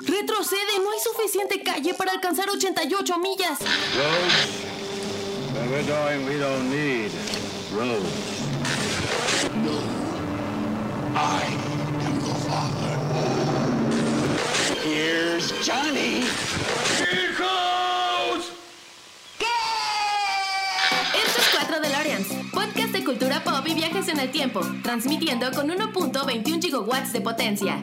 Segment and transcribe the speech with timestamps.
[0.00, 3.58] Retrocede, no hay suficiente calle para alcanzar 88 millas.
[3.60, 4.68] Roads?
[5.54, 7.10] Where we're going, we don't need
[7.74, 8.38] roads.
[11.14, 11.42] I
[12.06, 12.94] am your father.
[14.84, 16.24] Here's Johnny.
[17.10, 18.52] Hijos!
[21.14, 25.68] Esto es 4 DeLoreans, podcast de cultura pop y viajes en el tiempo, transmitiendo con
[25.68, 27.82] 1.21 gigawatts de potencia.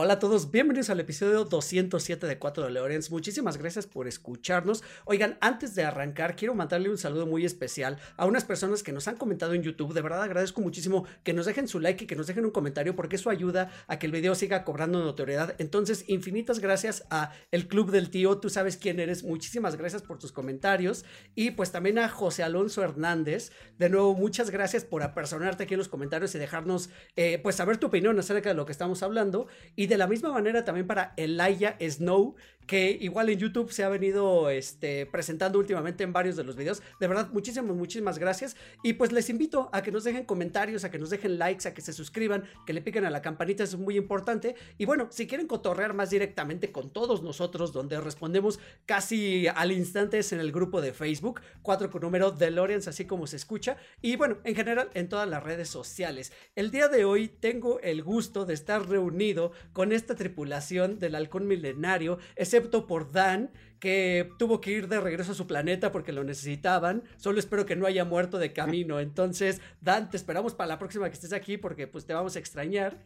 [0.00, 3.10] Hola a todos, bienvenidos al episodio 207 de 4 de Leoreans.
[3.10, 4.84] Muchísimas gracias por escucharnos.
[5.06, 9.08] Oigan, antes de arrancar, quiero mandarle un saludo muy especial a unas personas que nos
[9.08, 9.92] han comentado en YouTube.
[9.94, 12.94] De verdad agradezco muchísimo que nos dejen su like y que nos dejen un comentario
[12.94, 15.56] porque eso ayuda a que el video siga cobrando notoriedad.
[15.58, 18.38] Entonces, infinitas gracias a el Club del Tío.
[18.38, 19.24] Tú sabes quién eres.
[19.24, 21.04] Muchísimas gracias por tus comentarios.
[21.34, 23.50] Y pues también a José Alonso Hernández.
[23.78, 27.78] De nuevo, muchas gracias por apersonarte aquí en los comentarios y dejarnos eh, pues saber
[27.78, 29.48] tu opinión acerca de lo que estamos hablando.
[29.74, 32.36] Y de la misma manera también para Elijah Snow,
[32.68, 36.82] que igual en YouTube se ha venido este, presentando últimamente en varios de los videos.
[37.00, 38.56] De verdad, muchísimas, muchísimas gracias.
[38.82, 41.72] Y pues les invito a que nos dejen comentarios, a que nos dejen likes, a
[41.72, 44.54] que se suscriban, que le piquen a la campanita, es muy importante.
[44.76, 50.18] Y bueno, si quieren cotorrear más directamente con todos nosotros, donde respondemos casi al instante
[50.18, 53.78] es en el grupo de Facebook, 4 con número DeLoreans, así como se escucha.
[54.02, 56.32] Y bueno, en general en todas las redes sociales.
[56.54, 61.46] El día de hoy tengo el gusto de estar reunido con esta tripulación del halcón
[61.46, 62.18] milenario,
[62.58, 67.04] excepto por Dan, que tuvo que ir de regreso a su planeta porque lo necesitaban.
[67.16, 68.98] Solo espero que no haya muerto de camino.
[69.00, 72.38] Entonces, Dan, te esperamos para la próxima que estés aquí porque pues te vamos a
[72.40, 72.98] extrañar.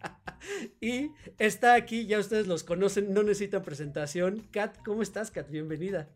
[0.80, 4.48] y está aquí, ya ustedes los conocen, no necesitan presentación.
[4.50, 5.50] Kat, ¿cómo estás, Kat?
[5.50, 6.08] Bienvenida.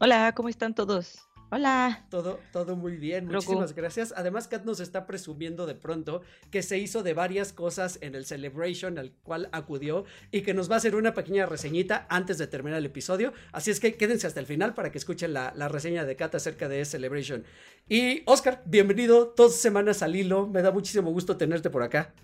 [0.00, 1.18] Hola, ¿cómo están todos?
[1.56, 2.04] Hola.
[2.10, 4.12] Todo, todo muy bien, muchísimas gracias.
[4.16, 8.24] Además, Kat nos está presumiendo de pronto que se hizo de varias cosas en el
[8.24, 12.48] Celebration al cual acudió y que nos va a hacer una pequeña reseñita antes de
[12.48, 13.32] terminar el episodio.
[13.52, 16.34] Así es que quédense hasta el final para que escuchen la, la reseña de Kat
[16.34, 17.44] acerca de Celebration.
[17.88, 20.48] Y Oscar, bienvenido dos semanas al hilo.
[20.48, 22.14] Me da muchísimo gusto tenerte por acá.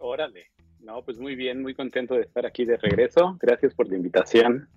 [0.00, 0.50] Órale.
[0.80, 3.38] No, pues muy bien, muy contento de estar aquí de regreso.
[3.40, 4.68] Gracias por la invitación.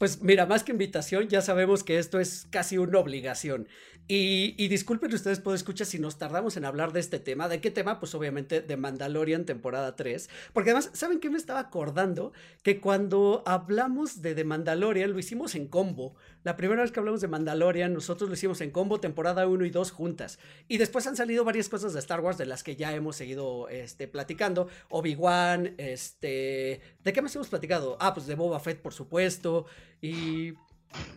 [0.00, 3.68] Pues mira, más que invitación, ya sabemos que esto es casi una obligación.
[4.08, 7.48] Y, disculpen ustedes, puedo escuchar si nos tardamos en hablar de este tema.
[7.48, 8.00] ¿De qué tema?
[8.00, 10.28] Pues obviamente de Mandalorian temporada 3.
[10.52, 12.32] Porque además, ¿saben qué me estaba acordando?
[12.64, 16.16] Que cuando hablamos de The Mandalorian lo hicimos en combo.
[16.42, 19.70] La primera vez que hablamos de Mandalorian, nosotros lo hicimos en combo temporada 1 y
[19.70, 20.40] 2 juntas.
[20.66, 23.68] Y después han salido varias cosas de Star Wars de las que ya hemos seguido
[23.68, 24.66] este, platicando.
[24.88, 26.80] Obi-Wan, este...
[27.04, 27.96] ¿De qué más hemos platicado?
[28.00, 29.66] Ah, pues de Boba Fett, por supuesto.
[30.00, 30.52] Y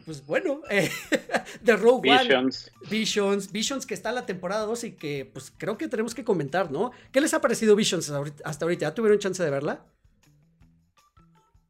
[0.06, 0.90] pues bueno, eh,
[1.62, 2.72] de Rogue Visions.
[2.76, 6.14] One, Visions, Visions que está en la temporada 2 y que pues creo que tenemos
[6.14, 6.92] que comentar, ¿no?
[7.12, 8.10] ¿Qué les ha parecido Visions
[8.44, 8.86] hasta ahorita?
[8.86, 9.86] ¿Ya tuvieron chance de verla?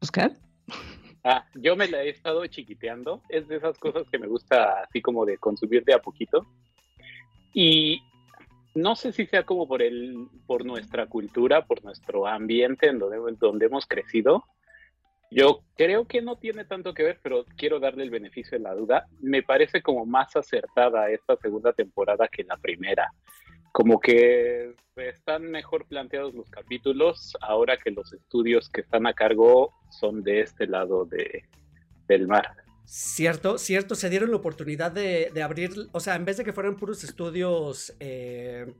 [0.01, 0.33] Oscar.
[1.23, 3.21] Ah, yo me la he estado chiquiteando.
[3.29, 6.45] Es de esas cosas que me gusta así como de consumir de a poquito.
[7.53, 8.01] Y
[8.75, 13.37] no sé si sea como por el, por nuestra cultura, por nuestro ambiente en donde,
[13.39, 14.43] donde hemos crecido.
[15.33, 18.75] Yo creo que no tiene tanto que ver, pero quiero darle el beneficio de la
[18.75, 19.07] duda.
[19.19, 23.11] Me parece como más acertada esta segunda temporada que la primera.
[23.71, 29.73] Como que están mejor planteados los capítulos ahora que los estudios que están a cargo
[29.89, 31.45] son de este lado de,
[32.07, 32.55] del mar.
[32.85, 36.75] Cierto, cierto, se dieron la oportunidad de, abrir, o sea, en vez de que fueran
[36.75, 38.71] puros estudios eh,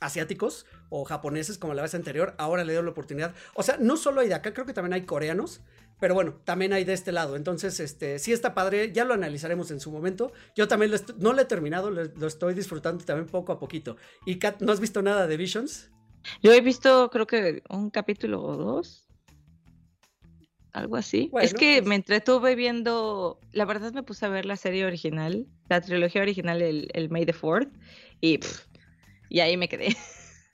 [0.00, 3.34] asiáticos o japoneses como la vez anterior, ahora le dieron la oportunidad.
[3.54, 5.60] O sea, no solo hay de acá, creo que también hay coreanos,
[6.00, 7.36] pero bueno, también hay de este lado.
[7.36, 10.32] Entonces, este, sí está padre, ya lo analizaremos en su momento.
[10.54, 13.96] Yo también lo no lo he terminado, lo, lo, estoy disfrutando también poco a poquito.
[14.24, 15.90] ¿Y Kat, no has visto nada de Visions?
[16.42, 19.04] Yo he visto, creo que un capítulo o dos.
[20.72, 21.28] Algo así.
[21.32, 21.88] Bueno, es que pues...
[21.88, 26.62] me entretuve viendo, la verdad me puse a ver la serie original, la trilogía original,
[26.62, 27.72] el, el May the Fourth,
[28.20, 28.67] y, pff,
[29.28, 29.96] y ahí me quedé.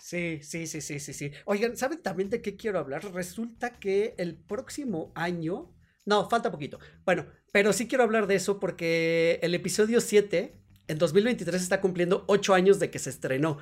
[0.04, 1.32] Sí, sí, sí, sí, sí, sí.
[1.46, 3.10] Oigan, ¿saben también de qué quiero hablar?
[3.14, 5.74] Resulta que el próximo año.
[6.04, 6.78] No, falta poquito.
[7.06, 12.24] Bueno, pero sí quiero hablar de eso porque el episodio 7 en 2023 está cumpliendo
[12.26, 13.56] 8 años de que se estrenó.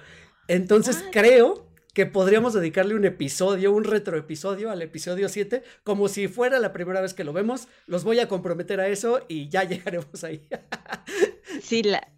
[0.48, 1.12] Entonces What?
[1.12, 6.72] creo que podríamos dedicarle un episodio, un retroepisodio al episodio 7, como si fuera la
[6.72, 7.68] primera vez que lo vemos.
[7.86, 10.48] Los voy a comprometer a eso y ya llegaremos ahí.
[11.62, 12.12] sí, la,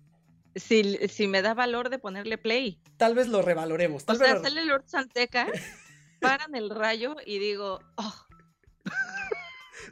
[0.54, 2.80] si, si, me da valor de ponerle play.
[2.96, 4.04] Tal vez lo revaloremos.
[4.04, 5.46] Tal o sea, vez sale Lord Santeca,
[6.20, 8.14] paran el rayo y digo, oh.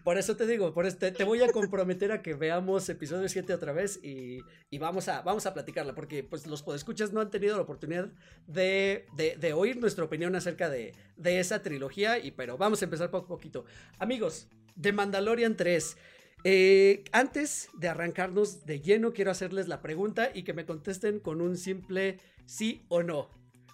[0.04, 3.54] Por eso te digo, por este, te voy a comprometer a que veamos episodio 7
[3.54, 4.42] otra vez y,
[4.78, 8.10] vamos, a, vamos a platicarla, porque pues los podescuchas no han tenido la oportunidad
[8.46, 13.10] de, de, oír nuestra opinión acerca de, de, esa trilogía, y, pero vamos a empezar
[13.10, 13.64] poco a poquito.
[13.98, 15.96] Amigos, de Mandalorian 3.
[16.44, 21.40] Eh, antes de arrancarnos de lleno, quiero hacerles la pregunta y que me contesten con
[21.40, 23.30] un simple sí o no.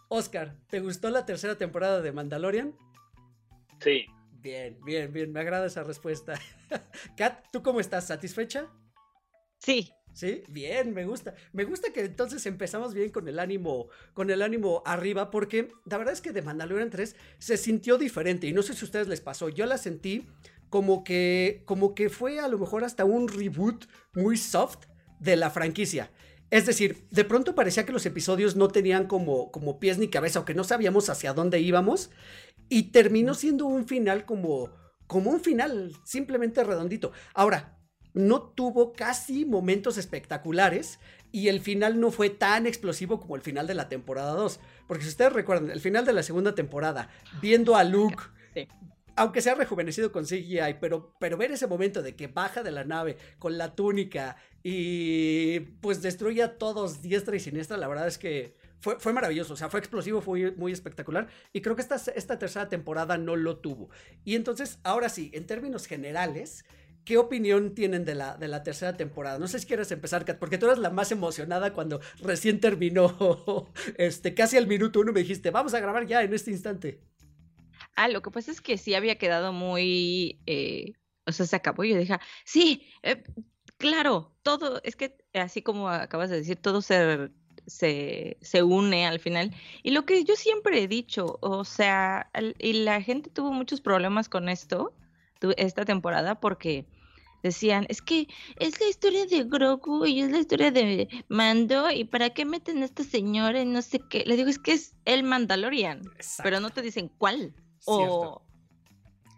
[0.09, 2.75] Oscar, ¿te gustó la tercera temporada de Mandalorian?
[3.81, 4.07] Sí.
[4.41, 6.35] Bien, bien, bien, me agrada esa respuesta.
[7.17, 8.07] Kat, ¿tú cómo estás?
[8.07, 8.69] ¿Satisfecha?
[9.59, 9.93] Sí.
[10.13, 11.35] Sí, bien, me gusta.
[11.53, 15.97] Me gusta que entonces empezamos bien con el ánimo, con el ánimo arriba, porque la
[15.97, 19.07] verdad es que de Mandalorian 3 se sintió diferente y no sé si a ustedes
[19.07, 19.49] les pasó.
[19.49, 20.27] Yo la sentí
[20.71, 24.87] como que, como que fue a lo mejor hasta un reboot muy soft
[25.21, 26.11] de la franquicia.
[26.51, 30.41] Es decir, de pronto parecía que los episodios no tenían como, como pies ni cabeza
[30.41, 32.11] o que no sabíamos hacia dónde íbamos
[32.69, 34.71] y terminó siendo un final como,
[35.07, 37.13] como un final simplemente redondito.
[37.35, 37.79] Ahora,
[38.15, 40.99] no tuvo casi momentos espectaculares
[41.31, 44.61] y el final no fue tan explosivo como el final de la temporada 2.
[44.87, 47.11] Porque si ustedes recuerdan, el final de la segunda temporada,
[47.43, 48.25] viendo a Luke
[49.19, 52.85] aunque sea rejuvenecido con CGI, pero, pero ver ese momento de que baja de la
[52.85, 58.17] nave con la túnica y pues destruye a todos diestra y siniestra, la verdad es
[58.17, 61.97] que fue, fue maravilloso, o sea, fue explosivo, fue muy espectacular y creo que esta,
[62.15, 63.91] esta tercera temporada no lo tuvo.
[64.25, 66.65] Y entonces, ahora sí, en términos generales,
[67.09, 69.39] ¿Qué opinión tienen de la, de la tercera temporada?
[69.39, 74.35] No sé si quieres empezar, porque tú eras la más emocionada cuando recién terminó, este,
[74.35, 77.01] casi al minuto uno me dijiste, vamos a grabar ya en este instante.
[78.01, 80.93] Ah, lo que pasa es que sí había quedado muy, eh,
[81.27, 83.25] o sea, se acabó y yo dije, sí, eh,
[83.77, 87.29] claro, todo, es que así como acabas de decir, todo se,
[87.67, 89.53] se, se, une al final.
[89.83, 92.31] Y lo que yo siempre he dicho, o sea,
[92.61, 94.95] y la gente tuvo muchos problemas con esto,
[95.57, 96.87] esta temporada, porque
[97.43, 98.29] decían, es que
[98.61, 102.81] es la historia de Grogu y es la historia de Mando, y para qué meten
[102.83, 104.23] a esta señora y no sé qué.
[104.25, 106.03] Le digo, es que es el Mandalorian,
[106.45, 107.57] pero no te dicen cuál.
[107.85, 108.43] O,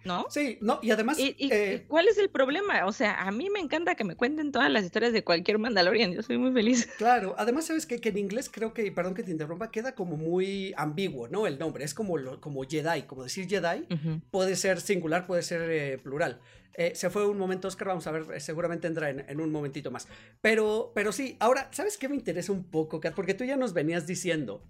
[0.05, 0.27] ¿no?
[0.31, 1.19] Sí, no, y además...
[1.21, 2.87] Eh, cuál es el problema?
[2.87, 6.13] O sea, a mí me encanta que me cuenten todas las historias de cualquier Mandalorian,
[6.13, 6.89] yo soy muy feliz.
[7.01, 10.17] Claro, además sabes que, que en inglés creo que, perdón que te interrumpa, queda como
[10.17, 11.47] muy ambiguo, ¿no?
[11.47, 13.87] El nombre, es como, como Jedi, como decir Jedi,
[14.31, 16.41] puede ser singular, puede ser eh, plural.
[16.75, 19.91] Eh, se fue un momento, Oscar, vamos a ver, seguramente entra en, en, un momentito
[19.91, 20.07] más.
[20.41, 23.15] Pero, pero sí, ahora, ¿sabes qué me interesa un poco, Kat?
[23.15, 24.63] Porque tú ya nos venías diciendo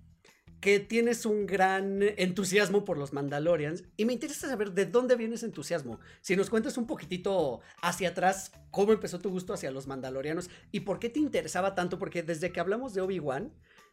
[0.61, 5.37] que tienes un gran entusiasmo por los Mandalorians y me interesa saber de dónde viene
[5.37, 6.01] ese entusiasmo.
[6.21, 10.81] Si nos cuentas un poquitito hacia atrás, cómo empezó tu gusto hacia los Mandalorianos y
[10.81, 13.53] por qué te interesaba tanto, porque desde que hablamos de Obi-Wan,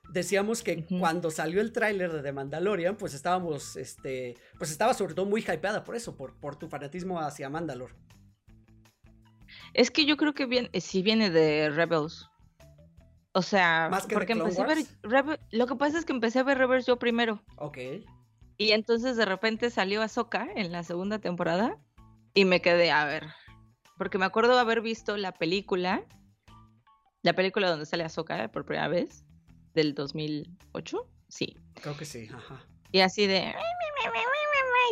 [0.10, 5.14] decíamos que cuando salió el tráiler de The Mandalorian, pues estábamos, este, pues estaba sobre
[5.14, 7.96] todo muy hypeada por eso, por, por tu fanatismo hacia Mandalor.
[9.74, 12.28] Es que yo creo que bien, sí viene de Rebels.
[13.38, 16.88] O sea, porque empecé a ver lo que pasa es que empecé a ver Rebels
[16.88, 17.40] yo primero.
[17.58, 17.78] Ok.
[18.58, 21.78] Y entonces de repente salió Ahsoka en la segunda temporada
[22.34, 23.28] y me quedé a ver.
[24.00, 26.04] Porque me acuerdo haber visto la película,
[27.22, 29.24] la película donde sale Ahsoka por primera vez,
[29.76, 31.08] del 2008.
[31.30, 31.60] Sí.
[31.76, 32.66] Creo que sí, ajá.
[32.92, 33.54] Y así de...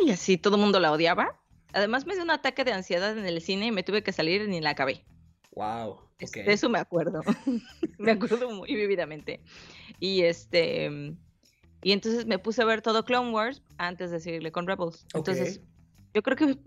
[0.04, 1.36] Y así todo el mundo la odiaba.
[1.72, 4.42] Además me dio un ataque de ansiedad en el cine y me tuve que salir
[4.42, 5.04] y ni la acabé.
[5.50, 6.05] Wow.
[6.18, 7.20] De eso me acuerdo.
[7.98, 9.40] me acuerdo muy vividamente.
[10.00, 11.14] Y este.
[11.82, 15.06] Y entonces me puse a ver todo Clone Wars antes de seguirle con Rebels.
[15.14, 15.60] Entonces,
[16.14, 16.58] yo creo que.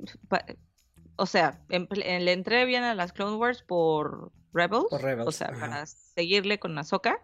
[1.15, 4.85] O sea, le entré bien a las Clone Wars por Rebels.
[5.25, 7.19] O sea, para seguirle con Ahsoka.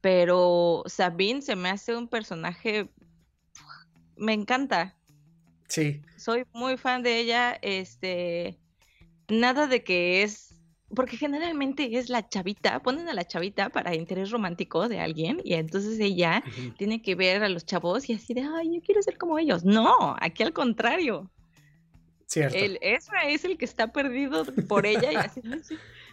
[0.00, 2.90] Pero Sabine se me hace un personaje.
[4.16, 4.96] Me encanta.
[5.68, 6.02] Sí.
[6.16, 7.56] Soy muy fan de ella.
[7.62, 8.58] Este.
[9.28, 10.51] Nada de que es
[10.94, 15.54] porque generalmente es la chavita, ponen a la chavita para interés romántico de alguien y
[15.54, 16.42] entonces ella
[16.76, 19.64] tiene que ver a los chavos y así de, ay, yo quiero ser como ellos.
[19.64, 21.30] No, aquí al contrario.
[22.26, 22.56] Cierto.
[22.56, 25.42] El Ezra es el que está perdido por ella y así,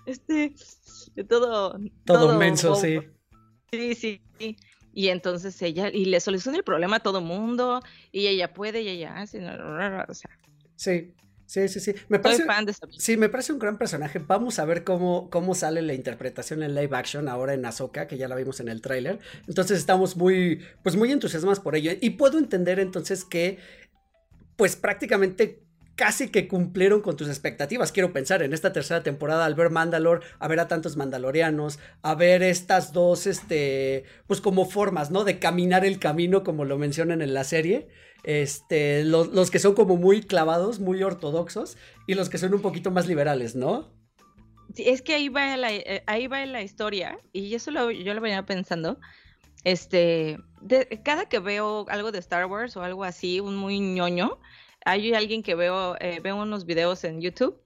[0.05, 0.53] este,
[1.27, 1.71] todo.
[1.71, 2.99] Todo, todo menso, sí.
[3.71, 4.57] Sí, sí, sí.
[4.93, 7.81] Y entonces ella, y le soluciona el problema a todo mundo,
[8.11, 10.31] y ella puede, y ella hace, o sea.
[10.75, 11.13] Sí,
[11.49, 11.95] Sí, sí, sí.
[12.09, 12.43] Me parece,
[12.99, 14.19] Sí, me parece un gran personaje.
[14.19, 18.19] Vamos a ver cómo, cómo sale la interpretación en live action ahora en Ahsoka, que
[18.19, 19.17] ya la vimos en el tráiler.
[19.47, 21.91] Entonces estamos muy, pues muy entusiasmados por ello.
[21.99, 23.57] Y puedo entender entonces que,
[24.57, 25.63] pues prácticamente
[25.95, 27.91] casi que cumplieron con tus expectativas.
[27.91, 32.13] Quiero pensar en esta tercera temporada, al ver Mandalor, a ver a tantos mandalorianos, a
[32.13, 35.23] ver estas dos, este, pues como formas, ¿no?
[35.23, 37.89] De caminar el camino, como lo mencionan en la serie.
[38.23, 42.91] Este, los, que son como muy clavados, muy ortodoxos, y los que son un poquito
[42.91, 43.91] más liberales, ¿no?
[44.75, 48.13] Sí, es que ahí va la, eh, ahí va la historia, y eso lo, yo
[48.13, 48.99] lo venía pensando.
[49.63, 50.37] Este,
[51.03, 54.39] cada que veo algo de Star Wars o algo así, un muy ñoño,
[54.85, 57.61] hay alguien que veo, eh, veo unos videos en YouTube,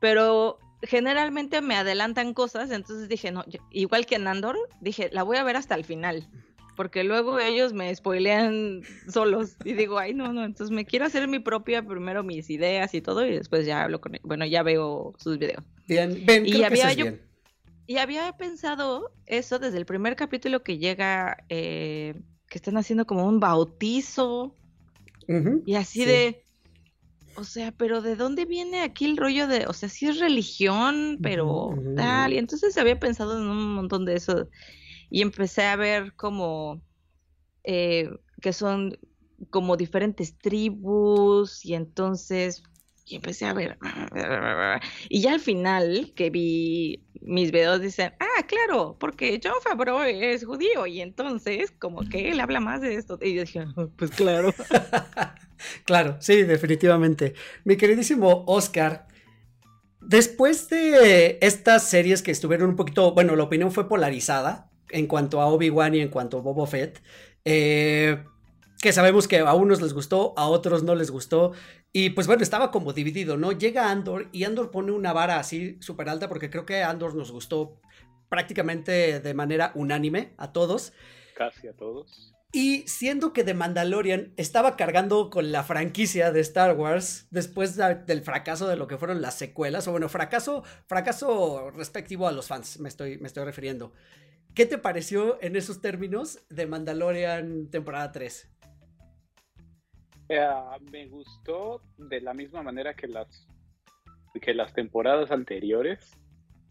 [0.00, 5.36] pero generalmente me adelantan cosas, entonces dije, no, igual que en Andor, dije, la voy
[5.36, 6.28] a ver hasta el final,
[6.76, 11.26] porque luego ellos me spoilean solos y digo, ay, no, no, entonces me quiero hacer
[11.26, 14.20] mi propia, primero mis ideas y todo, y después ya hablo con él.
[14.22, 15.64] Bueno, ya veo sus videos.
[15.88, 17.06] Bien, ven, y había yo,
[17.86, 22.14] Y había pensado eso desde el primer capítulo que llega, eh,
[22.48, 24.54] que están haciendo como un bautizo.
[25.64, 26.44] y así de,
[27.36, 31.18] o sea, pero ¿de dónde viene aquí el rollo de, o sea, sí es religión,
[31.22, 32.32] pero tal?
[32.32, 34.48] Y entonces había pensado en un montón de eso
[35.16, 36.82] y empecé a ver como
[37.64, 38.10] eh,
[38.42, 38.98] que son
[39.48, 42.62] como diferentes tribus y entonces
[43.06, 43.78] y empecé a ver
[45.08, 50.44] y ya al final que vi mis videos dicen ah claro porque John Favreau es
[50.44, 53.64] judío y entonces como que él habla más de esto y yo dije
[53.96, 54.52] pues claro
[55.86, 57.32] Claro, sí, definitivamente.
[57.64, 59.06] Mi queridísimo Oscar,
[60.02, 65.40] después de estas series que estuvieron un poquito, bueno, la opinión fue polarizada en cuanto
[65.40, 67.02] a Obi-Wan y en cuanto a Boba Fett,
[67.44, 68.24] eh,
[68.80, 71.52] que sabemos que a unos les gustó, a otros no les gustó,
[71.92, 73.52] y pues bueno, estaba como dividido, ¿no?
[73.52, 77.32] Llega Andor y Andor pone una vara así súper alta porque creo que Andor nos
[77.32, 77.80] gustó
[78.28, 80.92] prácticamente de manera unánime a todos.
[81.34, 82.34] Casi a todos.
[82.52, 88.22] Y siendo que The Mandalorian estaba cargando con la franquicia de Star Wars después del
[88.22, 92.78] fracaso de lo que fueron las secuelas, o bueno, fracaso, fracaso respectivo a los fans,
[92.78, 93.92] me estoy, me estoy refiriendo.
[94.56, 98.50] ¿Qué te pareció en esos términos de Mandalorian temporada 3?
[100.30, 100.48] Eh,
[100.90, 103.46] me gustó de la misma manera que las,
[104.40, 106.10] que las temporadas anteriores.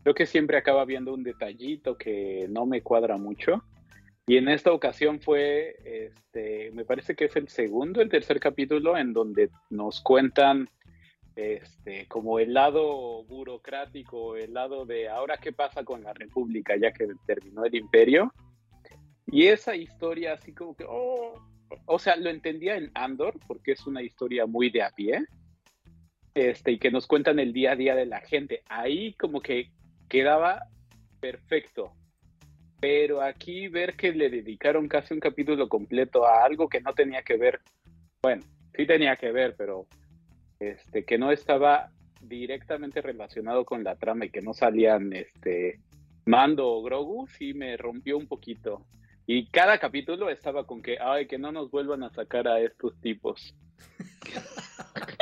[0.01, 3.63] Creo que siempre acaba viendo un detallito que no me cuadra mucho
[4.25, 8.98] y en esta ocasión fue, este, me parece que es el segundo, el tercer capítulo
[8.98, 10.68] en donde nos cuentan
[11.36, 16.92] este, como el lado burocrático, el lado de ahora qué pasa con la República ya
[16.92, 18.34] que terminó el imperio.
[19.27, 21.34] Y esa historia así como que, oh,
[21.86, 25.25] o sea, lo entendía en Andor porque es una historia muy de a pie.
[26.34, 28.62] Este, y que nos cuentan el día a día de la gente.
[28.68, 29.72] Ahí como que
[30.10, 30.68] quedaba
[31.20, 31.94] perfecto
[32.86, 37.24] pero aquí ver que le dedicaron casi un capítulo completo a algo que no tenía
[37.24, 37.62] que ver,
[38.22, 38.44] bueno,
[38.75, 39.88] sí tenía que ver, pero
[40.60, 45.80] este, que no estaba directamente relacionado con la trama y que no salían este,
[46.26, 48.86] Mando o Grogu, sí me rompió un poquito.
[49.28, 53.00] Y cada capítulo estaba con que, ay, que no nos vuelvan a sacar a estos
[53.02, 53.56] tipos.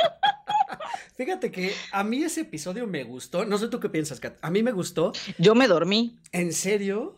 [1.16, 3.44] Fíjate que a mí ese episodio me gustó.
[3.44, 4.36] No sé tú qué piensas, Kat.
[4.42, 5.12] A mí me gustó.
[5.38, 6.18] Yo me dormí.
[6.32, 7.14] ¿En serio?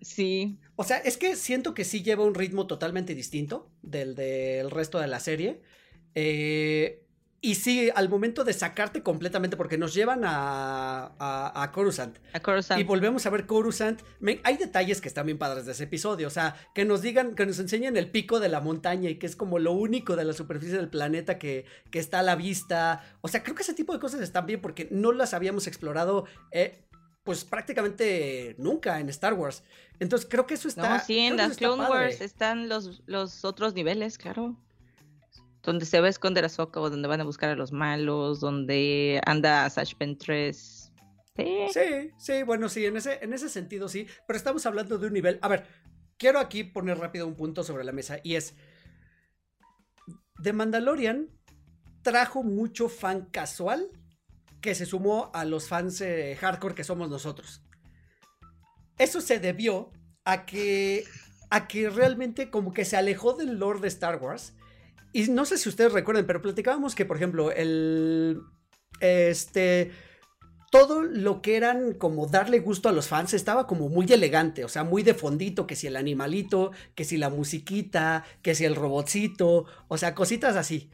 [0.00, 0.58] Sí.
[0.76, 4.98] O sea, es que siento que sí lleva un ritmo totalmente distinto del del resto
[4.98, 5.60] de la serie.
[6.14, 7.02] Eh,
[7.42, 12.18] y sí, al momento de sacarte completamente, porque nos llevan a, a, a Coruscant.
[12.34, 12.78] A Coruscant.
[12.78, 14.02] Y volvemos a ver Coruscant.
[14.44, 16.26] hay detalles que están bien padres de ese episodio.
[16.26, 19.26] O sea, que nos digan, que nos enseñen el pico de la montaña y que
[19.26, 23.04] es como lo único de la superficie del planeta que, que está a la vista.
[23.22, 26.26] O sea, creo que ese tipo de cosas están bien porque no las habíamos explorado.
[26.52, 26.86] Eh,
[27.24, 29.62] pues prácticamente nunca en Star Wars.
[29.98, 30.98] Entonces creo que eso está.
[30.98, 34.56] No, sí, en las Clone Wars están los, los otros niveles, claro.
[35.62, 38.40] Donde se va a esconder a Sokka o donde van a buscar a los malos,
[38.40, 40.92] donde anda Sash Ventress.
[41.36, 41.66] Sí.
[41.72, 44.06] sí, sí, bueno, sí, en ese, en ese sentido sí.
[44.26, 45.38] Pero estamos hablando de un nivel.
[45.42, 45.66] A ver,
[46.18, 48.54] quiero aquí poner rápido un punto sobre la mesa y es.
[50.42, 51.28] The Mandalorian
[52.02, 53.90] trajo mucho fan casual
[54.60, 57.62] que se sumó a los fans eh, hardcore que somos nosotros.
[58.98, 59.92] Eso se debió
[60.24, 61.04] a que,
[61.48, 64.54] a que realmente como que se alejó del lore de Star Wars.
[65.12, 68.40] Y no sé si ustedes recuerden, pero platicábamos que, por ejemplo, el...
[69.00, 69.90] Este
[70.70, 74.68] todo lo que eran como darle gusto a los fans estaba como muy elegante, o
[74.68, 78.76] sea, muy de fondito, que si el animalito, que si la musiquita, que si el
[78.76, 80.90] robotcito, o sea, cositas así.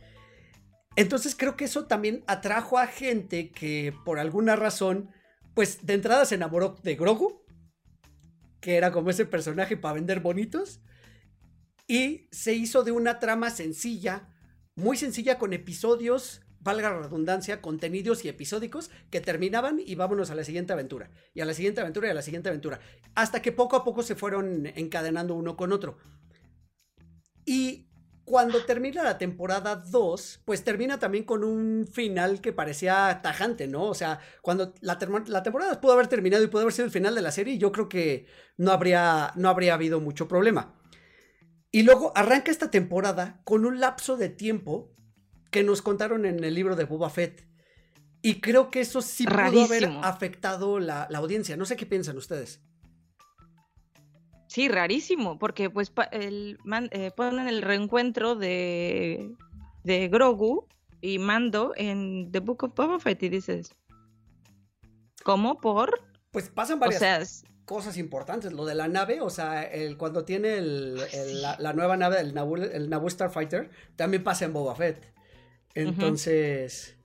[0.97, 5.11] Entonces creo que eso también atrajo a gente que por alguna razón,
[5.55, 7.45] pues de entrada se enamoró de Grogu,
[8.61, 10.81] que era como ese personaje para vender bonitos,
[11.87, 14.29] y se hizo de una trama sencilla,
[14.75, 20.35] muy sencilla con episodios valga la redundancia, contenidos y episódicos que terminaban y vámonos a
[20.35, 22.81] la siguiente aventura, y a la siguiente aventura y a la siguiente aventura,
[23.15, 25.97] hasta que poco a poco se fueron encadenando uno con otro.
[27.45, 27.87] Y
[28.25, 33.85] cuando termina la temporada 2, pues termina también con un final que parecía tajante, ¿no?
[33.85, 37.15] O sea, cuando la, la, temporada pudo haber terminado y pudo haber sido el final
[37.15, 38.27] de la serie, yo creo que
[38.57, 40.75] no habría, no habría habido mucho problema.
[41.77, 44.95] Y luego arranca esta temporada con un lapso de tiempo
[45.51, 47.47] que nos contaron en el libro de Boba Fett.
[48.23, 51.55] Y creo que eso sí pudo haber afectado la, la audiencia.
[51.55, 52.63] No sé qué piensan ustedes.
[54.49, 56.59] Sí, rarísimo, porque pues el,
[56.93, 59.35] eh, ponen el reencuentro de,
[59.85, 60.67] de Grogu
[61.03, 63.77] y Mando en The Book of Boba Fett y dices,
[65.25, 65.61] ¿cómo?
[65.61, 65.93] ¿Por?
[66.31, 68.53] Pues pasan varias cosas importantes.
[68.53, 70.97] Lo de la nave, o sea, el, cuando tiene el,
[71.43, 75.13] la, nueva nave, el Naboo, el Naboo Starfighter, también pasa en Boba Fett.
[75.75, 76.97] Entonces,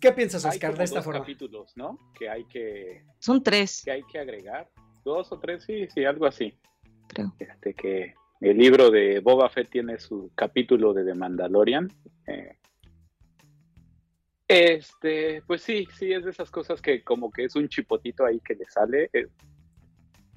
[0.00, 1.20] ¿qué piensas, Oscar, de esta forma?
[1.20, 1.98] capítulos, ¿no?
[2.18, 3.04] Que hay que...
[3.20, 3.82] Son tres.
[3.84, 4.68] Que hay que agregar
[5.04, 6.58] dos o tres, sí, sí, algo así.
[7.06, 7.32] Creo.
[7.38, 11.92] Este, que el libro de Boba Fett tiene su capítulo de The Mandalorian.
[12.26, 12.56] Eh,
[14.48, 18.40] este, pues sí, sí, es de esas cosas que como que es un chipotito ahí
[18.40, 19.10] que le sale.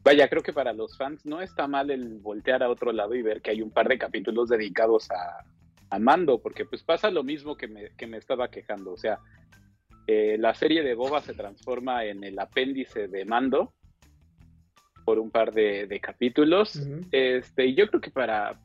[0.04, 3.22] Vaya, creo que para los fans no está mal el voltear a otro lado y
[3.22, 5.46] ver que hay un par de capítulos dedicados a,
[5.90, 8.92] a Mando, porque pues pasa lo mismo que me, que me estaba quejando.
[8.92, 9.20] O sea,
[10.08, 13.74] eh, la serie de Boba se transforma en el apéndice de Mando
[15.06, 16.82] por un par de, capítulos.
[17.12, 18.60] este, y yo creo que para,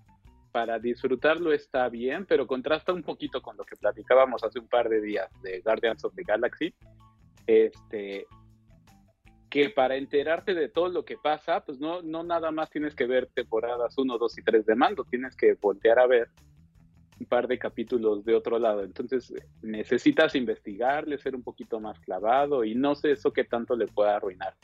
[0.52, 4.88] para disfrutarlo está bien, pero contrasta un poquito con lo que platicábamos hace un par
[4.88, 6.74] de días de Guardians of the Galaxy.
[7.46, 8.26] Este,
[9.50, 13.06] que para enterarte de todo lo que pasa, pues no, no nada más tienes que
[13.06, 16.28] ver temporadas 1, 2 y 3 de mando, tienes que voltear a ver
[17.18, 18.82] un par de capítulos de otro lado.
[18.82, 23.86] Entonces necesitas investigarle, ser un poquito más clavado y no sé eso qué tanto le
[23.86, 24.54] pueda arruinar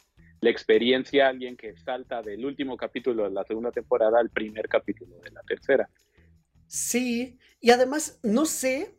[0.45, 4.69] la experiencia a alguien que salta del último capítulo de la segunda temporada al primer
[4.69, 5.89] capítulo de la tercera.
[6.67, 8.95] Sí, y además, no sé,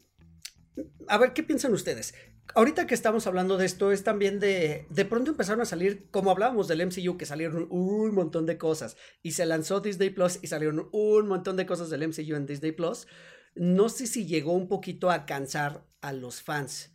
[1.08, 2.16] a ver, ¿qué piensan ustedes?
[2.58, 6.32] Ahorita que estamos hablando de esto es también de, de pronto empezaron a salir, como
[6.32, 10.48] hablábamos del MCU, que salieron un montón de cosas, y se lanzó Disney Plus y
[10.48, 13.08] salieron un montón de cosas del MCU en Disney Plus.
[13.56, 16.94] No sé si llegó un poquito a cansar a los fans.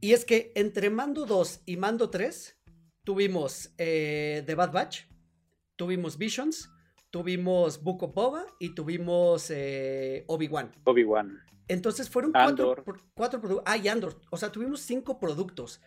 [0.00, 2.56] Y es que entre Mando 2 y Mando 3
[3.02, 5.00] tuvimos eh, The Bad Batch,
[5.74, 6.70] tuvimos Visions,
[7.12, 10.72] tuvimos Book of Boba y tuvimos eh, Obi-Wan.
[10.84, 11.38] Obi-Wan.
[11.68, 12.74] Entonces fueron cuatro,
[13.14, 13.64] cuatro productos.
[13.66, 14.18] Ah, y Andor.
[14.30, 15.80] O sea, tuvimos cinco productos.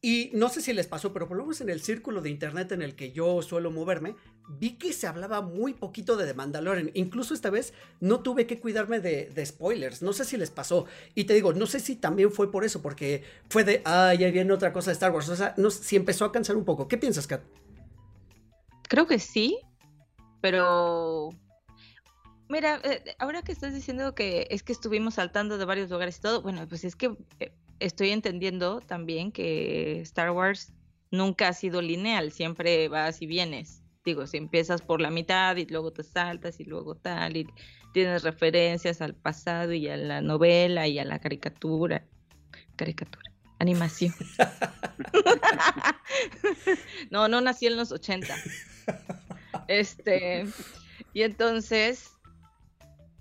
[0.00, 2.72] Y no sé si les pasó, pero por lo menos en el círculo de internet
[2.72, 4.14] en el que yo suelo moverme,
[4.48, 6.90] vi que se hablaba muy poquito de The Mandalorian.
[6.94, 10.02] Incluso esta vez no tuve que cuidarme de, spoilers.
[10.02, 10.86] No sé si les pasó.
[11.14, 14.30] Y te digo, no sé si también fue por eso, porque fue de, ah, ya
[14.30, 15.28] viene otra cosa de Star Wars.
[15.28, 16.86] O sea, no, si empezó a cansar un poco.
[16.88, 17.42] ¿Qué piensas, Kat?
[18.88, 19.58] Creo que sí,
[20.40, 21.30] pero
[22.50, 26.20] Mira, eh, ahora que estás diciendo que es que estuvimos saltando de varios lugares y
[26.20, 30.72] todo, bueno, pues es que eh, estoy entendiendo también que Star Wars
[31.12, 33.84] nunca ha sido lineal, siempre vas y vienes.
[34.04, 37.46] Digo, si empiezas por la mitad y luego te saltas y luego tal, y
[37.92, 42.04] tienes referencias al pasado y a la novela y a la caricatura.
[42.74, 44.12] Caricatura, animación.
[47.10, 48.34] no, no nací en los 80.
[49.70, 50.46] Este,
[51.14, 52.10] y entonces,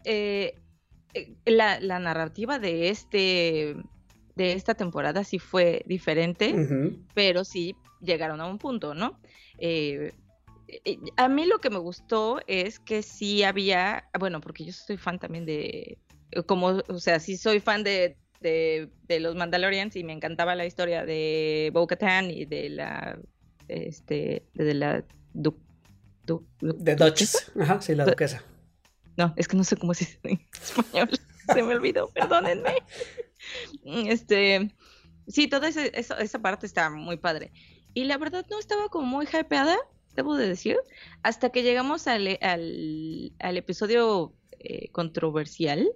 [0.04, 0.56] eh,
[1.14, 3.76] eh, la, la narrativa de este
[4.36, 6.56] de esta temporada sí fue diferente,
[7.14, 9.20] pero sí llegaron a un punto, ¿no?
[9.60, 10.14] Eh,
[11.18, 15.20] a mí lo que me gustó es que sí había, bueno, porque yo soy fan
[15.20, 15.98] también de,
[16.48, 21.06] como, o sea, sí soy fan de, de, los Mandalorians y me encantaba la historia
[21.06, 23.20] de Bo-Katan y de la,
[23.68, 25.04] este, de la
[26.62, 28.44] de Duchess, ajá, sí, la duquesa.
[29.18, 31.10] No, es que no sé cómo se dice en español,
[31.54, 32.76] se me olvidó, perdónenme.
[33.84, 34.74] Este,
[35.28, 37.52] sí, toda esa, esa, parte está muy padre.
[37.94, 39.78] Y la verdad no estaba como muy hypeada,
[40.16, 40.78] debo de decir,
[41.24, 45.90] hasta que llegamos al, al, episodio eh, controversial,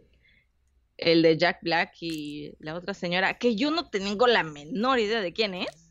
[0.98, 5.22] el de Jack Black y la otra señora, que yo no tengo la menor idea
[5.22, 5.83] de quién es.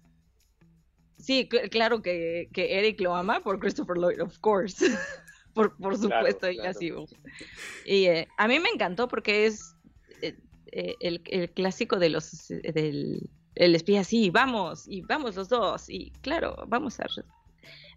[1.23, 4.85] Sí, claro que, Eric lo ama por Christopher Lloyd, of course.
[5.55, 6.93] por, por supuesto, y así.
[7.87, 9.77] Y eh, a mí me encantó porque es
[10.21, 16.11] eh, el, clásico de los del el espía, sí, vamos, y vamos los dos, y
[16.23, 17.07] claro, vamos a...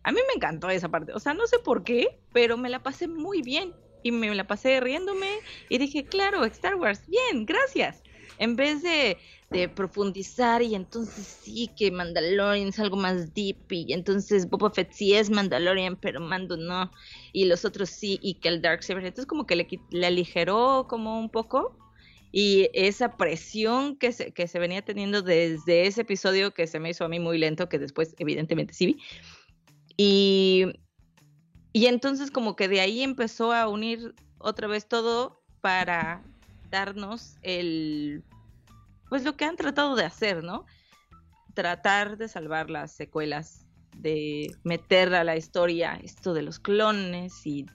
[0.04, 2.84] A mí me encantó esa parte, o sea, no sé por qué, pero me la
[2.84, 5.30] pasé muy bien, y me la pasé riéndome,
[5.70, 8.04] y dije, claro, Star Wars, bien, gracias.
[8.38, 9.18] En vez de,
[9.52, 14.92] de profundizar y entonces sí que Mandalorian es algo más deep y entonces Boba Fett
[14.92, 16.92] sí es Mandalorian, pero Mando no,
[17.32, 21.20] y los otros sí, y que el Darksaber, entonces como que le, le aligeró como
[21.20, 21.78] un poco
[22.32, 26.90] y esa presión que se, que se venía teniendo desde ese episodio que se me
[26.90, 28.98] hizo a mí muy lento, que después evidentemente sí vi.
[29.96, 30.66] Y,
[31.72, 36.26] y entonces como que de ahí empezó a unir otra vez todo para
[36.70, 38.22] darnos el,
[39.10, 40.66] pues lo que han tratado de hacer, ¿no?
[41.54, 43.66] Tratar de salvar las secuelas,
[43.98, 47.66] de meter a la historia esto de los clones y,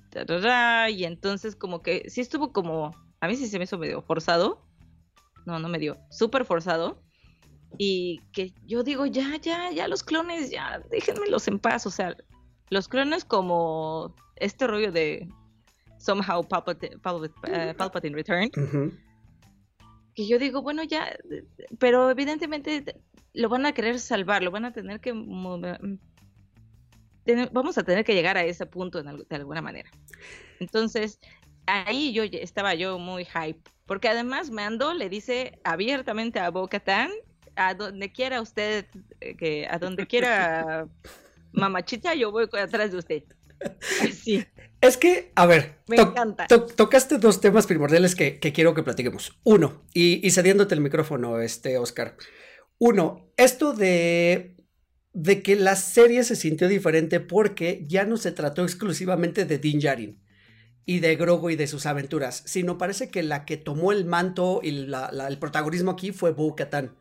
[0.90, 4.62] y entonces como que sí estuvo como a mí sí se me hizo medio forzado.
[5.46, 5.98] No, no me dio.
[6.10, 7.02] Súper forzado.
[7.78, 11.86] Y que yo digo, ya, ya, ya los clones, ya, déjenmelos en paz.
[11.86, 12.16] O sea,
[12.70, 15.28] los clones como este rollo de
[15.98, 16.96] somehow Palpatine,
[17.46, 18.50] eh, Palpatine, Return.
[20.14, 21.16] Que yo digo, bueno, ya,
[21.78, 22.84] pero evidentemente
[23.32, 25.12] lo van a querer salvar, lo van a tener que...
[27.52, 29.90] Vamos a tener que llegar a ese punto de alguna manera.
[30.58, 31.20] Entonces,
[31.66, 37.10] ahí yo estaba yo muy hype, porque además Mando le dice abiertamente a Bo-Katan,
[37.56, 38.86] a donde quiera usted,
[39.20, 40.88] eh, que a donde quiera
[41.52, 43.24] mamachita, yo voy atrás de usted.
[44.22, 44.44] Sí.
[44.80, 46.46] Es que, a ver, me encanta.
[46.46, 49.38] tocaste dos temas primordiales que, quiero que platiquemos.
[49.44, 52.16] Uno, y, y, cediéndote el micrófono, este, Oscar.
[52.78, 54.56] Uno, esto de,
[55.12, 59.80] de que la serie se sintió diferente porque ya no se trató exclusivamente de Din
[59.80, 60.22] Djarin
[60.86, 64.60] y de Grogu y de sus aventuras, sino parece que la que tomó el manto
[64.62, 66.96] y el protagonismo aquí fue Bo Katan.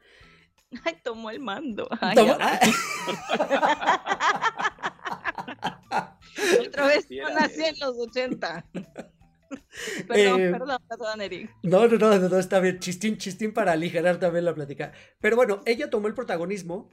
[0.83, 1.87] Ay, tomó el mando.
[6.67, 8.65] Otra vez nací en los 80.
[10.07, 11.49] Perdón, eh, perdón, perdón, Eric.
[11.63, 12.77] No, no, no, no, está bien.
[12.77, 14.91] Chistín, chistín para aligerar también la plática.
[15.19, 16.87] Pero bueno, ella tomó el protagonismo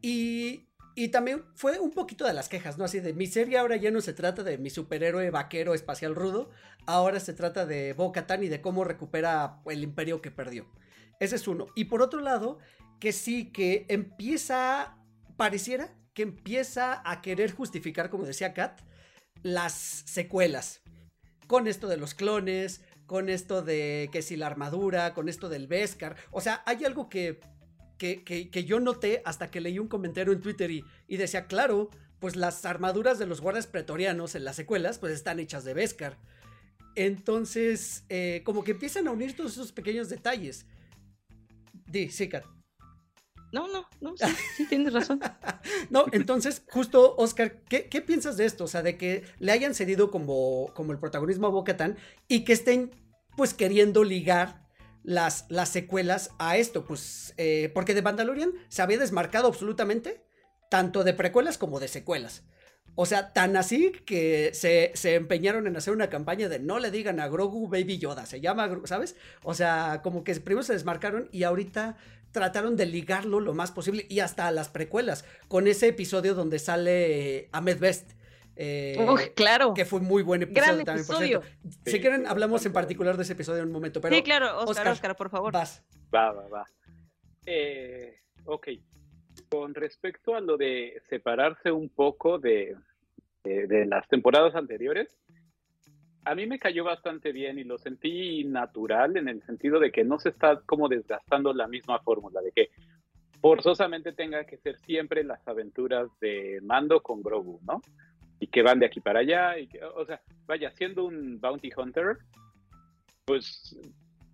[0.00, 0.68] y
[0.98, 2.84] y también fue un poquito de las quejas, ¿no?
[2.84, 6.50] Así de mi serie ahora ya no se trata de mi superhéroe vaquero espacial rudo,
[6.86, 10.66] ahora se trata de Bo Katan y de cómo recupera el imperio que perdió.
[11.20, 11.66] Ese es uno.
[11.76, 12.58] Y por otro lado,
[12.98, 14.98] que sí, que empieza,
[15.36, 18.80] pareciera que empieza a querer justificar, como decía Kat,
[19.44, 20.80] las secuelas.
[21.46, 25.68] Con esto de los clones, con esto de que si la armadura, con esto del
[25.68, 26.16] Beskar.
[26.32, 27.38] O sea, hay algo que
[27.98, 32.34] que, yo noté hasta que leí un comentario en Twitter y, y, decía, claro, pues
[32.34, 36.18] las armaduras de los guardias pretorianos en las secuelas pues están hechas de Beskar.
[36.96, 40.66] Entonces, eh, como que empiezan a unir todos esos pequeños detalles.
[41.86, 42.57] Di, sí, Kat.
[43.52, 44.14] No, no, no,
[44.56, 45.20] sí, tienes razón.
[45.90, 48.64] no, entonces, justo, Oscar, ¿qué, ¿qué, piensas de esto?
[48.64, 51.96] O sea, de que le hayan cedido como, como el protagonismo a Bo-Katan
[52.28, 52.90] y que estén,
[53.36, 54.68] pues, queriendo ligar
[55.02, 60.22] las, las secuelas a esto, pues, eh, porque de Mandalorian se había desmarcado absolutamente,
[60.70, 62.44] tanto de precuelas como de secuelas.
[62.94, 66.90] O sea, tan así que se, se, empeñaron en hacer una campaña de no le
[66.90, 69.14] digan a Grogu Baby Yoda, se llama, ¿sabes?
[69.44, 71.96] O sea, como que primero se desmarcaron y ahorita
[72.38, 76.60] trataron de ligarlo lo más posible y hasta a las precuelas, con ese episodio donde
[76.60, 78.12] sale Ahmed Best
[78.60, 78.96] eh,
[79.36, 79.72] claro.
[79.72, 81.46] Que fue muy buen episodio también, por cierto.
[81.86, 84.00] si quieren, hablamos en particular de ese episodio en un momento.
[84.00, 85.52] Pero, sí, claro, Oscar, Oscar, por favor.
[85.52, 85.84] Vas.
[86.12, 86.66] Va, va, va.
[87.46, 88.68] Eh, ok.
[89.48, 92.76] Con respecto a lo de separarse un poco de,
[93.44, 95.16] de, las temporadas anteriores,
[96.28, 100.04] a mí me cayó bastante bien y lo sentí natural en el sentido de que
[100.04, 102.70] no se está como desgastando la misma fórmula, de que
[103.40, 107.80] forzosamente tenga que ser siempre las aventuras de Mando con Grogu, ¿no?
[108.40, 111.70] y que van de aquí para allá, y que, o sea, vaya, siendo un bounty
[111.76, 112.18] hunter,
[113.24, 113.76] pues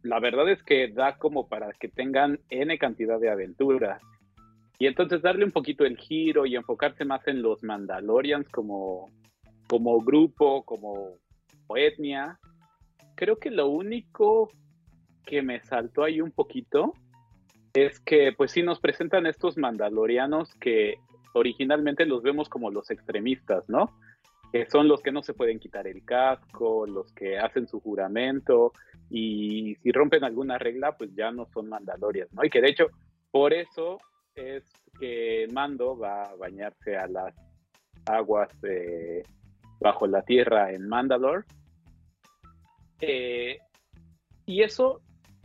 [0.03, 4.03] la verdad es que da como para que tengan N cantidad de aventuras.
[4.79, 9.11] Y entonces darle un poquito el giro y enfocarse más en los Mandalorians como,
[9.69, 11.19] como grupo, como
[11.77, 12.39] etnia.
[13.15, 14.51] Creo que lo único
[15.25, 16.93] que me saltó ahí un poquito
[17.73, 20.99] es que pues sí nos presentan estos mandalorianos que
[21.33, 23.99] originalmente los vemos como los extremistas, ¿no?
[24.53, 28.73] Que son los que no se pueden quitar el casco, los que hacen su juramento
[29.11, 32.45] y si rompen alguna regla, pues ya no son mandalorias, ¿no?
[32.45, 32.87] Y que de hecho,
[33.33, 33.99] por eso
[34.37, 34.65] es
[34.99, 37.35] que Mando va a bañarse a las
[38.07, 38.49] aguas
[39.81, 41.45] bajo la tierra en Mandalore.
[43.01, 43.59] Eh,
[44.47, 45.01] y eso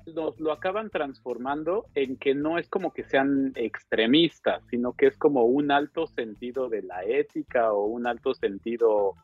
[0.05, 5.43] lo acaban transformando en que no es como que sean extremistas, sino que es como
[5.43, 9.15] un alto sentido de la ética o un alto sentido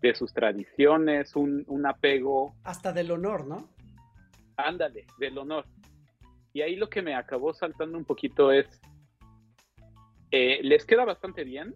[0.00, 2.54] de sus tradiciones, un, apego.
[2.64, 3.68] Hasta del honor, ¿no?
[4.56, 5.64] Ándale, del honor.
[6.52, 8.80] Y ahí lo que me acabó saltando un poquito es,
[10.30, 11.74] eh, les queda bastante bien,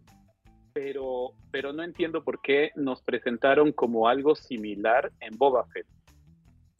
[0.72, 5.86] pero, pero no entiendo por qué nos presentaron como algo similar en Boba Fett.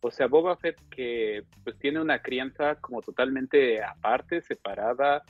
[0.01, 5.23] O sea, Boba Fett que pues tiene una crianza como totalmente aparte, separada,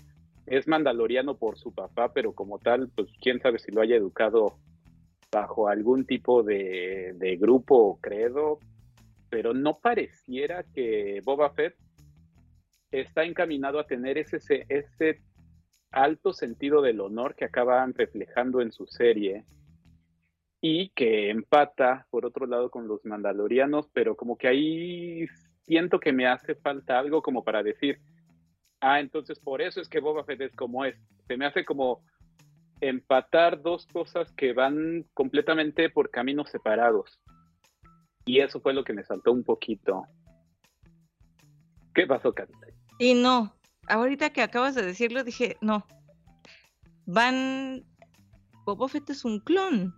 [0.47, 4.57] es mandaloriano por su papá, pero como tal, pues quién sabe si lo haya educado
[5.31, 8.59] bajo algún tipo de, grupo o credo,
[9.31, 11.75] pero no pareciera que Boba Fett
[12.91, 15.23] está encaminado a tener ese, ese
[15.93, 19.45] alto sentido del honor que acaban reflejando en su serie
[20.61, 25.27] y que empata por otro lado con los mandalorianos, pero como que ahí
[25.63, 28.01] siento que me hace falta algo como para decir,
[28.81, 30.97] ah, entonces por eso es que Boba Fett es como es.
[31.27, 32.03] Se me hace como
[32.81, 37.21] empatar dos cosas que van completamente por caminos separados.
[38.25, 40.07] Y eso fue lo que me saltó un poquito.
[41.95, 42.67] ¿Qué pasó, Carita?
[42.99, 43.53] Y no,
[43.89, 45.87] ahorita que acabas de decirlo, dije, no.
[47.07, 47.85] Van.
[48.65, 49.95] Boba Fett es un clon.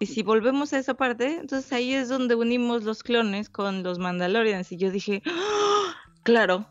[0.00, 3.98] Y si volvemos a esa parte, entonces ahí es donde unimos los clones con los
[3.98, 4.70] Mandalorians.
[4.72, 5.94] Y yo dije, ¡Ah!
[6.22, 6.68] claro.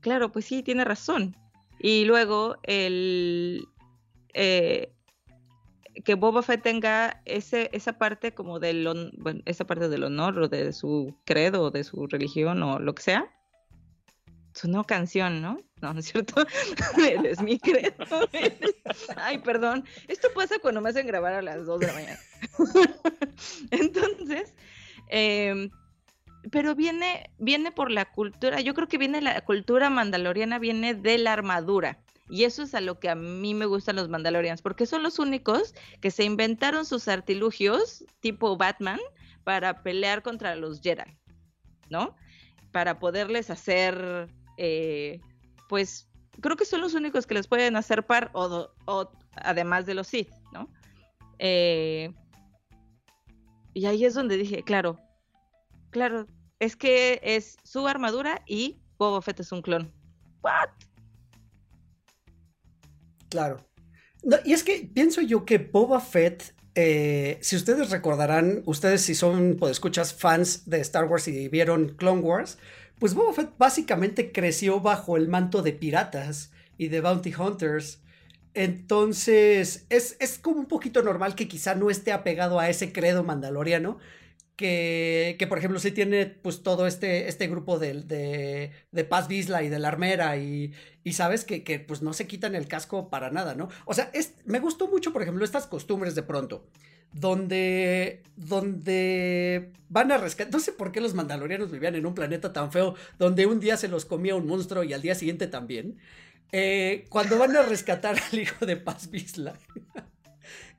[0.00, 1.36] Claro, pues sí, tiene razón.
[1.78, 3.66] Y luego el.
[4.34, 4.92] Eh,
[6.04, 10.48] que Boba Fett tenga ese, esa parte como del, bueno, esa parte del honor o
[10.48, 13.35] de su credo o de su religión o lo que sea,
[14.56, 15.58] su no canción, ¿no?
[15.82, 16.46] No, ¿no es cierto?
[16.98, 17.92] Eres mi credo.
[19.16, 19.84] Ay, perdón.
[20.08, 22.18] Esto pasa cuando me hacen grabar a las 2 de la mañana.
[23.70, 24.54] Entonces,
[25.08, 25.70] em,
[26.50, 31.18] pero viene, viene por la cultura, yo creo que viene la cultura mandaloriana, viene de
[31.18, 31.98] la armadura.
[32.28, 35.18] Y eso es a lo que a mí me gustan los Mandalorians, porque son los
[35.18, 39.00] únicos que se inventaron sus artilugios tipo Batman
[39.44, 41.16] para pelear contra los Jedi,
[41.88, 42.16] ¿no?
[42.72, 45.20] Para poderles hacer, eh,
[45.68, 46.08] pues,
[46.40, 48.70] creo que son los únicos que les pueden hacer par, o,
[49.34, 50.68] además de los Sith, ¿no?
[51.38, 52.12] Eh,
[53.74, 54.98] y ahí es donde dije, claro,
[55.90, 56.26] claro,
[56.58, 59.92] es que es su armadura y Boba Fett es un clon.
[60.42, 60.70] ¿What?
[63.28, 63.58] Claro.
[64.44, 69.56] y es que pienso yo que Boba Fett, eh, si ustedes recordarán, ustedes si son,
[69.58, 72.58] pues, escuchas fans de Star Wars y vieron Clone Wars,
[72.98, 78.02] pues Boba Fett básicamente creció bajo el manto de piratas y de bounty hunters.
[78.54, 83.22] Entonces, es, es como un poquito normal que quizá no esté apegado a ese credo
[83.22, 83.98] mandaloriano,
[84.56, 89.28] que, que, por ejemplo, sí tiene pues todo este, este grupo de, de, de Paz
[89.28, 90.72] Vizla y de la Armera y,
[91.04, 93.68] y sabes que, que, pues no se quitan el casco para nada, ¿no?
[93.84, 96.66] O sea, es, me gustó mucho, por ejemplo, estas costumbres de pronto,
[97.12, 102.52] donde, donde van a rescatar, no sé por qué los mandalorianos vivían en un planeta
[102.52, 105.98] tan feo, donde un día se los comía un monstruo y al día siguiente también.
[106.52, 109.54] Eh, cuando van a rescatar al hijo de Paz Vizla.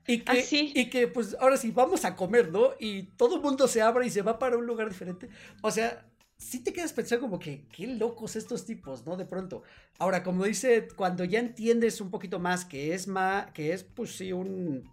[0.10, 2.70] Y que, y que, pues, ahora sí, vamos a comer, ¿no?
[2.80, 5.28] Y todo el mundo se abre y se va para un lugar diferente.
[5.62, 9.18] O sea, sí te quedas pensando como que, qué locos estos tipos, ¿no?
[9.18, 9.64] De pronto.
[10.00, 14.16] Ahora, como dice, cuando ya entiendes un poquito más que es más, que es, pues
[14.16, 14.90] sí, un,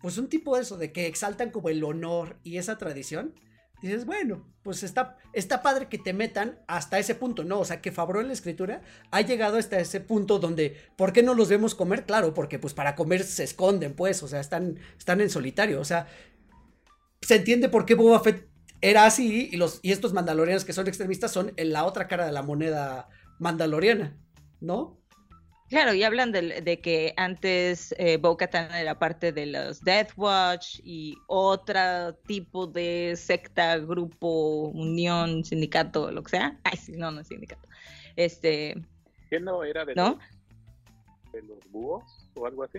[0.00, 3.34] pues un tipo de eso, de que exaltan como el honor y esa tradición,
[3.82, 7.60] dices, bueno, pues está, está padre que te metan hasta ese punto, ¿no?
[7.60, 11.22] O sea, que Fabro en la escritura ha llegado hasta ese punto donde, ¿por qué
[11.22, 12.04] no los vemos comer?
[12.04, 15.84] Claro, porque pues para comer se esconden, pues, o sea, están, están en solitario, o
[15.84, 16.06] sea,
[17.22, 18.48] se entiende por qué Boba Fett
[18.80, 22.26] era así y, los, y estos mandalorianos que son extremistas son en la otra cara
[22.26, 23.08] de la moneda
[23.38, 24.16] mandaloriana,
[24.60, 24.97] ¿no?
[25.68, 31.14] Claro, y hablan de, que antes eh, Bo-Katan era parte de los Death Watch y
[31.26, 36.58] otro tipo de secta, grupo, unión, sindicato, lo que sea.
[36.64, 37.68] Ay, sí, no, no es sindicato.
[38.16, 38.82] Este.
[39.28, 40.16] ¿Qué no era de, Los,
[41.32, 42.02] de los búhos
[42.34, 42.78] o algo así?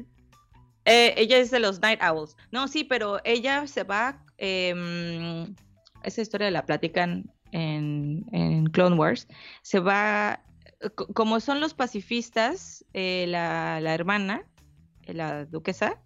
[0.85, 2.35] Eh, ella es de los Night Owls.
[2.51, 4.25] No, sí, pero ella se va.
[4.37, 5.53] Em,
[6.01, 9.27] esa historia la platican en, en Clone Wars.
[9.61, 10.41] Se va
[11.13, 14.45] como son los pacifistas, eh, la, hermana,
[15.03, 16.01] eh, la duquesa,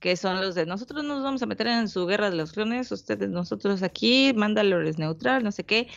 [0.00, 2.90] que son los de nosotros nos vamos a meter en su guerra de los clones,
[2.90, 5.88] ustedes, nosotros aquí, Mandalore es neutral, no sé qué.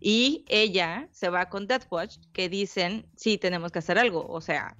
[0.00, 4.24] Y ella se va con Deathwatch, que dicen, sí, tenemos que hacer algo.
[4.28, 4.76] O sea,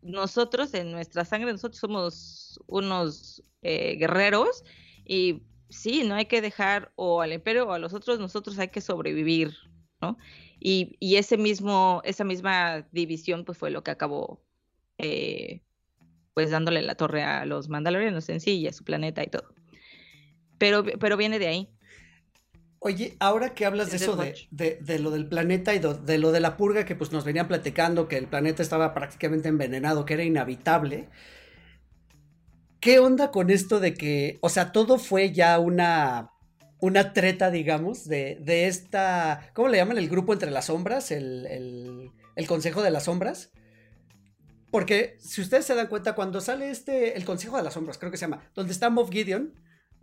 [0.00, 4.64] nosotros en nuestra sangre, nosotros somos unos eh, guerreros
[5.04, 8.68] y sí, no hay que dejar o al imperio o a los otros, nosotros hay
[8.68, 9.54] que sobrevivir,
[10.00, 10.16] ¿no?
[10.60, 14.42] Y, ese mismo, esa misma división pues fue lo que acabó
[14.98, 15.62] eh,
[16.34, 19.54] pues dándole la torre a los mandalorianos en sí y a su planeta y todo.
[20.58, 21.68] Pero, pero viene de ahí.
[22.82, 24.16] Oye, ahora que hablas de eso
[24.50, 28.08] de, lo del planeta y de, lo de la purga que pues nos venían platicando,
[28.08, 31.08] que el planeta estaba prácticamente envenenado, que era inhabitable.
[32.80, 36.30] ¿Qué onda con esto de que, o sea, todo fue ya una,
[36.80, 39.98] una treta, digamos, de, de esta, ¿cómo le llaman?
[39.98, 43.52] El grupo entre las sombras, el, el, el Consejo de las Sombras.
[44.70, 48.10] Porque si ustedes se dan cuenta, cuando sale este, el Consejo de las Sombras, creo
[48.10, 49.52] que se llama, donde está Moff Gideon,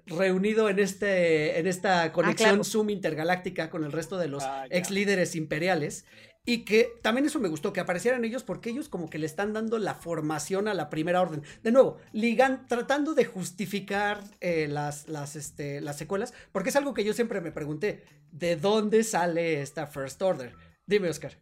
[0.06, 4.66] reunido en, este, en esta ah, conexión Zoom intergaláctica con el resto de los ah,
[4.70, 6.06] ex líderes imperiales.
[6.50, 9.52] Y que también eso me gustó, que aparecieran ellos porque ellos como que le están
[9.52, 11.44] dando la formación a la primera orden.
[11.62, 16.94] De nuevo, ligan, tratando de justificar eh, las, las, este, las secuelas, porque es algo
[16.94, 20.54] que yo siempre me pregunté, ¿de dónde sale esta First Order?
[20.86, 21.34] Dime, Oscar.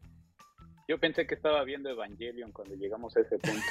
[0.88, 3.62] Yo pensé que estaba viendo Evangelion cuando llegamos a ese punto.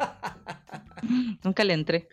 [1.44, 2.08] Nunca le entré.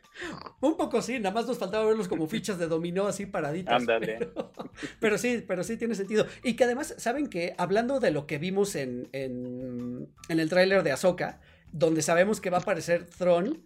[0.61, 3.73] Un poco sí, nada más nos faltaba verlos como fichas de dominó así paraditas.
[3.73, 4.31] Ándale.
[4.99, 6.25] Pero, sí, pero sí tiene sentido.
[6.43, 10.91] Y que además, ¿saben que Hablando de lo que vimos en, en, el tráiler de
[10.91, 13.65] Ahsoka, donde sabemos que va a aparecer Thron,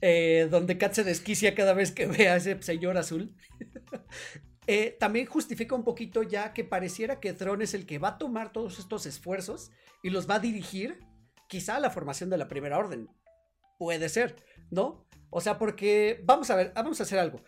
[0.00, 3.34] eh, donde Kat se desquicia cada vez que ve a ese señor azul.
[4.68, 8.18] Eh, también justifica un poquito ya que pareciera que Tron es el que va a
[8.18, 9.72] tomar todos estos esfuerzos
[10.02, 11.00] y los va a dirigir
[11.48, 13.08] quizá a la formación de la primera orden.
[13.78, 14.36] Puede ser,
[14.70, 15.06] ¿no?
[15.30, 17.42] O sea, porque vamos a ver, vamos a hacer algo.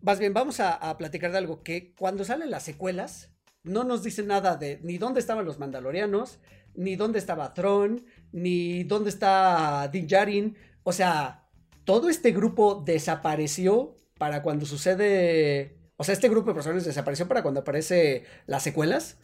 [0.00, 3.30] Más bien, vamos a, platicar de algo que cuando salen las secuelas
[3.62, 6.40] no nos dice nada de ni dónde estaban los mandalorianos,
[6.74, 10.56] ni dónde estaba Tron, ni dónde está Din Djarin.
[10.82, 11.48] O sea,
[11.84, 17.44] todo este grupo desapareció para cuando sucede o sea, este grupo de personas desapareció para
[17.44, 19.18] cuando aparece las secuelas.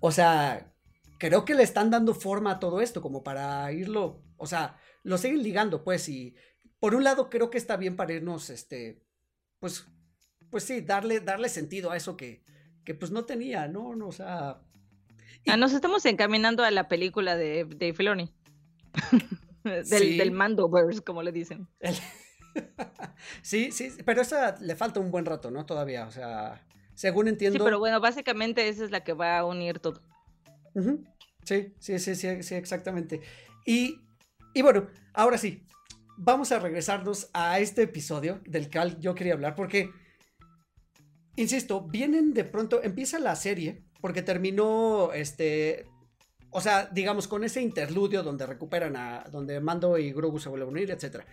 [0.00, 0.74] O sea,
[1.18, 4.20] creo que le están dando forma a todo esto, como para irlo.
[4.36, 6.34] O sea, lo siguen ligando, pues, y
[6.80, 9.00] por un lado creo que está bien para irnos, este,
[9.60, 9.86] pues,
[10.50, 12.42] pues sí, darle, darle sentido a eso que,
[12.84, 13.90] que pues no tenía, ¿no?
[14.06, 14.60] o sea.
[15.46, 18.34] Ah, nos estamos encaminando a la película de, de Filoni.
[19.64, 21.68] del, del Mandoverse, como le dicen.
[23.42, 25.66] sí, sí, pero esa le falta un buen rato, ¿no?
[25.66, 27.58] Todavía, o sea, según entiendo.
[27.58, 30.00] Sí, pero bueno, básicamente esa es la que va a unir todo.
[31.44, 33.20] Sí, sí, sí, sí, sí, exactamente.
[33.66, 34.00] Y,
[34.54, 35.66] y bueno, ahora sí,
[36.16, 39.90] vamos a regresarnos a este episodio del cual yo quería hablar, porque,
[41.36, 45.86] insisto, vienen de pronto, empieza la serie, porque terminó, este,
[46.50, 50.68] o sea, digamos, con ese interludio donde recuperan a, donde Mando y Grogu se vuelven
[50.68, 51.26] a unir, etcétera.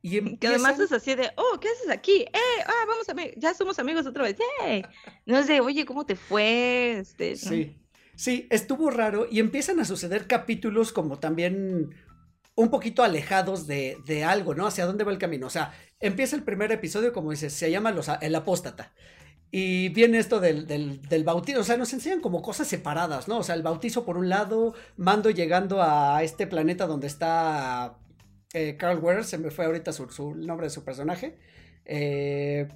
[0.00, 2.20] Y Que además es así de, oh, ¿qué haces aquí?
[2.20, 2.62] ¡Eh!
[2.64, 4.36] Ah, vamos a ver, ya somos amigos otra vez.
[4.64, 4.82] ¡Eh!
[5.26, 6.98] No sé, oye, ¿cómo te fue?
[6.98, 7.76] Este, sí,
[8.14, 11.90] sí, estuvo raro y empiezan a suceder capítulos como también
[12.58, 14.66] un poquito alejados de, de, algo, ¿no?
[14.66, 15.46] Hacia dónde va el camino.
[15.46, 18.92] O sea, empieza el primer episodio, como dices, se llama los, El Apóstata.
[19.52, 23.38] Y viene esto del, del, bautizo, o sea, nos enseñan como cosas separadas, ¿no?
[23.38, 27.96] O sea, el bautizo por un lado, Mando llegando a este planeta donde está
[28.52, 31.38] eh, Carl Weathers, se me fue ahorita su, su nombre de su personaje.
[31.84, 32.66] Eh,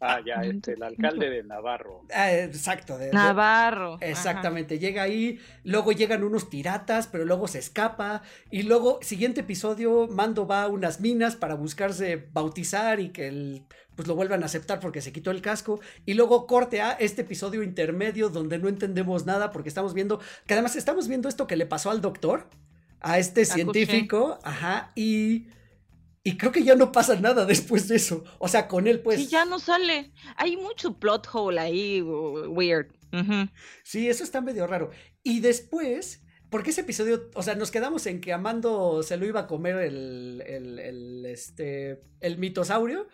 [0.00, 2.04] ah, ya, este, el alcalde de Navarro.
[2.12, 2.98] Ah, exacto.
[2.98, 3.98] De, Navarro.
[4.00, 8.22] exactamente, llega ahí, luego llegan unos piratas, pero luego se escapa.
[8.50, 13.64] Y luego, siguiente episodio, Mando va a unas minas para buscarse bautizar y que el,
[13.96, 15.80] pues lo vuelvan a aceptar porque se quitó el casco.
[16.06, 20.54] Y luego corte a este episodio intermedio donde no entendemos nada porque estamos viendo, que
[20.54, 22.48] además estamos viendo esto que le pasó al doctor
[23.00, 25.46] a este científico, ajá, y,
[26.22, 28.24] y creo que ya no pasa nada después de eso.
[28.38, 29.20] O sea, con él pues...
[29.20, 30.12] Sí, ya no sale.
[30.36, 32.92] Hay mucho plot hole ahí, weird.
[33.82, 34.90] Sí, eso está medio raro.
[35.22, 39.40] Y después, porque ese episodio, o sea, nos quedamos en que Amando se lo iba
[39.40, 43.08] a comer el, el, el este, el mitosaurio.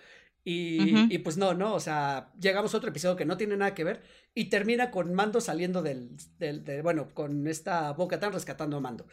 [0.49, 3.75] Y, y, pues no, no, o sea, llegamos a otro episodio que no tiene nada
[3.75, 8.33] que ver y termina con Mando saliendo del, del de, bueno, con esta boca tan
[8.33, 9.09] rescatando a Mando.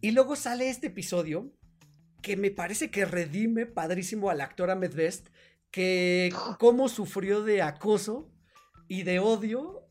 [0.00, 1.52] Y luego sale este episodio
[2.22, 5.28] que me parece que redime padrísimo al actor Ahmed Best,
[5.70, 8.30] que cómo sufrió de acoso
[8.88, 9.86] y de odio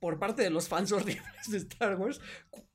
[0.00, 2.20] por parte de los fans horribles de Star Wars,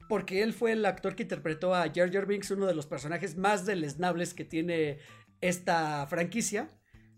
[0.10, 3.38] porque él fue el actor que interpretó a Jar Jar Binks, uno de los personajes
[3.38, 5.00] más deleznables que tiene
[5.42, 6.70] esta franquicia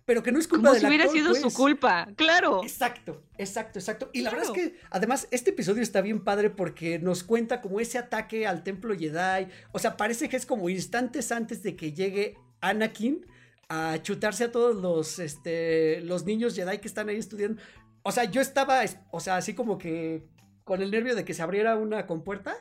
[0.05, 1.53] pero que no es culpa Como si hubiera sido su pues.
[1.55, 2.63] culpa, claro.
[2.63, 4.09] Exacto, exacto, exacto.
[4.13, 7.79] Y la verdad es que además este episodio está bien padre porque nos cuenta como
[7.79, 11.91] ese ataque al templo Jedi, o sea, parece que es como instantes antes de que
[11.93, 13.25] llegue Anakin
[13.67, 17.61] a chutarse a todos los este los niños Jedi que están ahí estudiando.
[18.03, 20.27] O sea, yo estaba, o sea, así como que
[20.63, 22.55] con el nervio de que se abriera una compuerta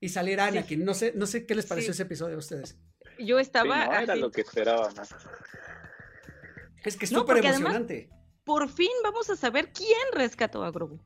[0.00, 0.84] y saliera Anakin.
[0.84, 2.76] No sé, no sé qué les pareció ese episodio a ustedes.
[3.18, 4.02] Yo estaba.
[4.02, 4.94] era lo que esperábamos.
[6.84, 8.08] Es que es súper emocionante.
[8.44, 11.00] por fin vamos a saber quién rescató a Grogu.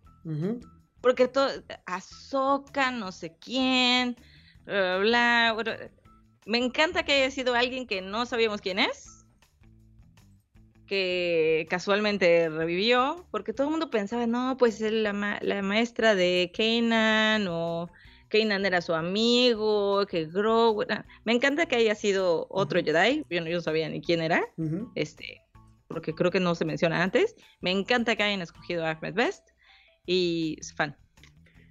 [1.01, 1.51] Porque todo,
[1.85, 4.17] Ahsoka, no sé quién,
[4.65, 5.91] bla, bla,
[6.47, 9.27] Me encanta que haya sido alguien que no sabíamos quién es,
[10.87, 16.51] que casualmente revivió, porque todo el mundo pensaba, no, pues es la, la maestra de
[16.57, 17.91] Kanan o
[18.29, 20.85] Kanan era su amigo, que Grogu.
[21.25, 24.43] Me encanta que haya sido otro Jedi, yo no sabía ni quién era,
[24.95, 25.43] este,
[25.95, 27.37] porque creo que no se menciona antes.
[27.61, 29.51] Me encanta que hayan escogido a Ahmed Best
[30.05, 30.97] y es fan.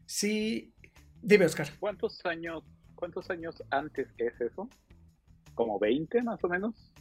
[0.05, 0.73] Sí,
[1.21, 1.67] dime, Oscar.
[1.77, 2.63] ¿Cuántos años,
[2.95, 4.69] cuántos años antes es eso?
[5.55, 6.93] ¿Como 20 más o menos?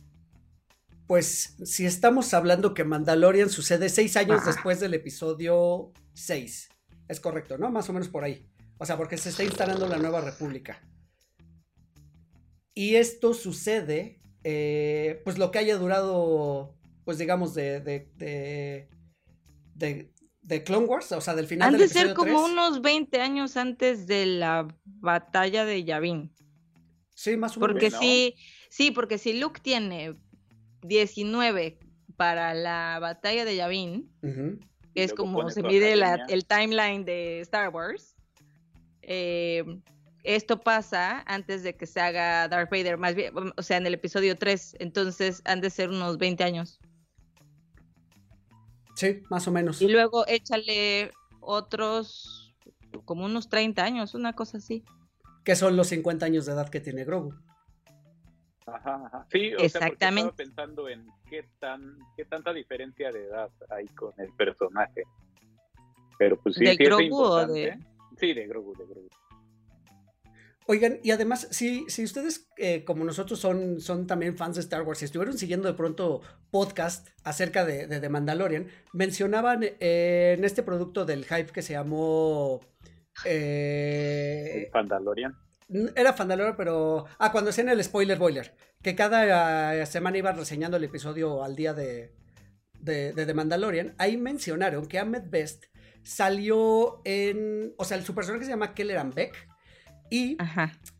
[1.06, 6.70] Pues si estamos hablando que Mandalorian sucede seis años después del episodio 6.
[7.06, 7.70] Es correcto, ¿no?
[7.70, 8.50] Más o menos por ahí.
[8.78, 10.82] O sea, porque se está instalando la nueva república.
[12.74, 18.88] Y esto sucede, eh, pues lo que haya durado, pues digamos, de, de,
[19.74, 24.06] de, Clone Wars, o sea, del final Han de ser como unos 20 años antes
[24.06, 26.32] de la batalla de Yavin.
[27.14, 27.72] Sí, más o menos.
[27.72, 28.34] Porque sí,
[28.70, 30.16] sí, porque si Luke tiene
[30.82, 31.78] 19
[32.16, 34.10] para la batalla de Yavin,
[34.94, 38.16] que es como se mide el timeline de Star Wars,
[39.02, 39.64] eh,
[40.22, 43.94] esto pasa antes de que se haga Darth Vader, más bien, o sea, en el
[43.94, 46.80] episodio 3, entonces han de ser unos 20 años.
[49.02, 49.82] Sí, más o menos.
[49.82, 52.54] Y luego échale otros,
[53.04, 54.84] como unos 30 años, una cosa así.
[55.42, 57.34] Que son los 50 años de edad que tiene Grogu.
[58.64, 59.26] Ajá, ajá.
[59.32, 60.30] Sí, o Exactamente.
[60.30, 65.02] estaba pensando en qué, tan, qué tanta diferencia de edad hay con el personaje.
[66.16, 67.76] Pero pues sí, sí Grogu o de...
[68.20, 69.08] Sí, de Grogu, de Grogu.
[70.66, 74.82] Oigan, y además, si, si ustedes, eh, como nosotros, son, son también fans de Star
[74.82, 80.62] Wars y estuvieron siguiendo de pronto podcast acerca de, de, Mandalorian, mencionaban eh, en este
[80.62, 82.60] producto del hype que se llamó...
[83.24, 85.36] Eh, Mandalorian.
[85.96, 87.06] Era Fandalorian, pero...
[87.18, 91.74] Ah, cuando hacían el spoiler boiler, que cada semana iban reseñando el episodio al día
[91.74, 92.14] de,
[92.78, 95.64] de, de The Mandalorian, ahí mencionaron que Ahmed Best
[96.02, 97.74] salió en.
[97.78, 99.48] O sea, su personaje se llama Kelleran Beck.
[100.12, 100.36] Y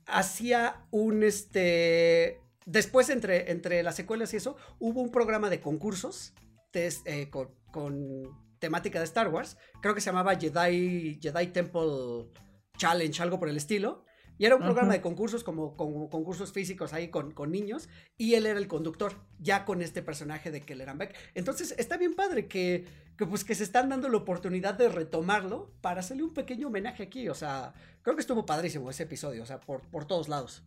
[0.06, 2.40] hacía un este.
[2.64, 6.32] Después, entre, entre las secuelas y eso, hubo un programa de concursos
[6.72, 9.58] eh, con, temática de Star Wars.
[9.82, 12.30] Creo que se llamaba Jedi, Jedi Temple
[12.78, 14.06] Challenge, algo por el estilo.
[14.38, 18.58] Y era un programa de concursos, como, concursos físicos ahí con, niños, y él era
[18.58, 21.14] el conductor, ya con este personaje de Kelleran Beck.
[21.34, 26.00] Entonces está bien padre que, pues que se están dando la oportunidad de retomarlo para
[26.00, 27.28] hacerle un pequeño homenaje aquí.
[27.28, 27.72] O sea,
[28.02, 30.64] creo que estuvo padrísimo ese episodio, o sea, por, por todos lados.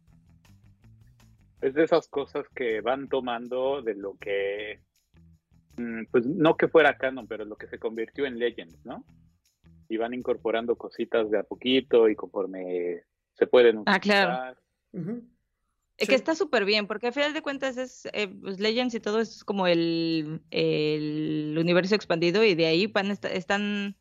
[1.61, 4.79] Es de esas cosas que van tomando de lo que,
[5.77, 9.03] mm, pues no que fuera canon, pero lo que se convirtió en Legends, ¿no?
[9.89, 13.03] Y van incorporando cositas de a poquito y conforme
[13.35, 13.95] se pueden utilizar.
[13.95, 15.21] Ah, claro.
[15.97, 18.99] Es Que está súper bien, porque al final de cuentas es eh, pues, Legends y
[18.99, 23.95] todo es como el, el, universo expandido y de ahí van están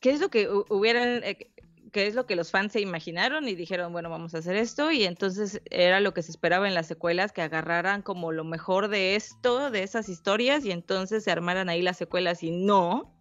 [0.00, 1.52] ¿qué es lo que hubieran eh,
[1.92, 4.90] qué es lo que los fans se imaginaron y dijeron, bueno, vamos a hacer esto
[4.90, 8.88] y entonces era lo que se esperaba en las secuelas que agarraran como lo mejor
[8.88, 13.12] de esto, de esas historias y entonces se armaran ahí las secuelas y no,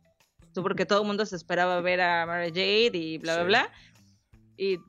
[0.55, 3.72] porque todo el mundo se esperaba ver a Mara Jade y bla bla bla
[4.60, 4.80] y,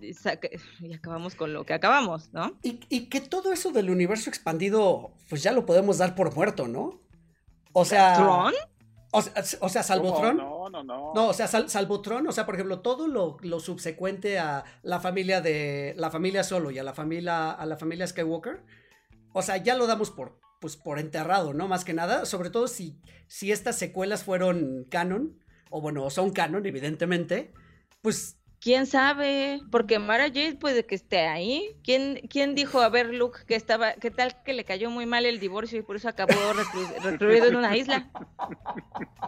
[0.80, 2.58] y, acabamos con lo que acabamos, ¿no?
[2.62, 7.00] Y, que todo eso del universo expandido, pues ya lo podemos dar por muerto, ¿no?
[7.72, 8.16] O sea.
[8.16, 8.54] ¿Tron?
[9.12, 10.36] O, sea, salvo Tron.
[10.36, 11.12] No, no, no.
[11.14, 15.00] No, o sea, salvo Tron, o sea, por ejemplo, todo lo, lo, subsecuente a la
[15.00, 15.94] familia de.
[15.96, 17.50] La familia Solo y a la familia.
[17.50, 18.64] a la familia Skywalker.
[19.32, 20.38] O sea, ya lo damos por.
[20.60, 21.68] Pues por enterrado, ¿no?
[21.68, 22.26] Más que nada.
[22.26, 25.38] Sobre todo si, si estas secuelas fueron canon.
[25.70, 27.52] O bueno, son canon, evidentemente.
[28.02, 29.62] Pues ¿Quién sabe?
[29.70, 31.74] Porque Mara Jade puede que esté ahí.
[31.82, 35.24] ¿Quién, quién dijo a ver Luke que estaba, qué tal que le cayó muy mal
[35.24, 36.32] el divorcio y por eso acabó
[37.02, 38.10] recluido en una isla?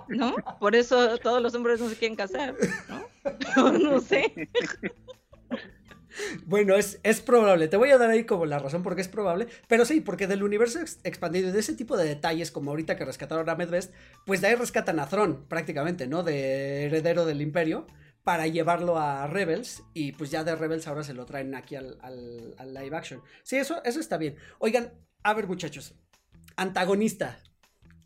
[0.09, 0.35] ¿No?
[0.61, 2.55] Por eso todos los hombres no se quieren casar,
[2.89, 3.73] ¿no?
[3.79, 4.51] no sé.
[6.45, 7.69] Bueno, es, es, probable.
[7.69, 9.47] Te voy a dar ahí como la razón porque es probable.
[9.67, 13.07] Pero sí, porque del universo expandido y de ese tipo de detalles, como ahorita que
[13.07, 13.95] rescataron a Medvest,
[14.27, 16.23] pues de ahí rescatan a Thron, prácticamente, ¿no?
[16.23, 17.87] De heredero del imperio
[18.25, 21.99] para llevarlo a Rebels y pues ya de Rebels ahora se lo traen aquí al,
[22.75, 23.23] live action.
[23.43, 24.37] Sí, eso, eso está bien.
[24.59, 24.93] Oigan,
[25.23, 25.95] a ver muchachos,
[26.57, 27.39] antagonista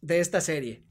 [0.01, 0.85] de esta serie.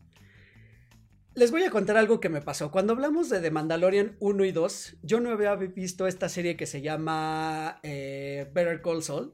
[1.34, 2.72] Les voy a contar algo que me pasó.
[2.72, 6.66] Cuando hablamos de The Mandalorian 1 y 2, yo no había visto esta serie que
[6.66, 9.34] se llama eh, Better Call Saul.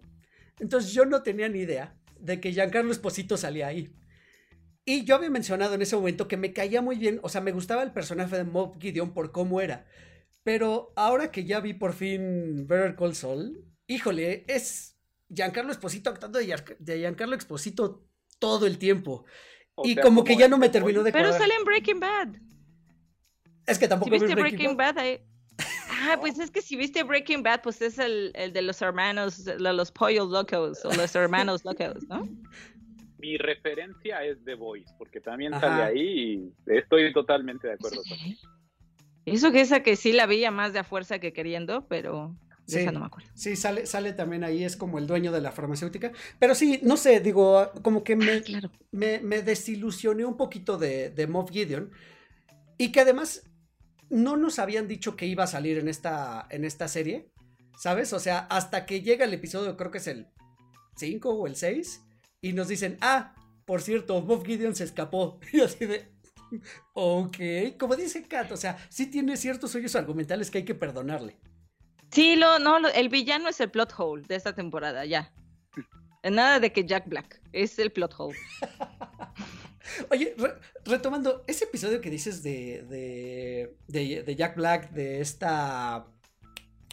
[0.59, 3.93] Entonces yo no tenía ni idea de que Giancarlo Esposito salía ahí.
[4.84, 7.51] Y yo había mencionado en ese momento que me caía muy bien, o sea, me
[7.51, 9.86] gustaba el personaje de Mob Gideon por cómo era.
[10.43, 14.97] Pero ahora que ya vi por fin Better Call Saul, híjole, es
[15.29, 18.07] Giancarlo Esposito actuando de Giancarlo Esposito
[18.39, 19.25] todo el tiempo.
[19.84, 22.29] y como que ya no me terminó de Pero sale en Breaking Bad.
[23.67, 24.97] Es que tampoco si viste Breaking, Bad.
[26.03, 29.45] Ah, pues es que si viste Breaking Bad, pues es el, el de los hermanos,
[29.45, 32.27] los pollos locos o los hermanos locos, ¿no?
[33.22, 38.17] Mi referencia es The Voice, porque también sale ahí y estoy totalmente de acuerdo con
[39.34, 39.51] eso.
[39.51, 42.36] que esa que sí la veía más de a fuerza que queriendo, pero
[42.67, 43.30] Sí, no me acuerdo.
[43.34, 46.11] Sí, sale, sale también ahí, es como el dueño de la farmacéutica.
[46.39, 51.09] Pero sí, no sé, digo, como que me, ah, me, me, desilusioné un poquito de,
[51.09, 51.91] de Moff Gideon.
[52.78, 53.43] Y que además
[54.09, 57.32] no nos habían dicho que iba a salir en esta, en esta serie,
[57.78, 58.13] ¿sabes?
[58.13, 60.28] O sea, hasta que llega el episodio, creo que es el
[60.97, 62.03] 5 o el 6,
[62.41, 63.35] y nos dicen, ah,
[63.65, 65.39] por cierto, Moff Gideon se escapó.
[65.53, 66.11] Y así de,
[66.93, 67.37] ok,
[67.77, 71.37] como dice Kat, o sea, sí tiene ciertos hoyos argumentales que hay que perdonarle.
[72.11, 75.33] Sí, lo, no, el villano es el plot hole de esta temporada, ya.
[76.23, 78.37] Nada de que Jack Black, es el plot hole.
[80.09, 80.35] Oye,
[80.85, 86.05] retomando, ese episodio que dices de, de, de, Jack Black, de esta...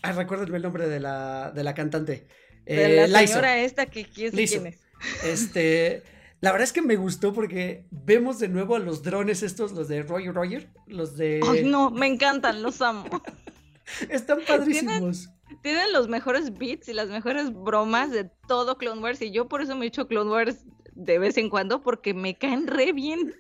[0.03, 2.29] Ay, recuérdame el nombre de la, de la cantante.
[2.65, 4.88] De la eh, señora esta que quién es.
[5.25, 6.03] Este...
[6.41, 9.89] La verdad es que me gustó porque vemos de nuevo a los drones estos, los
[9.89, 11.41] de Roger Roger, los de...
[11.45, 13.07] Ay, no, me encantan, los amo.
[14.09, 15.31] Están padrísimos.
[15.63, 19.63] Tienen, los mejores beats y las mejores bromas de todo Clone Wars y yo por
[19.63, 20.65] eso me he hecho Clone Wars
[20.99, 23.33] de vez en cuando porque me caen re bien.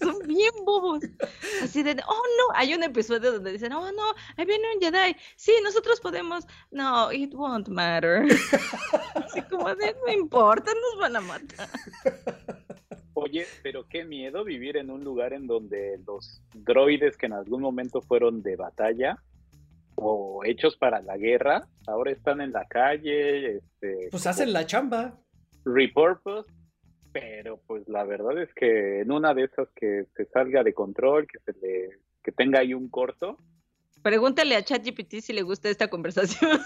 [0.00, 1.02] Son bien bobos.
[1.62, 5.16] Así de, oh no, hay un episodio donde dicen, oh no, ahí viene un Jedi.
[5.36, 6.46] Sí, nosotros podemos.
[6.70, 8.24] No, it won't matter.
[9.14, 11.68] Así como de, no importa, nos van a matar.
[13.14, 17.60] Oye, pero qué miedo vivir en un lugar en donde los droides que en algún
[17.60, 19.18] momento fueron de batalla
[19.96, 23.56] o hechos para la guerra, ahora están en la calle.
[23.56, 25.18] Este, pues hacen la chamba.
[25.64, 26.52] Repurpose,
[27.14, 31.28] pero pues la verdad es que en una de esas que se salga de control,
[31.28, 33.38] que se le, que tenga ahí un corto.
[34.02, 36.60] Pregúntale a ChatGPT si le gusta esta conversación.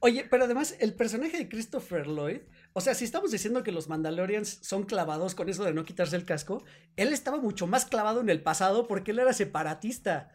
[0.00, 2.42] Oye, pero además el personaje de Christopher Lloyd,
[2.74, 6.16] o sea, si estamos diciendo que los Mandalorians son clavados con eso de no quitarse
[6.16, 6.62] el casco,
[6.96, 10.28] él estaba mucho más clavado en el pasado porque él era separatista.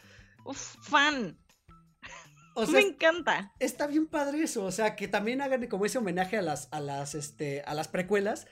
[0.45, 1.37] Uf, fan.
[2.69, 3.53] Me encanta.
[3.59, 6.79] Está bien padre eso, o sea, que también hagan como ese homenaje a las, a
[6.79, 8.47] las, este, a las precuelas.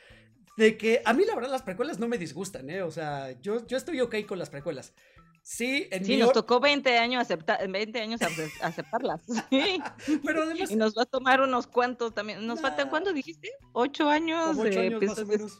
[0.55, 2.83] De que a mí la verdad las precuelas no me disgustan, ¿eh?
[2.83, 4.93] O sea, yo, yo estoy ok con las precuelas.
[5.41, 8.21] Sí, en sí nos tocó 20 años, aceptar, 20 años
[8.61, 9.21] aceptarlas.
[10.25, 10.71] Pero además...
[10.71, 12.47] Y nos va a tomar unos cuantos también.
[12.47, 13.49] ¿Nos faltan cuántos dijiste?
[13.73, 14.57] ¿Ocho años?
[14.57, 15.59] Ocho años más o menos.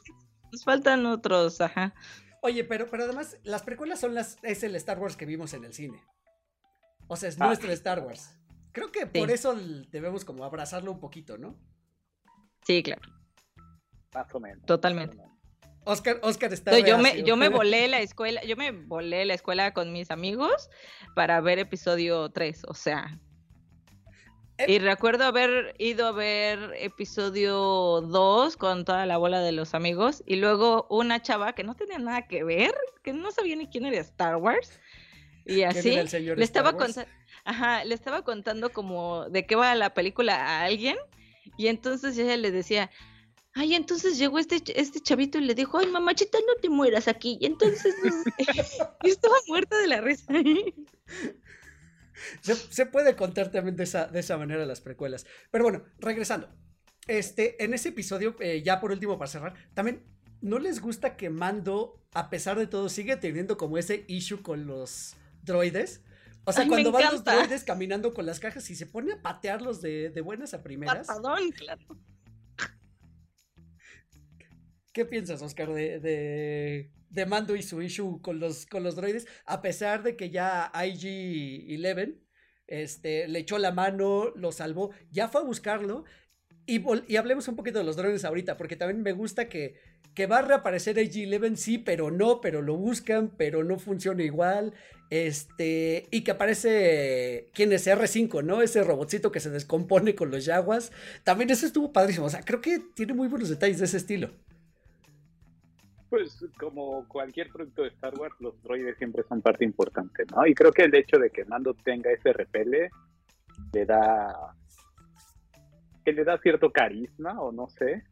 [0.52, 1.94] Nos faltan otros, ajá.
[2.42, 5.66] Oye, pero, pero además, las precuelas son las, es el Star Wars que vimos en
[5.66, 6.02] el cine.
[7.08, 7.48] O sea, es ah.
[7.48, 8.38] nuestro Star Wars.
[8.72, 9.56] Creo que por eso
[9.92, 11.56] debemos como abrazarlo un poquito, ¿no?
[12.66, 13.02] Sí, claro.
[14.14, 14.66] Más o menos.
[14.66, 15.18] Totalmente.
[15.86, 16.80] Oscar, Oscar está.
[16.80, 20.70] yo me, yo me volé la escuela, yo me volé la escuela con mis amigos
[21.16, 23.20] para ver episodio 3, o sea.
[24.60, 24.66] Eh.
[24.68, 30.24] Y recuerdo haber ido a ver episodio 2 con toda la bola de los amigos
[30.28, 32.74] y luego una chava que no tenía nada que ver,
[33.04, 34.80] que no sabía ni quién era Star Wars,
[35.46, 37.10] y así le estaba contando,
[37.44, 40.98] ajá, le estaba contando como de qué va la película a alguien
[41.58, 42.90] y entonces ella le decía,
[43.54, 47.38] ay, entonces llegó este, este chavito y le dijo, ay, mamachita, no te mueras aquí.
[47.40, 47.96] Y entonces
[49.04, 50.34] estaba muerta de la risa.
[52.42, 55.26] se, puede contar también de esa, de esa manera las precuelas.
[55.52, 56.50] Pero bueno, regresando.
[57.08, 60.06] Este, en ese episodio, eh, ya por último para cerrar, también
[60.40, 64.68] ¿no les gusta que Mando, a pesar de todo, sigue teniendo como ese issue con
[64.68, 66.02] los droides.
[66.46, 69.82] O sea, cuando van los droides caminando con las cajas y se pone a patearlos
[69.82, 71.08] de, de buenas a primeras.
[71.08, 71.98] Patadón, claro.
[74.92, 76.00] ¿Qué piensas, Oscar, de,
[77.10, 79.26] de, Mando y su issue con los, con los droides?
[79.46, 82.20] A pesar de que ya IG-11
[82.68, 86.04] este, le echó la mano, lo salvó, ya fue a buscarlo.
[86.66, 89.80] Y, y hablemos un poquito de los drones ahorita, porque también me gusta que
[90.14, 94.74] que va a reaparecer AG-11, sí, pero no, pero lo buscan, pero no funciona igual.
[95.10, 97.88] Este, y que aparece, ¿quién es?
[97.88, 98.62] R5, ¿no?
[98.62, 100.92] Ese robotcito que se descompone con los yaguas.
[101.24, 102.28] También eso estuvo padrísimo.
[102.28, 104.32] O sea, creo que tiene muy buenos detalles de ese estilo.
[106.10, 110.46] Pues como cualquier producto de Star Wars, los droides siempre son parte importante, ¿no?
[110.46, 112.90] Y creo que el hecho de que Mando tenga ese repele
[113.72, 114.56] le da
[116.06, 118.04] que le da cierto carisma o no sé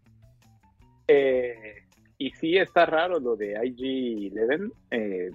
[1.14, 1.84] Eh,
[2.18, 4.72] y sí está raro lo de IG-11.
[4.92, 5.32] Eh,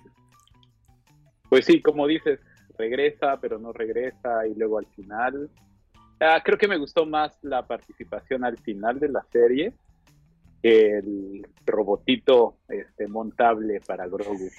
[1.51, 2.41] pues sí, como dices,
[2.79, 5.51] regresa, pero no regresa, y luego al final.
[6.19, 9.75] Ah, creo que me gustó más la participación al final de la serie
[10.63, 14.49] que el robotito este, montable para Grogu.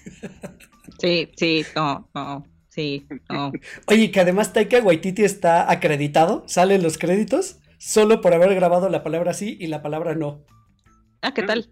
[0.99, 3.51] Sí, sí, no, no, sí, no.
[3.87, 9.03] Oye, que además Taika Waititi está acreditado, salen los créditos, solo por haber grabado la
[9.03, 10.45] palabra sí y la palabra no.
[11.27, 11.69] Ah, ¿qué tal?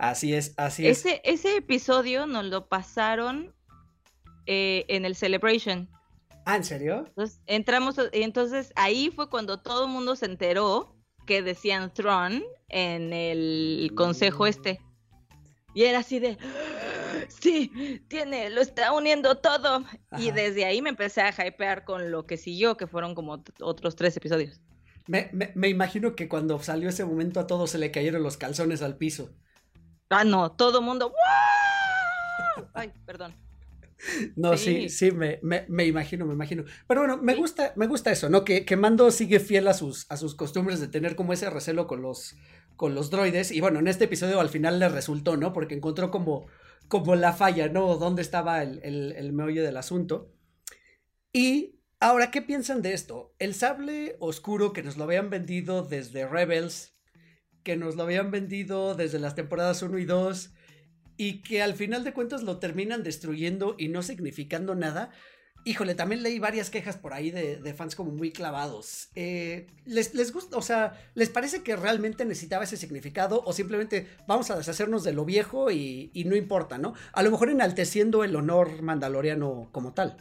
[0.00, 1.06] Así es, así es.
[1.22, 3.54] Ese episodio nos lo pasaron
[4.46, 5.88] eh, en el Celebration.
[6.44, 7.04] Ah, ¿en serio?
[7.06, 13.12] Entonces, entramos, entonces ahí fue cuando todo el mundo se enteró que decían Tron en
[13.12, 14.80] el consejo este.
[15.72, 16.36] Y era así de,
[17.28, 19.84] sí, tiene, lo está uniendo todo.
[20.18, 23.94] Y desde ahí me empecé a hypear con lo que siguió, que fueron como otros
[23.94, 24.60] tres episodios.
[25.10, 28.80] Me, me, imagino que cuando salió ese momento a todos se le cayeron los calzones
[28.80, 29.34] al piso.
[30.08, 31.12] Ah, no, todo mundo.
[32.74, 33.34] Ay, perdón.
[34.36, 36.62] No, sí, sí, me, me, imagino, me imagino.
[36.86, 38.44] Pero bueno, me gusta, me gusta eso, ¿no?
[38.44, 41.88] Que, que, Mando sigue fiel a sus, a sus costumbres de tener como ese recelo
[41.88, 42.36] con los,
[42.76, 43.50] con los droides.
[43.50, 45.52] Y bueno, en este episodio al final le resultó, ¿no?
[45.52, 46.46] Porque encontró como,
[46.86, 47.96] como la falla, ¿no?
[47.96, 50.32] Dónde estaba el, el, el meollo del asunto.
[51.32, 53.34] Y ahora, ¿qué piensan de esto?
[53.38, 56.94] El sable oscuro que nos lo habían vendido desde Rebels,
[57.62, 60.50] que nos lo habían vendido desde las temporadas 1 y 2
[61.16, 65.10] y que al final de cuentas lo terminan destruyendo y no significando nada.
[65.66, 69.10] Híjole, también leí varias quejas por ahí de, fans como muy clavados.
[69.14, 74.08] Eh, ¿les, ¿Les gusta, o sea, les parece que realmente necesitaba ese significado o simplemente
[74.26, 76.94] vamos a deshacernos de lo viejo y, no importa, ¿no?
[77.12, 80.16] A lo mejor enalteciendo el honor mandaloriano como tal.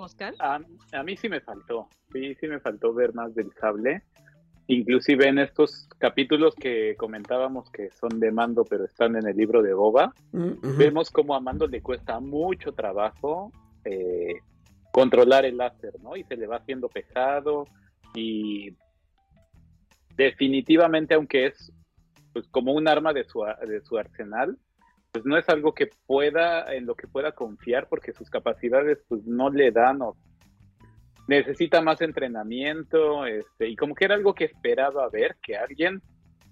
[0.00, 0.34] Oscar?
[0.38, 0.60] A,
[0.92, 4.02] a mí sí me faltó, sí, sí me faltó ver más del sable.
[4.70, 9.62] Inclusive en estos capítulos que comentábamos que son de Mando pero están en el libro
[9.62, 13.50] de Boba, mm, vemos como a Mando le cuesta mucho trabajo
[13.84, 14.34] eh,
[14.92, 16.16] controlar el láser, ¿no?
[16.16, 17.64] Y se le va haciendo pesado
[18.14, 18.76] y
[20.16, 21.72] definitivamente aunque es
[22.34, 24.58] pues como un arma de su, de su arsenal,
[25.12, 29.24] pues no es algo que pueda, en lo que pueda confiar porque sus capacidades pues
[29.24, 30.16] no le dan o
[31.28, 36.02] necesita más entrenamiento, este, y como que era algo que esperaba ver, que alguien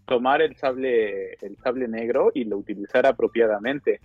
[0.06, 4.00] tomara el sable, el sable negro y lo utilizara apropiadamente.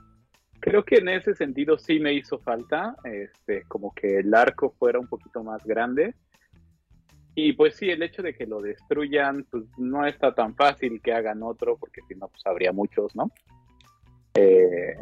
[0.62, 5.00] Creo que en ese sentido sí me hizo falta, este, como que el arco fuera
[5.00, 6.16] un poquito más grande.
[7.36, 11.14] Y pues sí, el hecho de que lo destruyan, pues no está tan fácil que
[11.14, 13.32] hagan otro, porque si no, pues habría muchos, ¿no?
[14.36, 14.96] Eh,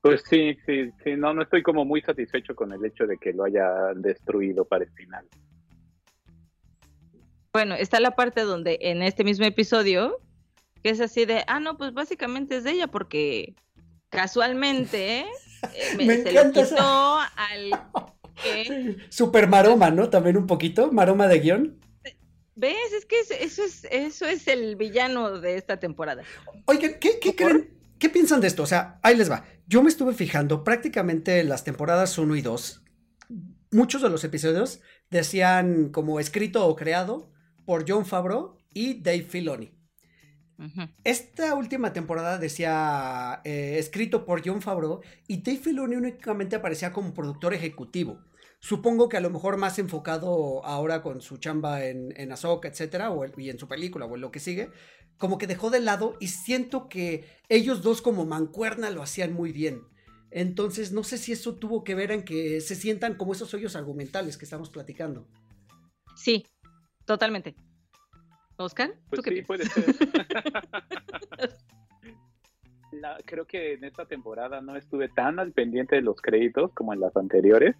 [0.00, 3.32] pues sí, sí, sí, no, no estoy como muy satisfecho con el hecho de que
[3.32, 5.26] lo haya destruido para el final.
[7.52, 10.20] Bueno, está la parte donde en este mismo episodio,
[10.82, 13.54] que es así de, ah, no, pues básicamente es de ella porque
[14.10, 15.26] casualmente eh,
[15.96, 17.70] me, se lo quitó al...
[19.08, 20.10] Super maroma, ¿no?
[20.10, 21.83] También un poquito, maroma de guion.
[22.56, 22.92] ¿Ves?
[22.96, 26.22] Es que eso es, eso es el villano de esta temporada.
[26.66, 27.70] Oigan, ¿qué, qué creen?
[27.98, 28.62] ¿Qué piensan de esto?
[28.62, 29.44] O sea, ahí les va.
[29.66, 32.82] Yo me estuve fijando prácticamente en las temporadas 1 y 2.
[33.70, 34.80] Muchos de los episodios
[35.10, 37.32] decían como escrito o creado
[37.64, 39.72] por John Favreau y Dave Filoni.
[41.02, 47.12] Esta última temporada decía eh, escrito por John Favreau y Dave Filoni únicamente aparecía como
[47.12, 48.20] productor ejecutivo.
[48.64, 53.10] Supongo que a lo mejor más enfocado ahora con su chamba en, en Ahsoka, etcétera,
[53.10, 54.70] o y en su película o en lo que sigue,
[55.18, 59.52] como que dejó de lado y siento que ellos dos como mancuerna lo hacían muy
[59.52, 59.82] bien.
[60.30, 63.76] Entonces, no sé si eso tuvo que ver en que se sientan como esos hoyos
[63.76, 65.28] argumentales que estamos platicando.
[66.16, 66.46] Sí,
[67.04, 67.54] totalmente.
[68.56, 69.84] Oscar, pues sí, puede ser.
[73.26, 77.00] creo que en esta temporada no estuve tan al pendiente de los créditos como en
[77.00, 77.76] las anteriores,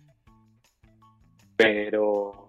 [1.57, 2.44] pero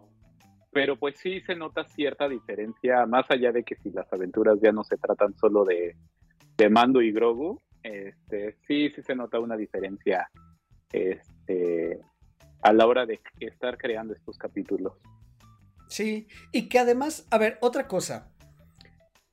[0.76, 4.74] pero pues sí se nota cierta diferencia, más allá de que si las aventuras ya
[4.74, 5.95] no se tratan solo de,
[6.70, 10.30] Mando y Grogu, este, sí, sí se nota una diferencia
[10.91, 12.01] este,
[12.62, 14.97] a la hora de estar creando estos capítulos.
[15.88, 18.34] Sí, y que además, a ver, otra cosa.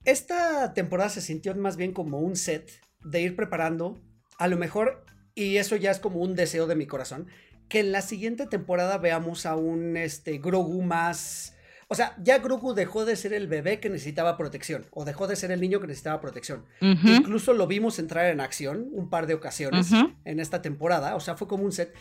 [0.05, 2.71] Esta temporada se sintió más bien como un set
[3.03, 4.01] de ir preparando,
[4.39, 7.27] a lo mejor, y eso ya es como un deseo de mi corazón,
[7.73, 11.57] que en la siguiente temporada veamos a un este, Grogu más...
[11.89, 15.37] O sea, ya Grogu dejó de ser el bebé que necesitaba protección, o dejó de
[15.37, 16.67] ser el niño que necesitaba protección.
[16.83, 19.91] Incluso lo vimos entrar en acción un par de ocasiones
[20.27, 21.95] en esta temporada, o sea, fue como un set.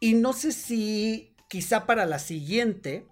[0.00, 3.06] Y no sé si quizá para la siguiente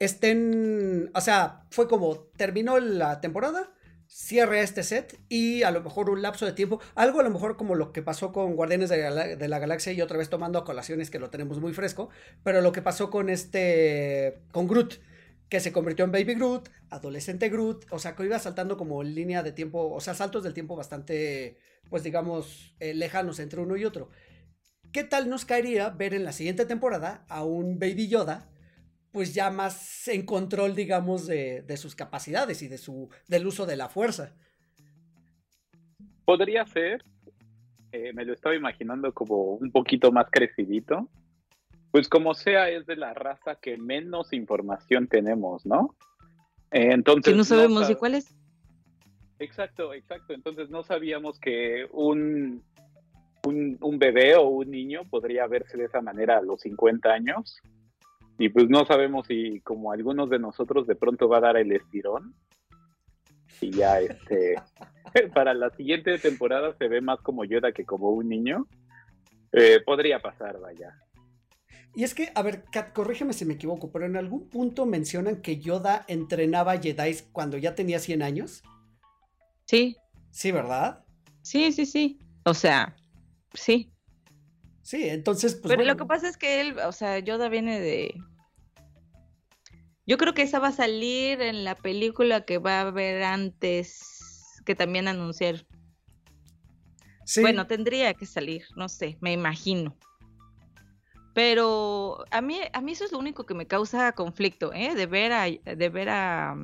[0.00, 3.72] estén, o sea, fue como terminó la temporada,
[4.14, 7.56] cierre este set y a lo mejor un lapso de tiempo, algo a lo mejor
[7.56, 11.10] como lo que pasó con Guardianes de la, Galaxia y otra vez tomando a colaciones
[11.10, 12.10] que lo tenemos muy fresco,
[12.44, 15.00] pero lo que pasó con este, con Groot,
[15.48, 19.42] que se convirtió en Baby Groot, adolescente Groot, o sea, que iba saltando como línea
[19.42, 21.58] de tiempo, o sea, saltos del tiempo bastante,
[21.90, 24.10] pues digamos, eh, lejanos entre uno y otro.
[24.92, 28.48] ¿Qué tal nos caería ver en la siguiente temporada a un Baby Yoda
[29.14, 33.76] pues ya más en control, digamos, de, sus capacidades y de su, del uso de
[33.76, 34.34] la fuerza.
[36.24, 37.04] Podría ser,
[37.92, 41.08] eh, me lo estaba imaginando como un poquito más crecidito.
[41.92, 45.94] Pues como sea, es de la raza que menos información tenemos, ¿no?
[46.72, 48.36] Eh, entonces, que no sabemos de cuál es.
[49.38, 50.34] Exacto, exacto.
[50.34, 52.64] Entonces no sabíamos que un,
[53.46, 57.60] un, un, bebé o un niño podría verse de esa manera a los 50 años
[58.38, 61.72] y pues no sabemos si como algunos de nosotros de pronto va a dar el
[61.72, 62.34] estirón.
[63.60, 64.56] Y ya este
[65.34, 68.66] para la siguiente temporada se ve más como Yoda que como un niño.
[69.52, 70.98] Eh, podría pasar, vaya.
[71.94, 75.40] Y es que, a ver, Kat, corrígeme si me equivoco, pero en algún punto mencionan
[75.40, 78.64] que Yoda entrenaba Jedi cuando ya tenía 100 años.
[79.66, 79.96] Sí.
[80.32, 81.04] Sí, ¿verdad?
[81.42, 82.18] Sí, sí, sí.
[82.44, 82.96] O sea,
[83.52, 83.93] sí.
[84.84, 85.74] Sí, entonces, pues.
[85.74, 88.14] Pero lo que pasa es que él, o sea, Yoda viene de.
[90.06, 94.60] Yo creo que esa va a salir en la película que va a haber antes
[94.66, 95.66] que también anunciar.
[97.24, 97.40] Sí.
[97.40, 99.96] Bueno, tendría que salir, no sé, me imagino.
[101.32, 104.94] Pero a mí, a mí eso es lo único que me causa conflicto, ¿eh?
[104.94, 106.54] De ver a, de ver a,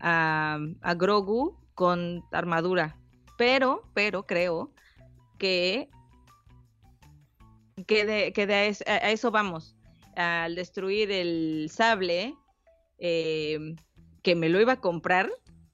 [0.00, 2.98] a, a Grogu con armadura.
[3.38, 4.74] Pero, pero creo
[5.38, 5.88] que
[7.86, 9.76] que, de, que de a, eso vamos.
[10.16, 12.34] Al destruir el sable,
[12.98, 13.76] em,
[14.22, 15.30] que me lo iba a comprar,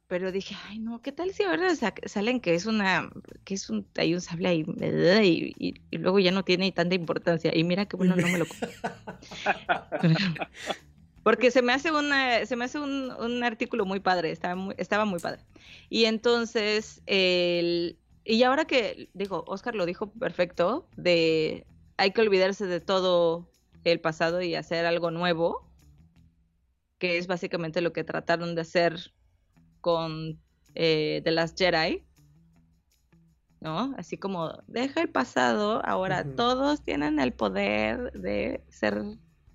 [0.06, 3.10] pero dije, ay no, ¿qué tal si ahora salen que es una,
[3.44, 4.64] que es un, hay un sable ahí,
[5.58, 7.50] y, y, luego ya no tiene tanta importancia?
[7.54, 8.70] Y mira que bueno, no me lo compré.
[11.24, 14.76] Porque se me hace una, se me hace un, un artículo muy padre, estaba muy,
[14.78, 15.42] estaba muy padre.
[15.90, 21.66] Y entonces, el, y ahora que, digo, Oscar lo dijo perfecto, de
[21.96, 23.50] hay que olvidarse de todo
[23.84, 25.68] el pasado y hacer algo nuevo,
[26.98, 29.12] que es básicamente lo que trataron de hacer
[29.80, 30.40] con
[30.74, 32.04] eh, The Last Jedi.
[33.60, 33.94] ¿No?
[33.96, 39.02] Así como, deja el pasado, ahora todos tienen el poder de ser,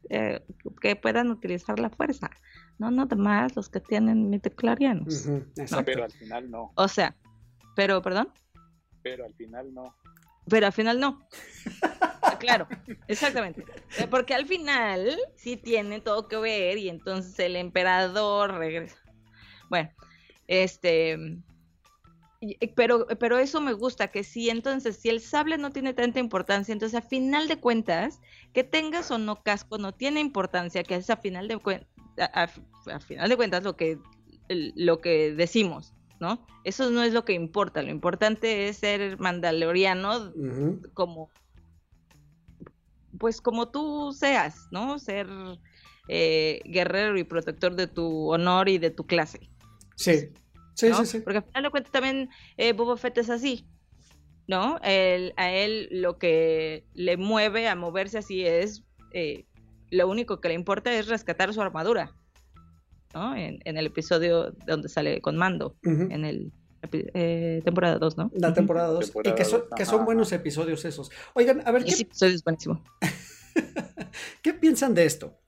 [0.10, 0.44] eh,
[0.82, 2.30] que puedan utilizar la fuerza.
[2.78, 5.30] No, no más los que tienen mitoclorianos.
[5.86, 6.72] Pero al final no.
[6.76, 7.16] O sea,
[7.76, 8.30] pero, perdón.
[9.04, 9.96] Pero al final no.
[10.52, 11.28] Pero al final no.
[12.39, 12.68] claro,
[13.08, 13.66] exactamente.
[13.97, 18.97] Eh, porque al final sí tiene todo que ver y entonces el emperador regresa.
[19.70, 19.89] Bueno,
[20.47, 21.18] este,
[22.76, 26.74] pero, pero eso me gusta, que si entonces, si el sable no tiene tanta importancia,
[26.74, 28.20] entonces a final de cuentas,
[28.54, 31.86] que tengas o no casco no tiene importancia, que es a final de,
[32.18, 32.47] a
[32.99, 33.97] final de cuentas lo que,
[34.49, 35.93] lo que decimos.
[36.22, 36.45] ¿No?
[36.63, 40.32] Eso no es lo que importa, lo importante es ser mandaloriano
[40.93, 41.32] como,
[43.17, 44.99] pues como tú seas, ¿no?
[44.99, 45.28] Ser
[46.07, 49.49] eh, guerrero y protector de tu honor y de tu clase.
[49.95, 50.30] Sí,
[50.76, 51.19] sí, sí, sí.
[51.22, 53.67] Porque al final de cuentas también eh, Boba Fett es así,
[54.47, 54.78] ¿no?
[54.82, 59.45] a él lo que le mueve a moverse así es, eh,
[59.89, 62.13] lo único que le importa es rescatar su armadura.
[63.14, 66.51] En, el episodio donde sale con Mando, en el
[66.91, 68.32] eh, temporada 2, ¿no?
[68.34, 69.12] La temporada 2.
[69.24, 71.12] Y que son, que son buenos episodios esos.
[71.34, 71.84] Oigan, a ver.
[71.84, 71.93] ¿qué...
[71.93, 72.84] episodio es buenísimo.
[74.41, 75.39] ¿Qué piensan de esto?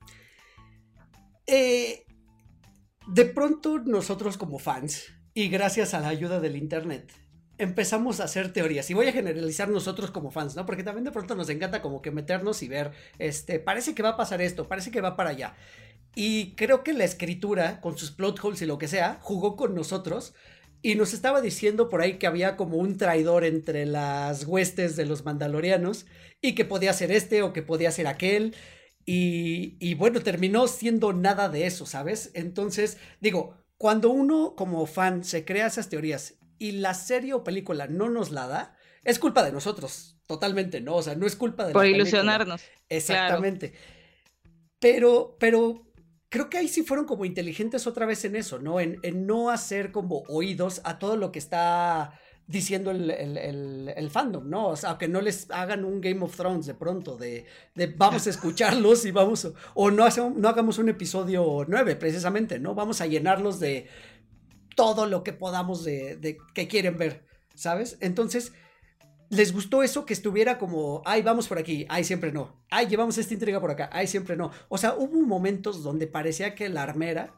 [1.46, 2.06] Eh,
[3.08, 7.12] de pronto nosotros como fans, y gracias a la ayuda del Internet,
[7.58, 8.88] empezamos a hacer teorías.
[8.90, 10.64] Y voy a generalizar nosotros como fans, ¿no?
[10.66, 14.10] Porque también de pronto nos encanta como que meternos y ver, este, parece que va
[14.10, 15.54] a pasar esto, parece que va para allá.
[16.14, 19.74] Y creo que la escritura, con sus plot holes y lo que sea, jugó con
[19.74, 20.34] nosotros
[20.82, 25.06] y nos estaba diciendo por ahí que había como un traidor entre las huestes de
[25.06, 26.06] los mandalorianos
[26.42, 28.54] y que podía ser este o que podía ser aquel.
[29.06, 32.30] Y, y bueno, terminó siendo nada de eso, ¿sabes?
[32.34, 37.86] Entonces, digo, cuando uno como fan se crea esas teorías y la serie o película
[37.86, 40.96] no nos la da, es culpa de nosotros, totalmente, ¿no?
[40.96, 41.72] O sea, no es culpa de...
[41.72, 42.62] Por ilusionarnos.
[42.88, 43.74] Exactamente.
[44.78, 45.86] Pero, pero
[46.34, 48.80] creo que ahí sí fueron como inteligentes otra vez en eso, ¿no?
[48.80, 52.18] En, no hacer como oídos a todo lo que está
[52.48, 54.66] diciendo el, fandom, ¿no?
[54.66, 57.46] O sea, que no les hagan un Game of Thrones de pronto, de,
[57.96, 62.74] vamos a escucharlos y vamos, o no, no hagamos un episodio 9 precisamente, ¿no?
[62.74, 63.86] Vamos a llenarlos de
[64.74, 67.22] todo lo que podamos de, de que quieren ver,
[67.54, 67.96] ¿sabes?
[68.00, 68.52] Entonces,
[69.36, 73.18] les gustó eso que estuviera como, ay, vamos por aquí, ay, siempre no, ay, llevamos
[73.18, 74.50] esta intriga por acá, ay, siempre no.
[74.68, 77.34] O sea, hubo momentos donde parecía que la armera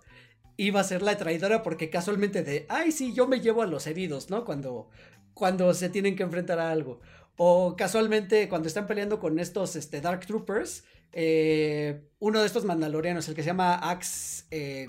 [0.57, 3.87] iba a ser la traidora porque casualmente de, ay, sí, yo me llevo a los
[3.87, 4.45] heridos, ¿no?
[4.45, 4.89] Cuando,
[5.35, 7.01] cuando se tienen que enfrentar a algo.
[7.37, 13.29] O casualmente cuando están peleando con estos este, Dark Troopers, eh, uno de estos mandalorianos,
[13.29, 14.87] el que se llama Axe, eh,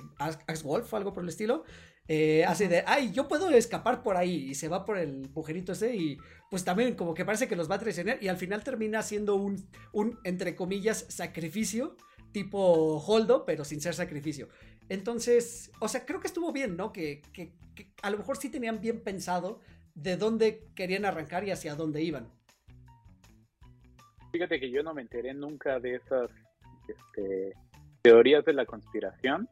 [0.64, 1.64] Wolf, algo por el estilo,
[2.08, 5.74] eh, hace de, ay, yo puedo escapar por ahí y se va por el mujerito
[5.74, 6.18] ese y
[6.50, 9.36] pues también como que parece que los va a traicionar y al final termina siendo
[9.36, 11.96] un, un entre comillas, sacrificio
[12.32, 14.48] tipo Holdo, pero sin ser sacrificio.
[14.90, 16.94] Entonces, o sea, creo que estuvo bien, ¿no?
[16.94, 17.54] Que, que,
[18.02, 19.60] a lo mejor sí tenían bien pensado
[19.96, 22.30] de dónde querían arrancar y hacia dónde iban.
[24.32, 26.30] Fíjate que yo no me enteré nunca de esas
[26.88, 27.54] este,
[28.02, 29.50] teorías de la conspiración.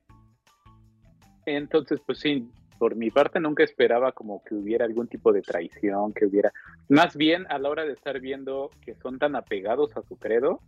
[1.46, 6.14] Entonces, pues sí, por mi parte nunca esperaba como que hubiera algún tipo de traición,
[6.14, 6.52] que hubiera...
[6.90, 10.60] Más bien a la hora de estar viendo que son tan apegados a su credo,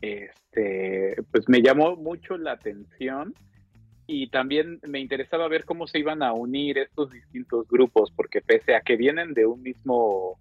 [0.00, 3.34] este, pues me llamó mucho la atención
[4.06, 8.74] y también me interesaba ver cómo se iban a unir estos distintos grupos, porque pese
[8.74, 10.38] a que vienen de un mismo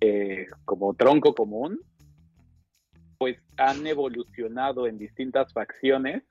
[0.00, 1.80] eh, como tronco común,
[3.18, 6.22] pues han evolucionado en distintas facciones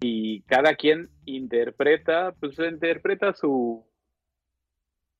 [0.00, 3.84] y cada quien interpreta, pues interpreta su,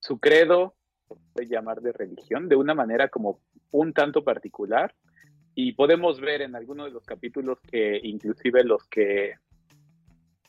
[0.00, 0.74] su credo,
[1.32, 4.94] puede llamar de religión, de una manera como un tanto particular.
[5.54, 9.34] Y podemos ver en algunos de los capítulos que inclusive los que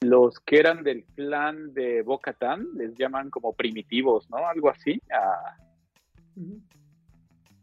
[0.01, 4.45] los que eran del clan de Bocatán les llaman como primitivos, ¿no?
[4.45, 5.57] Algo así, a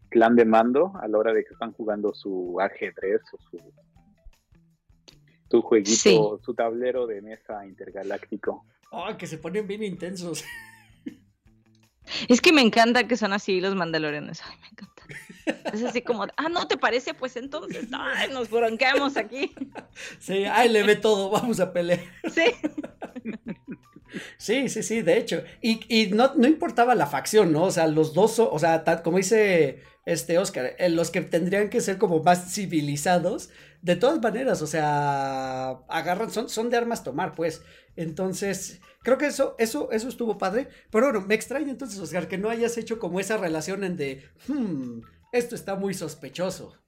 [0.09, 3.59] clan de mando a la hora de que están jugando su ajedrez o su
[5.51, 8.65] su jueguito, su tablero de mesa intergaláctico.
[8.93, 10.45] Ah, que se ponen bien intensos.
[12.29, 14.43] Es que me encanta que son así los mandalorianos.
[14.43, 15.03] Ay, me encanta.
[15.73, 17.15] Es así como, ah, ¿no te parece?
[17.15, 19.55] Pues entonces, ay, nos bronqueamos aquí.
[20.19, 22.01] Sí, ay, le ve todo, vamos a pelear.
[22.31, 22.45] Sí.
[24.37, 25.43] Sí, sí, sí, de hecho.
[25.61, 27.65] Y, y no, no, importaba la facción, ¿no?
[27.65, 31.81] O sea, los dos, o sea, como dice este Oscar, eh, los que tendrían que
[31.81, 33.51] ser como más civilizados,
[33.83, 37.63] de todas maneras, o sea, agarran, son, son de armas tomar, pues.
[37.97, 40.69] Entonces, creo que eso, eso, eso estuvo padre.
[40.91, 44.25] Pero bueno, me extraña entonces, Oscar, que no hayas hecho como esa relación en de,
[44.49, 45.01] hmm,
[45.33, 46.84] esto está muy sospechoso.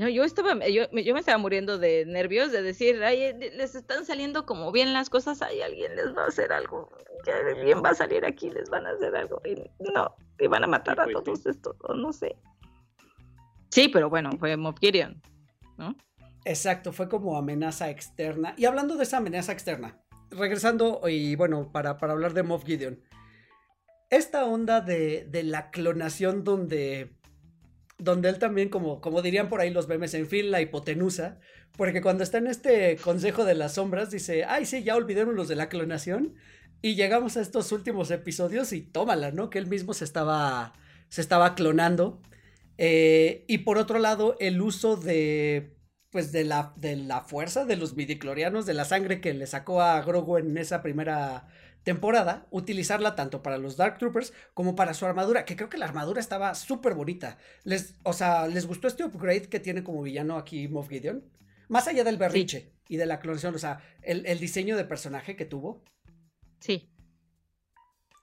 [0.00, 4.06] No, yo estaba, yo, yo, me estaba muriendo de nervios de decir, ay, les están
[4.06, 6.90] saliendo como bien las cosas, ay, alguien les va a hacer algo,
[7.22, 9.56] que bien va a salir aquí, les van a hacer algo, y
[9.92, 12.34] no, y van a matar a pues todos estos, no sé.
[13.68, 14.76] Sí, pero bueno, fue Mob
[15.76, 15.94] ¿no?
[16.46, 18.54] Exacto, fue como amenaza externa.
[18.56, 23.02] Y hablando de esa amenaza externa, regresando, y bueno, para, para hablar de Moff Gideon,
[24.08, 27.19] esta onda de, de la clonación donde
[28.00, 31.38] donde él también, como, como dirían por ahí los memes, en fin, la hipotenusa,
[31.76, 35.48] porque cuando está en este Consejo de las Sombras dice, ay, sí, ya olvidemos los
[35.48, 36.34] de la clonación,
[36.82, 39.50] y llegamos a estos últimos episodios y tómala, ¿no?
[39.50, 40.72] Que él mismo se estaba,
[41.08, 42.22] se estaba clonando.
[42.78, 45.76] Eh, y por otro lado, el uso de,
[46.10, 49.82] pues de la, de la fuerza de los midiclorianos, de la sangre que le sacó
[49.82, 51.48] a Grogu en esa primera
[51.82, 55.86] temporada, utilizarla tanto para los Dark Troopers como para su armadura, que creo que la
[55.86, 57.38] armadura estaba súper bonita.
[57.64, 61.24] Les, o sea, ¿les gustó este upgrade que tiene como villano aquí Moff Gideon?
[61.68, 65.44] Más allá del berriche y de la clonación, o sea, el, diseño de personaje que
[65.44, 65.84] tuvo.
[66.58, 66.90] Sí.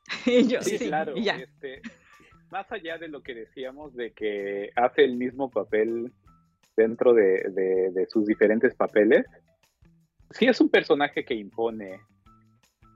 [0.25, 1.15] sí, claro.
[1.15, 1.81] Este,
[2.51, 6.13] más allá de lo que decíamos de que hace el mismo papel
[6.75, 9.25] dentro de sus diferentes papeles,
[10.31, 12.01] sí es un personaje que impone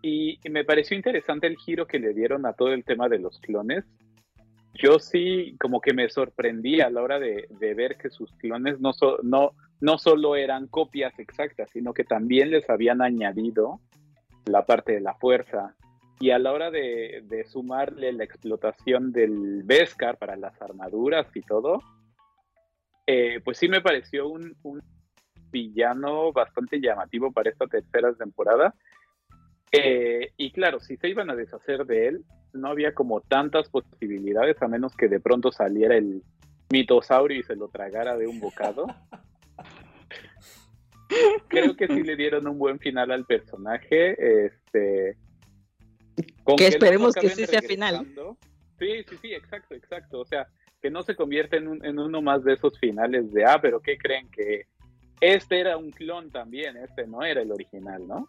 [0.01, 3.39] y, me pareció interesante el giro que le dieron a todo el tema de los
[3.39, 3.85] clones.
[4.73, 8.91] Yo sí, como que me sorprendí a la hora de, ver que sus clones no,
[9.23, 13.79] no, no solo eran copias exactas, sino que también les habían añadido
[14.45, 15.75] la parte de la fuerza.
[16.19, 21.81] Y a la hora de, sumarle la explotación del Beskar para las armaduras y todo,
[23.07, 24.81] eh, pues sí me pareció un, un
[25.51, 28.73] villano bastante llamativo para esta tercera temporada
[29.71, 34.61] eh, y claro, si se iban a deshacer de él, no había como tantas posibilidades
[34.61, 36.23] a menos que de pronto saliera el
[36.69, 38.87] mitosaurio y se lo tragara de un bocado.
[41.47, 44.45] Creo que sí le dieron un buen final al personaje.
[44.45, 45.17] Este,
[46.57, 48.07] que, esperemos que sí sea final.
[48.79, 50.19] Sí, sí, sí, exacto, exacto.
[50.19, 50.47] O sea,
[50.81, 53.97] que no se convierta en, en uno más de esos finales de, ah, pero ¿qué
[53.97, 54.29] creen?
[54.29, 54.65] Que
[55.19, 58.27] este era un clon también, este no era el original, ¿no?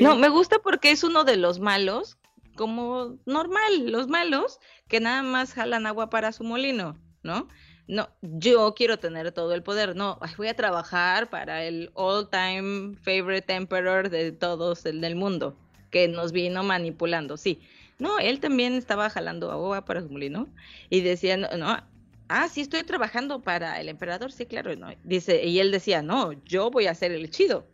[0.00, 2.18] No, me gusta porque es uno de los malos,
[2.56, 4.58] como normal, los malos,
[4.88, 7.48] que nada más jalan agua para su molino, ¿no?
[7.86, 12.94] No, yo quiero tener todo el poder, no, voy a trabajar para el all time
[13.00, 15.56] favorite emperor de todos el del mundo,
[15.90, 17.60] que nos vino manipulando, sí.
[17.98, 20.48] No, él también estaba jalando agua para su molino
[20.90, 21.82] y decía, no,
[22.28, 24.88] ah, sí estoy trabajando para el emperador, sí, claro, no.
[25.02, 27.66] Dice, y él decía, no, yo voy a ser el chido,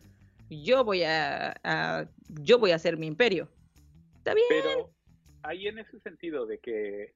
[0.50, 3.48] yo voy a, yo voy a hacer mi imperio.
[4.16, 4.46] Está bien.
[4.48, 4.90] Pero
[5.42, 7.14] ahí en ese sentido de que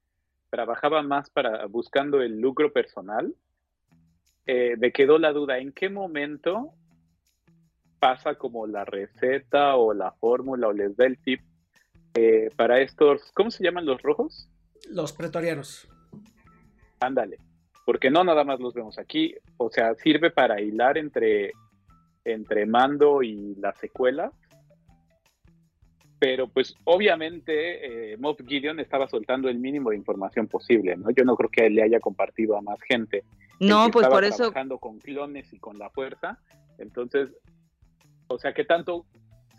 [0.50, 3.34] trabajaba más para buscando el lucro personal,
[4.46, 6.72] eh, me quedó la duda, ¿en qué momento
[7.98, 11.40] pasa como la receta o la fórmula o les da el tip
[12.14, 14.48] eh, para estos, ¿cómo se llaman los rojos?
[14.90, 15.88] Los pretorianos.
[17.00, 17.38] Ándale,
[17.84, 21.52] porque no nada más los vemos aquí, o sea, sirve para hilar entre,
[22.24, 24.32] entre Mando y la secuela.
[26.20, 31.10] Pero pues obviamente eh, Moff Gideon estaba soltando el mínimo de información posible, ¿no?
[31.10, 33.24] Yo no creo que le haya compartido a más gente.
[33.60, 34.36] No, pues por eso.
[34.50, 36.38] Trabajando con clones y con la fuerza.
[36.78, 37.30] Entonces,
[38.26, 39.06] o sea, que tanto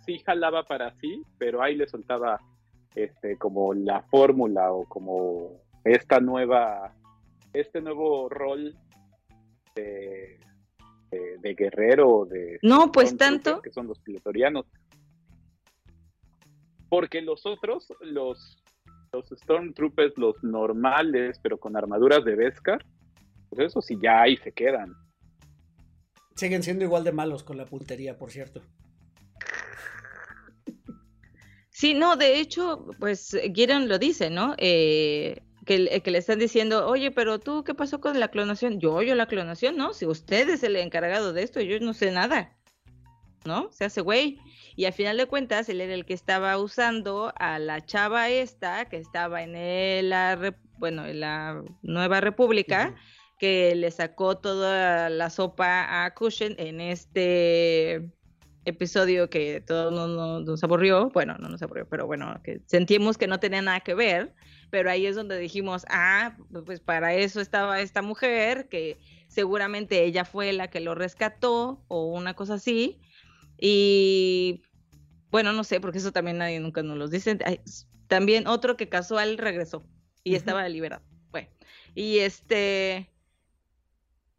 [0.06, 2.40] sí jalaba para sí, pero ahí le soltaba
[2.96, 6.94] este como la fórmula o como esta nueva
[7.54, 8.76] este nuevo rol
[9.76, 10.40] de,
[11.12, 12.60] de, guerrero, de...
[12.62, 13.62] No, pues tanto.
[13.62, 14.66] Que son los pilotorianos.
[16.90, 18.64] Porque los otros, los,
[19.14, 22.86] los Stormtroopers, los normales, pero con armaduras de Beskar,
[23.50, 24.94] pues eso sí ya ahí se quedan.
[26.36, 28.62] Siguen siendo igual de malos con la puntería, por cierto.
[31.70, 34.54] Sí, no, de hecho, pues Gideon lo dice, ¿no?
[34.58, 38.80] Eh, que, le están diciendo, oye, pero tú, ¿qué pasó con la clonación?
[38.80, 39.94] Yo, yo la clonación, ¿no?
[39.94, 42.58] Si usted es el encargado de esto, yo no sé nada,
[43.46, 43.72] ¿no?
[43.72, 44.40] Se hace güey.
[44.76, 48.86] Y al final de cuentas, él era el que estaba usando a la chava esta,
[48.86, 52.96] que estaba en la, bueno, en la Nueva República,
[53.38, 58.10] que le sacó toda la sopa a Cushion en este
[58.66, 63.28] episodio que todo no, nos aburrió, bueno, no nos aburrió, pero bueno, que sentimos que
[63.28, 64.34] no tenía nada que ver
[64.70, 70.26] pero ahí es donde dijimos, ah, pues para eso estaba esta mujer, que seguramente ella
[70.26, 73.00] fue la que lo rescató o una cosa así.
[73.58, 74.64] Y
[75.32, 77.38] bueno, no sé, porque eso también nadie nunca nos lo dice.
[78.08, 79.86] También otro que casual regresó
[80.24, 81.04] y estaba liberado.
[81.32, 81.50] Bueno,
[81.96, 83.12] y este,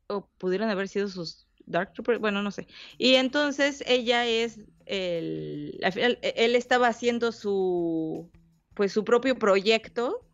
[0.09, 2.67] o pudieron haber sido sus Dark Troopers, bueno, no sé.
[2.99, 5.79] Y entonces ella es el,
[6.23, 8.31] él estaba haciendo su
[8.75, 10.25] pues su propio proyecto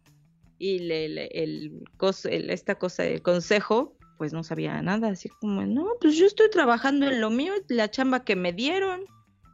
[0.58, 1.86] y el,
[2.50, 7.06] esta cosa, el consejo, pues no sabía nada, así como, no, pues yo estoy trabajando
[7.06, 9.04] en lo mío, la chamba que me dieron,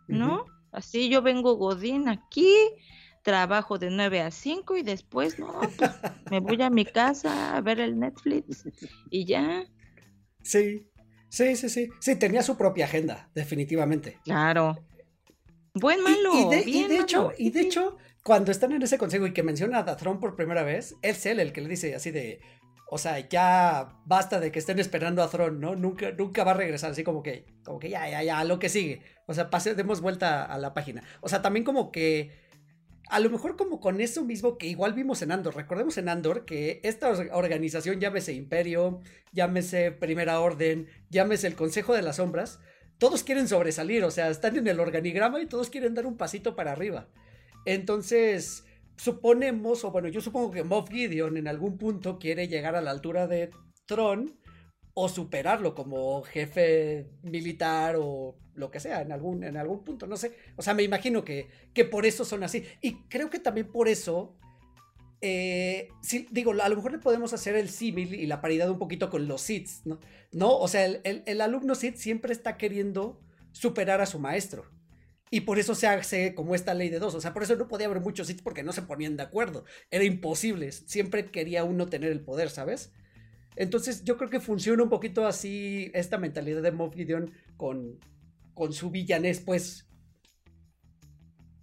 [0.06, 0.44] ¿no?
[0.70, 2.54] Así yo vengo Godín aquí,
[3.22, 5.90] trabajo de 9 a 5 y después, no, pues
[6.30, 8.64] me voy a mi casa a ver el Netflix
[9.10, 9.64] y ya.
[10.42, 10.88] Sí,
[11.28, 11.88] sí, sí, sí.
[12.00, 14.20] Sí, tenía su propia agenda, definitivamente.
[14.24, 14.78] Claro.
[15.74, 16.32] Buen malo.
[16.34, 19.82] Y, de, hecho, y de hecho, cuando están en ese consejo y que menciona a
[19.82, 22.40] Dathron por primera vez, es él el que le dice así de,
[22.94, 25.74] o sea, ya basta de que estén esperando a Thron, ¿no?
[25.74, 28.68] Nunca, nunca va a regresar, así como que, como que ya, ya, ya, lo que
[28.68, 29.00] sigue.
[29.26, 31.02] O sea, pase, demos vuelta a la página.
[31.22, 32.32] O sea, también como que,
[33.08, 35.56] a lo mejor como con eso mismo que igual vimos en Andor.
[35.56, 39.00] Recordemos en Andor que esta organización, llámese Imperio,
[39.32, 42.60] llámese Primera Orden, llámese el Consejo de las Sombras,
[42.98, 46.54] todos quieren sobresalir, o sea, están en el organigrama y todos quieren dar un pasito
[46.54, 47.08] para arriba.
[47.64, 48.64] Entonces,
[48.96, 52.90] suponemos, o bueno, yo supongo que Moff Gideon en algún punto quiere llegar a la
[52.90, 53.50] altura de
[53.86, 54.38] Tron
[54.94, 60.16] o superarlo como jefe militar o lo que sea, en algún, en algún punto, no
[60.16, 60.32] sé.
[60.56, 62.64] O sea, me imagino que, que por eso son así.
[62.82, 64.36] Y creo que también por eso,
[65.22, 65.88] eh,
[66.30, 69.26] digo, a lo mejor le podemos hacer el símil y la paridad un poquito con
[69.26, 69.98] los SIDs, ¿no?
[70.32, 73.20] No, o sea, el, el alumno SID siempre está queriendo
[73.52, 74.64] superar a su maestro.
[75.34, 77.14] Y por eso se hace como esta ley de dos.
[77.14, 79.64] O sea, por eso no podía haber muchos sitios porque no se ponían de acuerdo.
[79.90, 80.70] Era imposible.
[80.72, 82.92] Siempre quería uno tener el poder, ¿sabes?
[83.56, 87.98] Entonces yo creo que funciona un poquito así esta mentalidad de Moff Gideon con,
[88.52, 89.88] con su villanés, pues.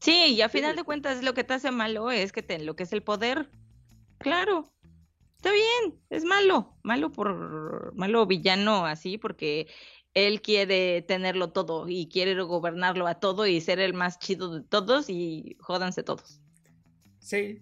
[0.02, 2.76] Sí, y a final de cuentas lo que te hace malo es que te lo
[2.76, 3.52] que es el poder.
[4.18, 4.74] Claro.
[5.36, 9.68] Está bien, es malo, malo por malo villano así porque
[10.14, 14.68] él quiere tenerlo todo y quiere gobernarlo a todo y ser el más chido de
[14.68, 16.42] todos y jódanse todos.
[17.20, 17.62] Sí.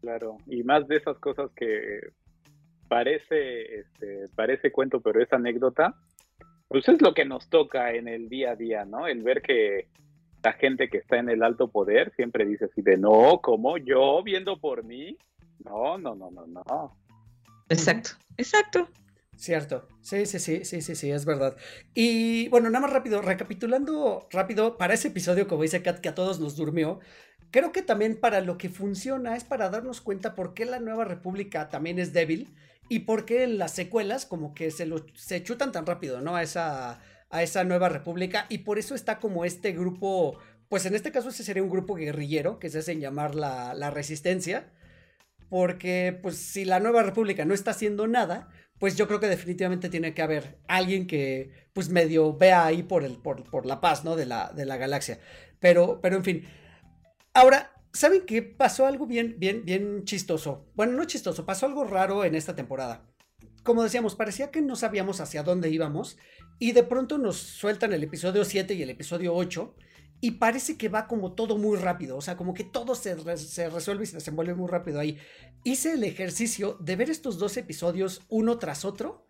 [0.00, 2.00] Claro, y más de esas cosas que
[2.88, 5.94] parece, este, parece cuento, pero es anécdota,
[6.68, 9.06] pues es lo que nos toca en el día a día, ¿no?
[9.06, 9.88] El ver que
[10.42, 14.22] la gente que está en el alto poder siempre dice así de, no, como yo
[14.22, 15.16] viendo por mí,
[15.64, 16.96] no, no, no, no, no.
[17.68, 18.88] Exacto, exacto.
[19.38, 21.56] Cierto, sí, sí, sí, sí, sí, sí, es verdad.
[21.94, 26.14] Y bueno, nada más rápido, recapitulando rápido, para ese episodio, como dice Kat, que a
[26.16, 26.98] todos nos durmió,
[27.52, 31.04] creo que también para lo que funciona es para darnos cuenta por qué la nueva
[31.04, 32.52] república también es débil
[32.88, 36.34] y por qué las secuelas como que se, lo, se chutan tan rápido, ¿no?
[36.34, 40.36] A esa, a esa nueva república y por eso está como este grupo,
[40.68, 43.90] pues en este caso ese sería un grupo guerrillero que se hacen llamar la, la
[43.92, 44.72] resistencia
[45.48, 49.88] porque pues si la nueva república no está haciendo nada, pues yo creo que definitivamente
[49.88, 54.16] tiene que haber alguien que pues medio vea ahí por, el, por, la paz, ¿no?
[54.16, 55.18] De la, de la galaxia.
[55.60, 56.44] Pero, pero en fin.
[57.34, 58.42] Ahora, ¿saben qué?
[58.42, 60.66] Pasó algo bien, bien, bien chistoso.
[60.74, 63.04] Bueno, no chistoso, pasó algo raro en esta temporada.
[63.62, 66.16] Como decíamos, parecía que no sabíamos hacia dónde íbamos
[66.58, 69.74] y de pronto nos sueltan el episodio 7 y el episodio 8
[70.20, 73.70] y parece que va como todo muy rápido, o sea, como que todo se, se,
[73.70, 75.18] resuelve y se desenvuelve muy rápido ahí.
[75.64, 79.26] Hice el ejercicio de ver estos dos episodios uno tras otro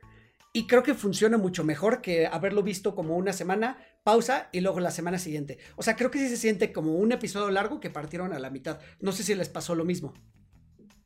[0.52, 4.80] y creo que funciona mucho mejor que haberlo visto como una semana, pausa y luego
[4.80, 5.58] la semana siguiente.
[5.76, 8.50] O sea, creo que sí se siente como un episodio largo que partieron a la
[8.50, 8.80] mitad.
[9.00, 10.14] No sé si les pasó lo mismo.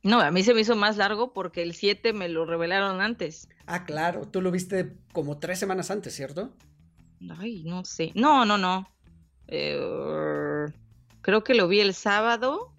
[0.01, 3.47] No, a mí se me hizo más largo porque el 7 me lo revelaron antes.
[3.65, 6.53] Ah, claro, tú lo viste como tres semanas antes, ¿cierto?
[7.37, 8.11] Ay, no sé.
[8.15, 8.87] No, no, no.
[9.47, 10.65] Eh,
[11.21, 12.73] creo que lo vi el sábado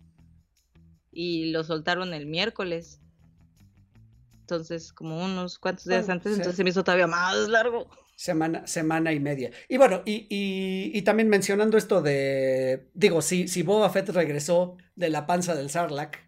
[1.13, 3.01] y lo soltaron el miércoles.
[4.41, 7.89] Entonces, como unos cuantos días antes, entonces se me hizo todavía más largo.
[8.17, 9.51] Semana, semana y media.
[9.69, 15.09] Y bueno, y, y, también mencionando esto de, digo, si, si Boba Fett regresó de
[15.09, 16.19] la panza del Sarlacc,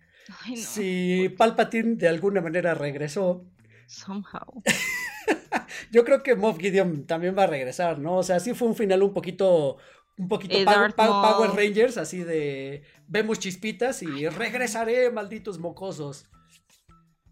[0.57, 3.45] si Palpatine de alguna manera regresó.
[3.87, 4.63] Somehow.
[5.91, 8.17] yo creo que Moff Gideon también va a regresar, ¿no?
[8.17, 9.77] O sea, sí fue un final un poquito
[10.19, 10.57] un poquito
[10.97, 16.27] Power, Rangers, así de vemos chispitas y regresaré, malditos mocosos.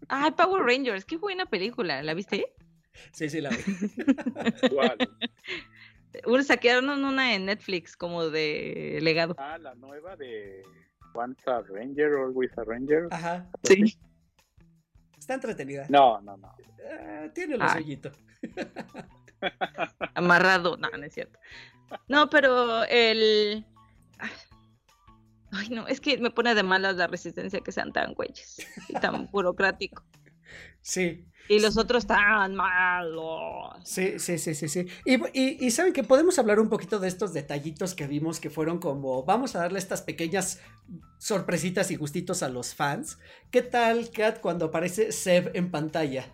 [0.07, 2.53] Ay, Power Rangers, qué buena película, ¿la viste?
[3.11, 3.57] Sí, sí, la vi.
[6.25, 9.35] Una saquearon una en Netflix como de legado.
[9.37, 10.61] Ah, la nueva de
[11.13, 13.07] Once a Ranger, Always a Ranger.
[13.11, 13.49] Ajá.
[13.63, 13.97] Sí.
[15.19, 15.85] Está entretenida.
[15.89, 16.55] No, no, no.
[16.79, 18.11] Eh, tiene lo sellito.
[20.13, 21.39] Amarrado, no, no es cierto.
[22.07, 23.65] No, pero el.
[25.51, 28.93] Ay, no, es que me pone de malas la resistencia que sean tan güeyes y
[28.93, 30.03] tan burocrático.
[30.81, 31.25] Sí.
[31.47, 33.75] Y los otros tan malos.
[33.83, 34.87] Sí, sí, sí, sí, sí.
[35.05, 39.23] Y, saben que podemos hablar un poquito de estos detallitos que vimos que fueron como,
[39.23, 40.59] vamos a darle estas pequeñas
[41.19, 43.19] sorpresitas y gustitos a los fans.
[43.51, 46.31] ¿Qué tal, Kat, cuando aparece Seb en pantalla?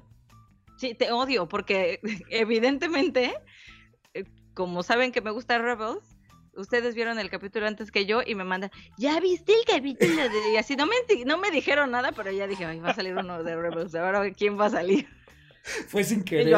[0.82, 2.00] Sí, te odio porque
[2.32, 3.36] evidentemente
[4.56, 6.18] como saben que me gusta Rebels,
[6.56, 10.28] ustedes vieron el capítulo antes que yo y me mandan, ¿ya viste el capítulo?
[10.28, 10.54] De...
[10.54, 13.44] Y así no me, no me dijeron nada, pero ya dije, va a salir uno
[13.44, 15.08] de Rebels, ahora quién va a salir.
[15.88, 16.58] Fue sin querer.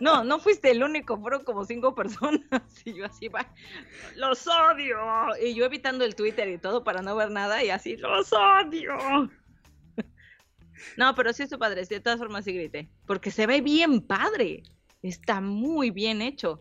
[0.00, 2.42] No, no fuiste el único, fueron como cinco personas
[2.84, 3.50] y yo así va,
[4.16, 4.98] los odio.
[5.42, 9.30] Y yo evitando el Twitter y todo para no ver nada y así, los odio.
[10.96, 14.00] No, pero sí es su padre, de todas formas sí grité, porque se ve bien
[14.00, 14.62] padre,
[15.02, 16.60] está muy bien hecho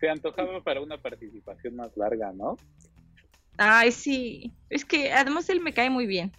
[0.00, 2.56] se antojaba para una participación más larga, ¿no?
[3.58, 4.52] Ay, sí.
[4.70, 6.32] Es que además él me cae muy bien.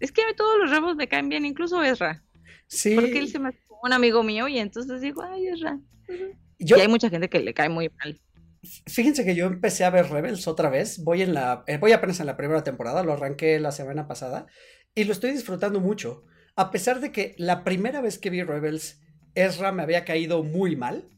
[0.00, 2.22] Es que todos los ramos me caen bien, incluso Ezra.
[2.66, 2.96] Sí.
[2.96, 5.78] Porque él se me hace un amigo mío y entonces digo, ay, Ezra.
[6.58, 8.20] y hay mucha gente que le cae muy mal.
[8.86, 11.02] Fíjense que yo empecé a ver Rebels otra vez.
[11.02, 14.46] Voy en la, eh, voy apenas en la primera temporada, lo arranqué la semana pasada
[14.94, 16.24] y lo estoy disfrutando mucho.
[16.54, 19.00] A pesar de que la primera vez que vi Rebels,
[19.34, 21.08] Ezra me había caído muy mal.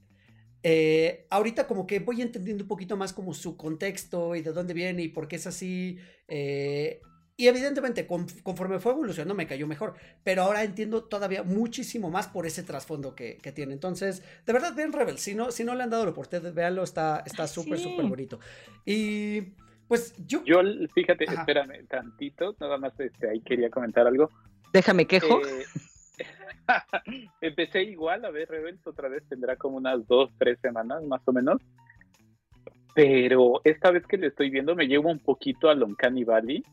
[0.63, 4.73] Eh, ahorita como que voy entendiendo un poquito más como su contexto y de dónde
[4.73, 5.99] viene y por qué es así.
[6.29, 7.01] Eh,
[7.37, 12.47] y evidentemente conforme fue evolucionando me cayó mejor, pero ahora entiendo todavía muchísimo más por
[12.47, 13.73] ese trasfondo que, tiene.
[13.73, 16.85] Entonces, de verdad, vean Rebel, si no, si no le han dado la oportunidad, véanlo,
[16.85, 18.39] está súper, súper bonito.
[18.87, 19.55] Y
[19.89, 20.43] pues yo...
[20.45, 20.61] Yo,
[20.95, 24.31] fíjate, espérame tantito, nada más este, ahí quería comentar algo.
[24.73, 25.41] Déjame quejo.
[25.47, 25.65] Eh,
[27.41, 31.33] Empecé igual a ver Rebels otra vez, tendrá como unas dos, tres semanas más o
[31.33, 31.61] menos.
[32.95, 36.65] Pero esta vez que le estoy viendo me llevo un poquito a Loncani Valley.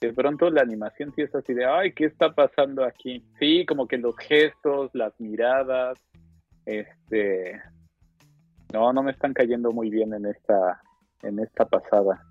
[0.00, 3.22] De pronto la animación sí es así de, ay, ¿qué está pasando aquí?
[3.38, 5.98] Sí, como que los gestos, las miradas,
[6.64, 7.60] Este,
[8.72, 10.80] no, no me están cayendo muy bien en esta,
[11.22, 12.29] en esta pasada.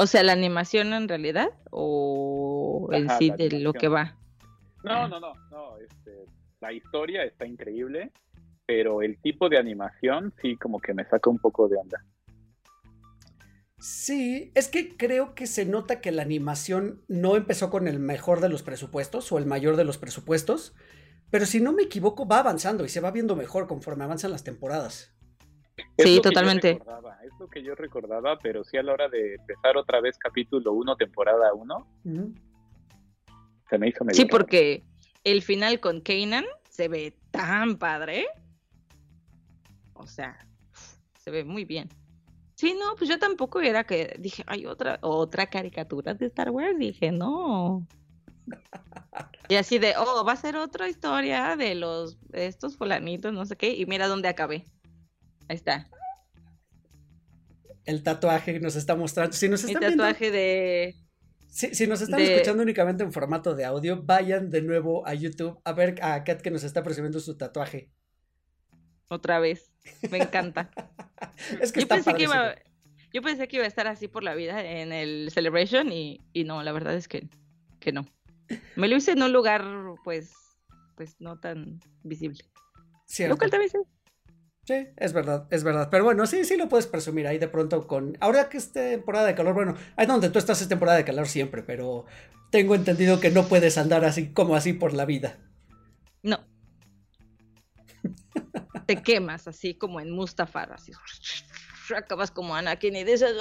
[0.00, 4.16] O sea, la animación en realidad o en sí de lo que va.
[4.82, 5.76] No, no, no, no.
[5.76, 6.24] Este,
[6.58, 8.10] la historia está increíble,
[8.64, 12.02] pero el tipo de animación sí como que me saca un poco de onda.
[13.78, 18.40] Sí, es que creo que se nota que la animación no empezó con el mejor
[18.40, 20.74] de los presupuestos o el mayor de los presupuestos,
[21.28, 24.44] pero si no me equivoco va avanzando y se va viendo mejor conforme avanzan las
[24.44, 25.14] temporadas.
[25.98, 26.80] Sí, totalmente.
[27.24, 30.72] Es lo que yo recordaba, pero sí a la hora de empezar otra vez capítulo
[30.72, 31.86] 1, temporada 1,
[33.68, 34.84] se me hizo medio Sí, porque
[35.24, 38.26] el final con Kanan se ve tan padre.
[39.94, 40.38] O sea,
[41.18, 41.88] se ve muy bien.
[42.54, 46.78] Sí, no, pues yo tampoco era que dije, hay otra, otra caricatura de Star Wars.
[46.78, 47.86] Dije, no.
[49.48, 53.56] Y así de, oh, va a ser otra historia de los estos fulanitos, no sé
[53.56, 54.64] qué, y mira dónde acabé.
[55.50, 55.90] Ahí está.
[57.84, 59.32] El tatuaje nos está mostrando.
[59.32, 60.94] Si nos están tatuaje de.
[61.48, 65.72] Si, nos están escuchando únicamente en formato de audio, vayan de nuevo a YouTube a
[65.72, 67.90] ver a Kat que nos está presumiendo su tatuaje.
[69.08, 69.72] Otra vez.
[70.08, 70.70] Me encanta.
[71.60, 72.54] es que yo pensé que iba,
[73.12, 76.62] yo pensé que iba a estar así por la vida en el Celebration y, no,
[76.62, 77.28] la verdad es que,
[77.80, 78.06] que no.
[78.76, 79.64] Me lo hice en un lugar,
[80.04, 80.32] pues,
[80.94, 82.44] pues no tan visible.
[83.06, 83.48] Cierto.
[83.48, 83.68] También
[84.70, 85.88] Sí, es verdad, es verdad.
[85.90, 88.16] Pero bueno, sí, sí lo puedes presumir ahí de pronto con.
[88.20, 91.26] Ahora que es temporada de calor, bueno, ahí donde tú estás es temporada de calor
[91.26, 92.06] siempre, pero
[92.50, 95.38] tengo entendido que no puedes andar así como así por la vida.
[96.22, 96.38] No,
[98.86, 100.92] te quemas así como en Mustafar, así
[101.96, 103.32] acabas como Anakin y dices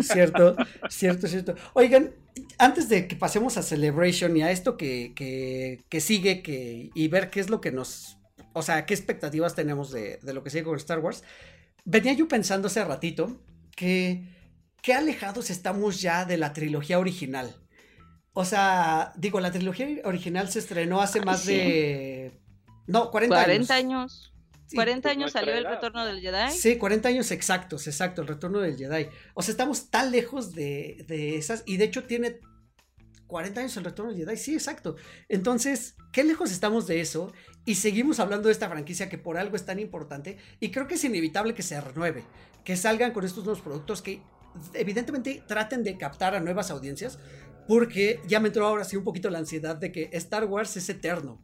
[0.00, 0.54] cierto,
[0.88, 1.56] cierto, cierto.
[1.72, 2.14] Oigan,
[2.58, 7.28] antes de que pasemos a Celebration y a esto que, que, sigue que, y ver
[7.30, 8.21] qué es lo que nos,
[8.52, 11.22] o sea, qué expectativas tenemos de, de lo que sigue con Star Wars,
[11.84, 13.40] venía yo pensando hace ratito
[13.76, 14.24] que
[14.82, 17.56] qué alejados estamos ya de la trilogía original.
[18.34, 22.40] O sea, digo, la trilogía original se estrenó hace más de
[22.86, 24.32] no, 40, 40 años.
[24.74, 26.50] 40 pues años salió el retorno del Jedi.
[26.50, 29.08] Sí, 40 años exactos, exacto, el retorno del Jedi.
[29.34, 31.04] O sea, estamos tan lejos de,
[31.36, 31.62] esas.
[31.66, 32.40] Y de hecho tiene
[33.32, 34.36] 40 años el retorno del Jedi.
[34.36, 34.94] Sí, exacto.
[35.30, 37.32] Entonces, ¿qué lejos estamos de eso?
[37.64, 40.36] Y seguimos hablando de esta franquicia que por algo es tan importante.
[40.60, 42.24] Y creo que es inevitable que se renueve.
[42.62, 44.22] Que salgan con estos nuevos productos que
[44.74, 47.18] evidentemente traten de captar a nuevas audiencias.
[47.66, 50.90] Porque ya me entró ahora sí un poquito la ansiedad de que Star Wars es
[50.90, 51.42] eterno.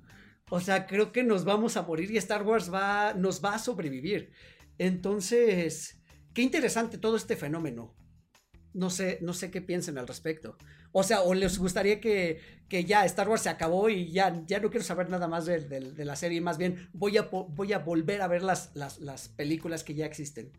[0.50, 3.58] O sea, creo que nos vamos a morir y Star Wars va, nos va a
[3.58, 4.30] sobrevivir.
[4.76, 6.02] Entonces,
[6.34, 7.96] qué interesante todo este fenómeno.
[8.74, 10.58] No sé, no sé qué piensen al respecto.
[10.92, 14.60] O sea, o les gustaría que, que ya Star Wars se acabó y ya, ya
[14.60, 16.40] no quiero saber nada más de, la serie.
[16.40, 20.06] Más bien, voy a, voy a volver a ver las, las, las películas que ya
[20.06, 20.52] existen.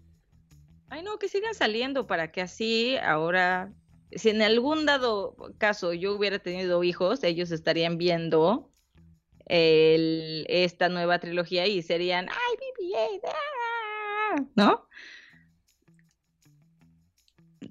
[0.89, 3.73] Ay, no, que sigan saliendo para que así ahora,
[4.11, 8.71] si en algún dado caso yo hubiera tenido hijos, ellos estarían viendo
[9.49, 13.19] esta nueva trilogía y serían, ¡ay, BB-8!
[13.25, 14.87] Ah", ¿No?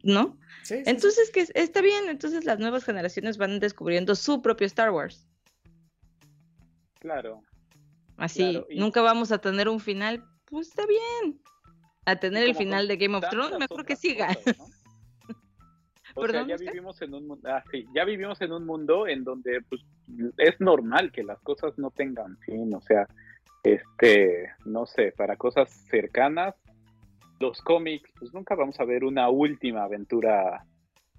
[0.03, 0.38] ¿No?
[0.71, 5.27] Entonces, que está bien, entonces las nuevas generaciones van descubriendo su propio Star Wars.
[7.01, 7.43] Claro.
[8.17, 11.41] Así, nunca vamos a tener un final, pues está bien.
[12.05, 14.29] A tener el final de Game of Thrones, mejor que siga.
[16.49, 17.63] ya vivimos en un mundo, ah,
[17.95, 19.83] ya vivimos en un mundo en donde pues,
[20.39, 23.07] es normal que las cosas no tengan fin, o sea,
[23.63, 26.55] este, no sé, para cosas cercanas,
[27.41, 30.65] los cómics, pues nunca vamos a ver una última aventura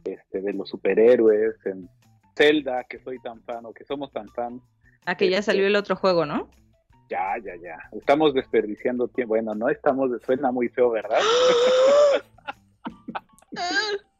[0.04, 1.90] este, de los superhéroes, en
[2.36, 4.62] Zelda, que soy tan fan o que somos tan fan.
[5.06, 6.50] Ah, que ya salió el otro juego, ¿no?
[7.10, 7.78] Ya, ya, ya.
[7.92, 9.30] Estamos desperdiciando tiempo.
[9.30, 11.20] Bueno, no estamos, suena muy feo, ¿verdad?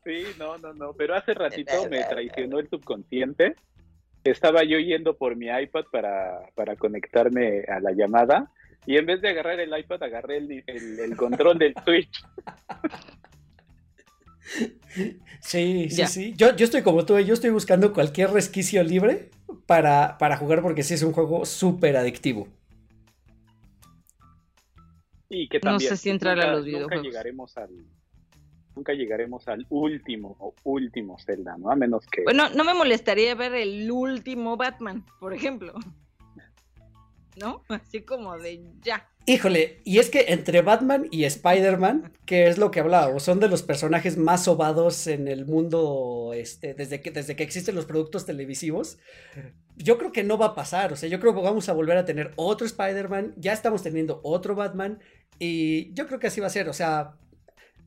[0.06, 3.56] Sí, no, no, no, pero hace ratito me traicionó el subconsciente.
[4.24, 8.50] Estaba yo yendo por mi iPad para, para conectarme a la llamada
[8.86, 12.24] y en vez de agarrar el iPad agarré el, control del Switch.
[15.42, 16.34] Sí, sí, sí.
[16.36, 19.30] Yo, yo estoy como tú, yo estoy buscando cualquier resquicio libre
[19.66, 22.48] para, para jugar porque sí es un juego súper adictivo.
[25.30, 26.96] Y que también no sé si entrar a los videojuegos.
[26.96, 27.70] Nunca llegaremos al,
[28.76, 31.70] nunca llegaremos al último o último Zelda, ¿no?
[31.70, 32.24] A menos que...
[32.24, 35.74] Bueno, no me molestaría ver el último Batman, por ejemplo.
[37.40, 37.64] ¿No?
[37.70, 39.08] Así como de ya.
[39.26, 43.48] Híjole, y es que entre Batman y Spider-Man, que es lo que hablábamos, son de
[43.48, 48.26] los personajes más sobados en el mundo este, desde, que, desde que existen los productos
[48.26, 48.98] televisivos.
[49.78, 51.98] Yo creo que no va a pasar, o sea, yo creo que vamos a volver
[51.98, 55.00] a tener otro Spider-Man, ya estamos teniendo otro Batman,
[55.38, 57.14] y yo creo que así va a ser, o sea,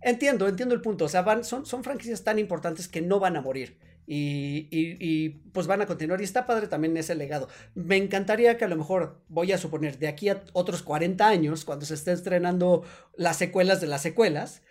[0.01, 3.37] entiendo, entiendo el punto, o sea, van, son, son franquicias tan importantes que no van
[3.37, 3.79] a morir.
[4.07, 6.21] Y, pues van a continuar.
[6.21, 7.49] Y está padre también ese legado.
[7.75, 11.65] Me encantaría que a lo mejor, voy a suponer, de aquí a otros 40 años,
[11.65, 12.85] cuando se esté estrenando
[13.17, 14.63] las secuelas de las secuelas,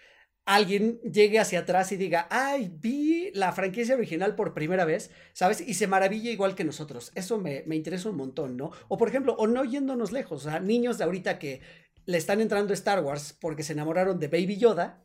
[0.46, 5.62] alguien llegue hacia atrás y diga, ay, vi la franquicia original por primera vez, ¿sabes?
[5.62, 7.12] Y se maravilla igual que nosotros.
[7.16, 8.72] Eso me, me interesa un montón, ¿no?
[8.88, 11.62] O por ejemplo, o no yéndonos lejos, o sea, niños de ahorita que
[12.06, 15.04] le están entrando Star Wars porque se enamoraron de Baby Yoda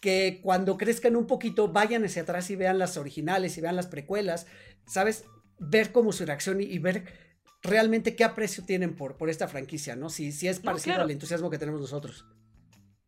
[0.00, 3.86] que cuando crezcan un poquito vayan hacia atrás y vean las originales y vean las
[3.86, 4.46] precuelas,
[4.86, 5.24] ¿sabes?
[5.58, 7.04] Ver cómo su reacción y, ver
[7.62, 10.10] realmente qué aprecio tienen por, por esta franquicia, ¿no?
[10.10, 12.24] Si, si es parecido al entusiasmo que tenemos nosotros.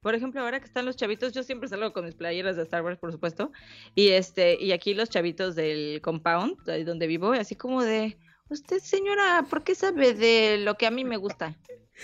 [0.00, 2.82] Por ejemplo, ahora que están los chavitos, yo siempre salgo con mis playeras de Star
[2.82, 3.52] Wars, por supuesto,
[3.94, 8.16] y este, y aquí los chavitos del compound, ahí donde vivo, así como de,
[8.48, 11.54] usted señora, ¿por qué sabe de lo que a mí me gusta?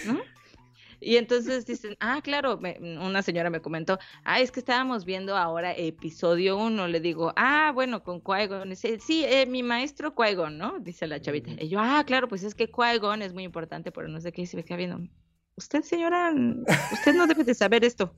[0.05, 0.21] ¿No?
[1.01, 5.73] Y entonces dicen, ah, claro, una señora me comentó, ah, es que estábamos viendo ahora
[5.73, 6.89] episodio uno.
[6.89, 8.75] Le digo, ah, bueno, con Qui-Gon.
[8.77, 10.79] Sí, eh, mi maestro Qui-Gon, ¿no?
[10.81, 11.51] Dice la chavita.
[11.63, 14.43] Y yo, ah, claro, pues es que Qui-Gon es muy importante, pero no sé qué.
[14.43, 15.01] Y se me queda viendo,
[15.57, 16.33] usted, señora,
[16.93, 18.15] usted no debe de saber esto.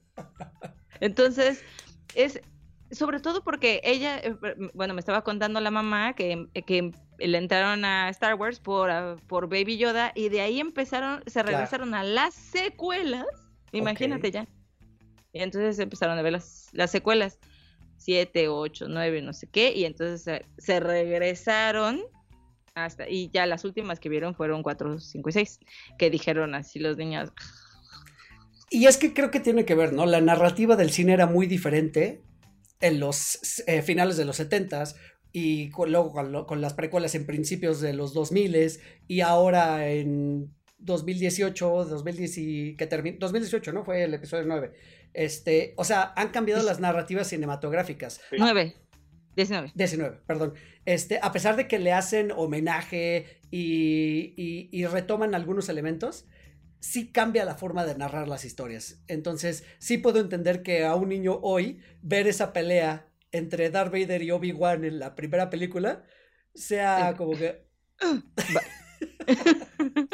[1.01, 1.63] Entonces,
[2.15, 2.41] es
[2.91, 4.35] sobre todo porque ella, eh,
[4.75, 9.17] bueno, me estaba contando la mamá que, que le entraron a Star Wars por, ah,
[9.27, 13.27] por Baby Yoda y de ahí empezaron, se regresaron a las secuelas,
[13.73, 14.49] imagínate ya.
[15.33, 17.39] Y entonces empezaron a ver las, las secuelas,
[17.99, 22.01] 7, 8, 9, no sé qué, y entonces se, regresaron
[22.75, 25.61] hasta, y ya las últimas que vieron fueron 4, 5 y 6,
[25.99, 27.33] que dijeron así los niños.
[28.71, 30.07] Y es que creo que tiene que ver, ¿no?
[30.07, 32.23] La narrativa del cine era muy diferente
[32.81, 34.85] en los eh, finales de los 70
[35.33, 36.13] y luego
[36.47, 42.87] con, las precuelas en principios de los 2000 y ahora en 2018, 2010 que
[43.19, 43.85] 2018, ¿no?
[43.85, 44.73] Fue el episodio 9.
[45.13, 48.21] Este, o sea, han cambiado las narrativas cinematográficas.
[48.37, 48.75] 9.
[49.37, 49.73] 19.
[49.75, 50.55] 19, perdón.
[50.85, 54.35] Este, a pesar de que le hacen homenaje y,
[54.73, 56.27] y, retoman algunos elementos,
[56.81, 59.03] sí cambia la forma de narrar las historias.
[59.09, 64.23] Entonces, sí puedo entender que a un niño hoy ver esa pelea entre Darth Vader
[64.23, 66.05] y Obi-Wan en la primera película
[66.55, 67.67] sea como que...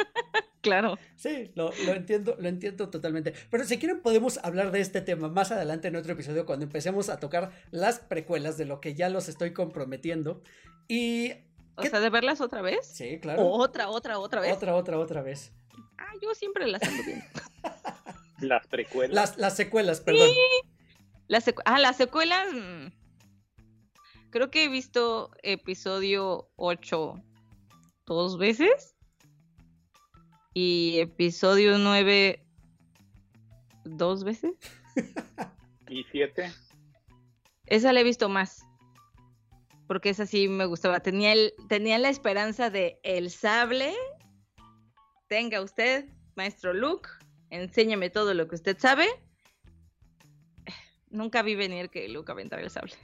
[0.61, 0.99] claro.
[1.17, 3.35] Sí, lo, entiendo, lo entiendo totalmente.
[3.51, 7.09] Pero si quieren podemos hablar de este tema más adelante en otro episodio cuando empecemos
[7.09, 10.43] a tocar las precuelas de lo que ya los estoy comprometiendo.
[10.89, 11.33] Y...
[11.77, 12.87] O sea, de verlas otra vez.
[12.87, 13.49] Sí, claro.
[13.49, 14.55] otra, otra, otra vez.
[14.55, 15.53] Otra, otra, otra vez.
[16.05, 17.25] Ah, yo siempre las ando bien.
[18.41, 19.39] Las precuelas.
[19.39, 20.29] Las, secuelas, perdón.
[21.29, 22.53] Las ah, las secuelas.
[22.53, 22.89] Mm,
[24.35, 27.23] Creo que he visto episodio 8
[28.05, 28.97] dos veces.
[30.53, 32.45] Y episodio 9
[33.85, 34.55] dos veces.
[35.89, 36.53] ¿Y 7?
[37.67, 38.67] Esa la he visto más.
[39.87, 40.99] Porque esa sí me gustaba.
[40.99, 43.95] Tenía, el, tenía la esperanza de el sable.
[45.27, 46.07] Tenga usted,
[46.37, 47.09] maestro Luke,
[47.51, 49.07] enséñame todo lo que usted sabe.
[51.11, 52.95] Nunca vi venir que Luke aventara el sable.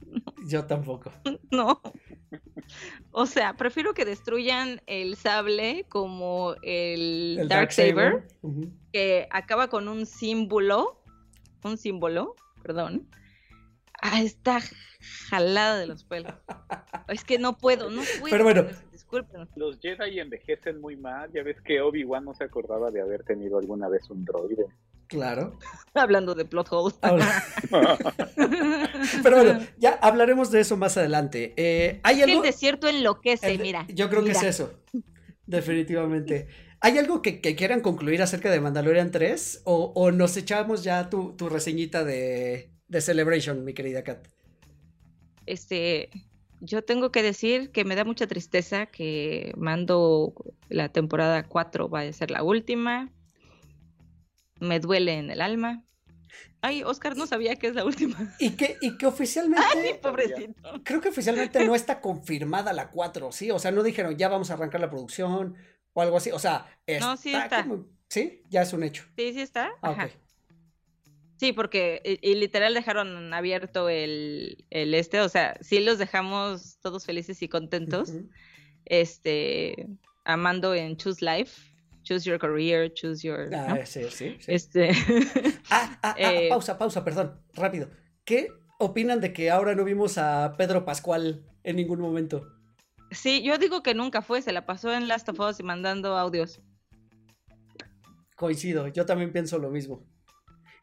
[0.48, 1.10] Yo tampoco.
[1.50, 1.80] No.
[3.10, 8.26] O sea, prefiero que destruyan el sable como el, Dark Saber,
[8.92, 11.02] que acaba con un símbolo,
[11.62, 13.08] un símbolo, perdón.
[14.02, 14.60] Ah, está
[15.30, 16.34] jalada de los pelos.
[17.08, 18.32] Es que no puedo, no puedo.
[18.32, 19.48] Pero bueno, disculpen.
[19.54, 21.30] Los Jedi envejecen muy mal.
[21.32, 24.66] Ya ves que Obi-Wan no se acordaba de haber tenido alguna vez un droide.
[25.06, 25.56] Claro.
[25.94, 26.98] Hablando de plot holes.
[29.22, 31.54] Pero bueno, ya hablaremos de eso más adelante.
[31.56, 32.42] Eh, ¿hay algo...
[32.42, 33.86] El desierto enloquece, mira.
[33.88, 34.80] Yo creo que es eso.
[35.46, 36.48] Definitivamente.
[36.80, 39.62] ¿Hay algo que, quieran concluir acerca de Mandalorian 3?
[39.64, 44.26] ¿O, nos echamos ya tu, tu reseñita de, de, Celebration, mi querida Kat?
[45.46, 46.10] Este,
[46.60, 50.34] yo tengo que decir que me da mucha tristeza que Mando
[50.68, 53.12] la temporada 4 va a ser la última
[54.60, 55.82] me duele en el alma.
[56.60, 58.34] Ay, Oscar no sabía que es la última.
[58.38, 59.64] Y que, y que oficialmente.
[59.74, 60.82] Ay, pobrecito.
[60.82, 63.50] Creo que oficialmente no está confirmada la 4, ¿sí?
[63.50, 65.56] O sea, no dijeron ya vamos a arrancar la producción
[65.92, 66.30] o algo así.
[66.30, 67.66] O sea, está no, sí está.
[68.08, 69.04] sí, ya es un hecho.
[69.16, 69.70] Sí, sí está.
[69.82, 70.08] Ah,
[71.36, 77.04] sí, porque y, literal dejaron abierto el, el, este, o sea, sí los dejamos todos
[77.04, 78.12] felices y contentos.
[78.84, 79.88] Este,
[80.24, 81.76] amando en Choose Life
[82.06, 83.52] choose your career, choose your.
[83.52, 84.90] Ah, sí, sí, Este.
[85.70, 87.90] ah, ah, ah eh, pausa, pausa, perdón, rápido.
[88.24, 88.48] ¿Qué
[88.78, 92.46] opinan de que ahora no vimos a Pedro Pascual en ningún momento?
[93.10, 96.16] Sí, yo digo que nunca fue, se la pasó en Last of Us y mandando
[96.16, 96.60] audios.
[98.36, 100.04] Coincido, yo también pienso lo mismo.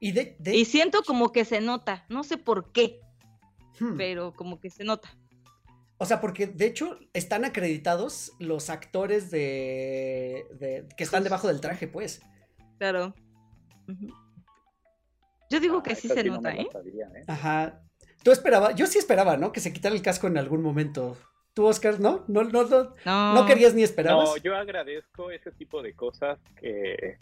[0.03, 2.99] Y, de, y siento como que se nota, no sé por qué,
[3.79, 3.95] hmm.
[3.95, 5.17] pero como que se nota.
[5.97, 10.45] O sea, porque de hecho están acreditados los actores de,
[10.97, 12.21] que están debajo del traje, pues.
[12.79, 13.15] Claro.
[15.49, 16.67] Yo digo que sí se nota, ¿eh?
[16.73, 17.23] ¿eh?
[17.25, 17.81] Ajá.
[18.25, 19.53] Tú esperabas, yo sí esperaba, ¿no?
[19.53, 21.15] Que se quitara el casco en algún momento.
[21.53, 22.25] ¿Tú, Oscar, no?
[22.27, 23.45] ¿No, no, no, no.
[23.45, 24.31] querías ni esperabas?
[24.31, 27.17] No, yo agradezco ese tipo de cosas que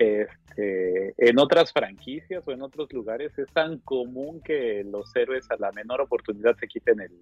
[0.00, 5.56] este, en otras franquicias o en otros lugares es tan común que los héroes a
[5.58, 7.12] la menor oportunidad se quiten el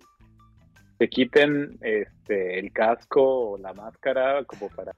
[0.96, 4.94] se quiten este, el casco o la máscara como para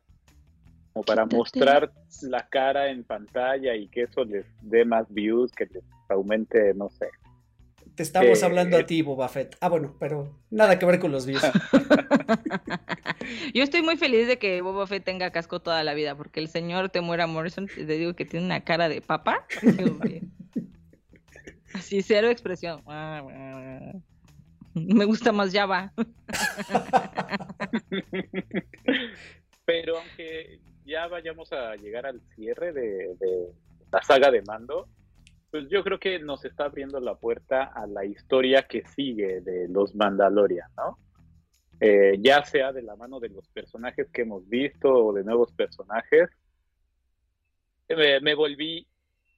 [0.93, 1.91] como para mostrar
[2.23, 6.91] la cara en pantalla y que eso les dé más views, que les aumente, no
[6.91, 7.09] sé,
[7.95, 9.57] te estamos hablando a ti, Boba Fett.
[9.61, 11.43] Ah, bueno, pero nada que ver con los views.
[13.55, 16.49] Yo estoy muy feliz de que Boba Fett tenga casco toda la vida, porque el
[16.49, 19.47] señor Temuera Morrison, te digo que tiene una cara de papa.
[21.75, 22.83] Así, cero expresión.
[24.75, 25.93] Me gusta más Java.
[29.65, 33.15] Pero aunque ya vayamos a llegar al cierre de
[33.93, 34.89] la saga de mando,
[35.51, 39.69] pues yo creo que nos está abriendo la puerta a la historia que sigue de
[39.69, 40.99] los Mandalorian, ¿no?
[41.81, 45.53] Eh, ya sea de la mano de los personajes que hemos visto o de nuevos
[45.53, 46.29] personajes.
[47.89, 48.87] me volví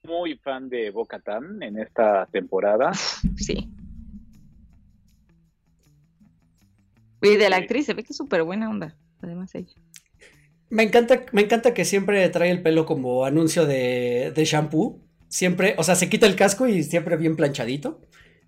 [0.03, 1.07] muy fan de bo
[1.61, 2.91] en esta temporada.
[3.37, 3.69] Sí.
[7.21, 9.73] Y de la actriz, se ve que es súper buena onda, además ella.
[10.69, 15.01] Me encanta, me encanta que siempre trae el pelo como anuncio de, de shampoo
[15.33, 17.99] siempre, o sea, se quita el casco y siempre bien planchadito.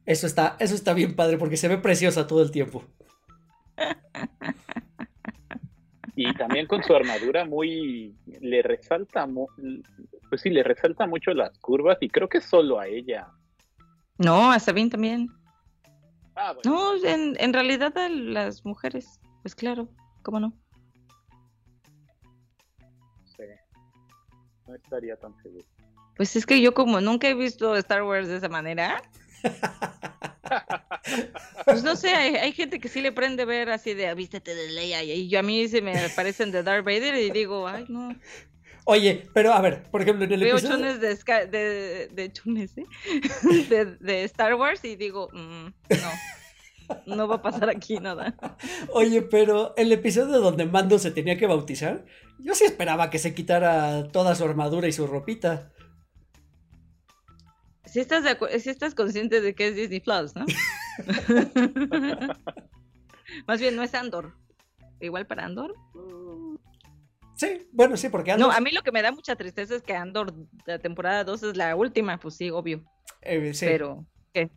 [0.06, 2.84] Eso está, eso está bien padre porque se ve preciosa todo el tiempo.
[6.16, 9.28] Y también con su armadura muy le resalta
[10.30, 13.28] pues sí, le resalta mucho las curvas y creo que solo a ella.
[14.20, 15.28] No, a Sabine también.
[16.36, 19.90] Ah, no, en, en realidad a las mujeres, pues claro,
[20.22, 20.54] ¿cómo no?
[23.26, 23.44] Sí.
[24.68, 25.66] No estaría tan seguro.
[26.16, 29.02] Pues es que yo como nunca he visto Star Wars de esa manera.
[31.66, 35.04] Pues no sé, hay, gente que sí le prende ver así de vístete de Leia
[35.04, 38.16] y yo a mí se me parecen de Darth Vader y digo, ay no.
[38.86, 41.16] Oye, pero a ver, por ejemplo, en el Veo chunes de,
[41.48, 42.86] de, de chunes, ¿eh?
[44.00, 48.36] de, Star Wars y digo, mm, no, no va a pasar aquí nada.
[48.94, 52.06] Oye, pero el episodio donde Mando se tenía que bautizar,
[52.38, 55.72] yo sí esperaba que se quitara toda su armadura y su ropita
[57.96, 58.26] si estás,
[58.60, 60.46] si estás consciente de que es Disney Plus, ¿no?
[63.48, 64.36] Más bien no es Andor.
[65.00, 65.74] Igual para Andor.
[67.38, 68.50] Sí, bueno, sí, porque Andor...
[68.50, 70.34] No, a mí lo que me da mucha tristeza es que Andor,
[70.66, 72.84] la temporada 2 es la última, pues sí, obvio.
[73.22, 73.66] Eh, sí.
[73.66, 74.06] Pero,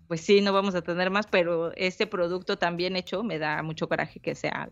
[0.08, 3.62] pues sí, no vamos a tener más, pero este producto tan bien hecho me da
[3.62, 4.68] mucho coraje que sea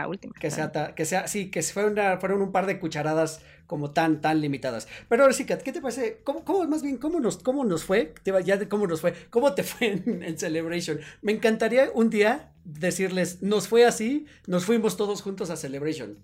[0.00, 0.34] la última.
[0.38, 4.88] Que sea, que sea, sí, que fueron un par de cucharadas como tan, tan limitadas.
[5.08, 6.20] Pero ahora sí, Kat, ¿qué te parece?
[6.24, 8.14] ¿Cómo, cómo más bien, cómo nos, cómo nos fue?
[8.44, 11.00] Ya de cómo nos fue, ¿cómo te fue en, Celebration?
[11.20, 16.18] Me encantaría un día decirles, nos fue así, nos fuimos todos juntos a Celebration.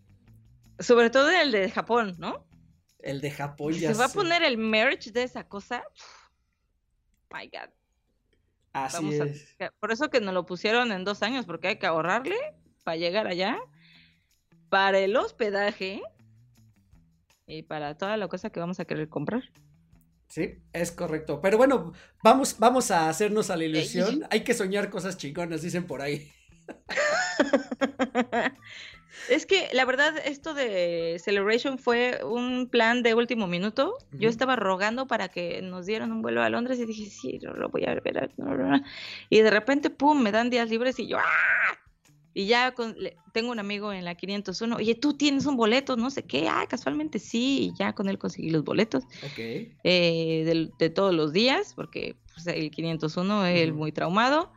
[0.79, 2.47] Sobre todo el de Japón, ¿no?
[3.01, 5.85] El de Japón, ya Se va a poner el merch de esa cosa.
[7.31, 7.71] My God.
[8.73, 9.57] Así es.
[9.79, 12.37] por eso que nos lo pusieron en dos años, porque hay que ahorrarle
[12.85, 13.59] para llegar allá,
[14.69, 16.03] para el hospedaje
[17.47, 19.43] y para toda la cosa que vamos a querer comprar.
[20.29, 21.41] Sí, es correcto.
[21.41, 21.93] Pero bueno,
[22.23, 24.27] vamos, vamos a hacernos a la ilusión.
[24.31, 26.31] Hay que soñar cosas chingonas, dicen por ahí.
[29.31, 33.97] es que la verdad, esto de Celebration fue un plan de último minuto.
[34.13, 37.69] Yo estaba rogando para que nos dieran un vuelo a Londres y dije, sí, lo
[37.69, 38.33] voy a ver.
[39.31, 41.84] Y de repente, pum, me dan días libres y yo, ¡ah!
[42.37, 42.75] Y ya
[43.33, 46.67] tengo un amigo en la 501, oye, tú tienes un boleto, no sé qué, ah,
[46.69, 49.73] casualmente sí, y ya con él conseguí los boletos okay.
[49.85, 54.53] Eh, de, todos los días, porque pues, el 501 es muy traumado.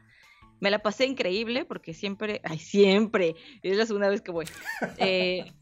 [0.59, 4.45] Me la pasé increíble porque siempre, ay, siempre, es la segunda vez que voy.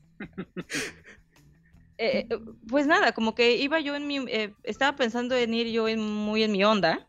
[1.97, 4.19] Eh, eh, pues nada, como que iba yo en mi,
[4.63, 7.07] estaba pensando en ir yo en, muy en mi onda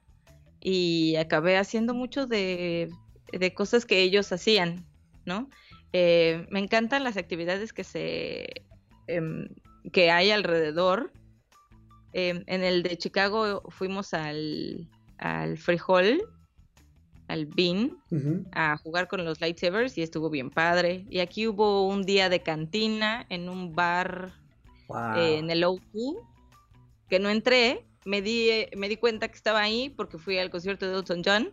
[0.61, 2.89] y acabé haciendo mucho de,
[3.33, 4.87] de cosas que ellos hacían.
[5.27, 5.51] ¿No?
[5.93, 8.65] Eh, me encantan las actividades que se
[9.07, 9.49] em,
[9.93, 11.13] que hay alrededor.
[12.13, 14.89] Em, en el de Chicago fuimos al,
[15.19, 16.23] al Frijol,
[17.29, 17.99] al Bean,
[18.53, 21.05] a jugar con los lightsabers y estuvo bien padre.
[21.11, 24.33] Y aquí hubo un día de cantina en un bar
[25.17, 26.17] eh, en el O2,
[27.09, 27.85] que no entré.
[28.05, 31.53] Me di, me di cuenta que estaba ahí porque fui al concierto de Elton John.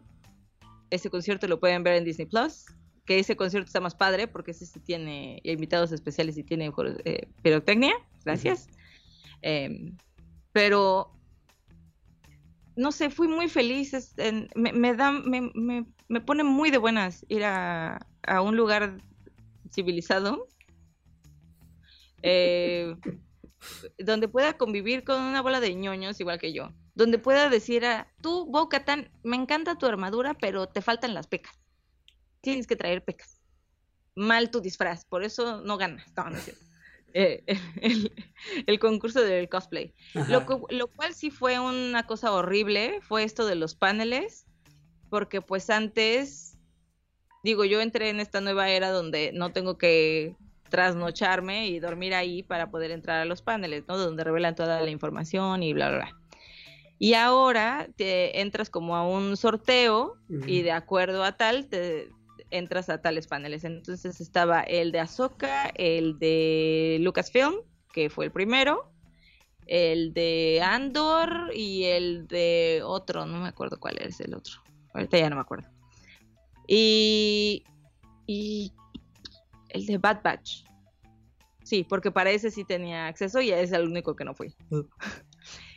[0.92, 2.66] Ese concierto lo pueden ver en Disney Plus.
[3.06, 6.72] Que ese concierto está más padre porque ese sí tiene invitados especiales y tiene
[7.06, 7.94] eh, pirotecnia.
[8.24, 8.68] Gracias.
[9.42, 9.98] Em,
[10.54, 11.12] pero
[12.76, 13.92] no sé, fui muy feliz.
[14.56, 18.00] me, da, me, pone muy de buenas ir a,
[18.42, 18.98] un lugar
[19.72, 20.48] civilizado.
[22.22, 22.96] Eh,
[24.00, 26.72] donde pueda convivir con una bola de ñoños igual que yo.
[26.96, 28.84] Donde pueda decir a tú, Boca
[29.24, 31.63] me encanta tu armadura, pero te faltan las pecas.
[32.44, 33.40] Tienes que traer pecas.
[34.16, 36.06] Mal tu disfraz, por eso no ganas.
[36.16, 36.38] No, no
[37.14, 37.44] eh,
[38.68, 39.94] el, concurso del cosplay.
[40.28, 44.46] Lo, lo, cual sí fue una cosa horrible, fue esto de los paneles,
[45.10, 46.58] porque pues antes,
[47.44, 50.36] digo, yo entré en esta nueva era donde no tengo que
[50.70, 53.98] trasnocharme y dormir ahí para poder entrar a los paneles, ¿no?
[53.98, 56.20] Donde revelan toda la información y bla, bla, bla.
[57.00, 60.18] Y ahora te entras como a un sorteo
[60.48, 62.10] y de acuerdo a tal te
[62.54, 63.64] entras a tales paneles.
[63.64, 67.56] Entonces estaba el de Ahsoka, el de Lucasfilm,
[67.92, 68.92] que fue el primero,
[69.66, 74.56] el de Andor y el de otro, no me acuerdo cuál es el otro.
[74.94, 75.70] Ahorita ya no me acuerdo.
[76.68, 77.64] Y,
[78.28, 78.72] y
[79.70, 80.64] el de Bad Batch.
[81.64, 84.56] Sí, porque para ese sí tenía acceso y es el único que no fui.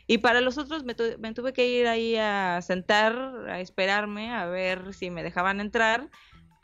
[0.08, 3.16] Y para los otros me, me, tuve que ir ahí a sentar,
[3.48, 6.08] a esperarme, a ver si me dejaban entrar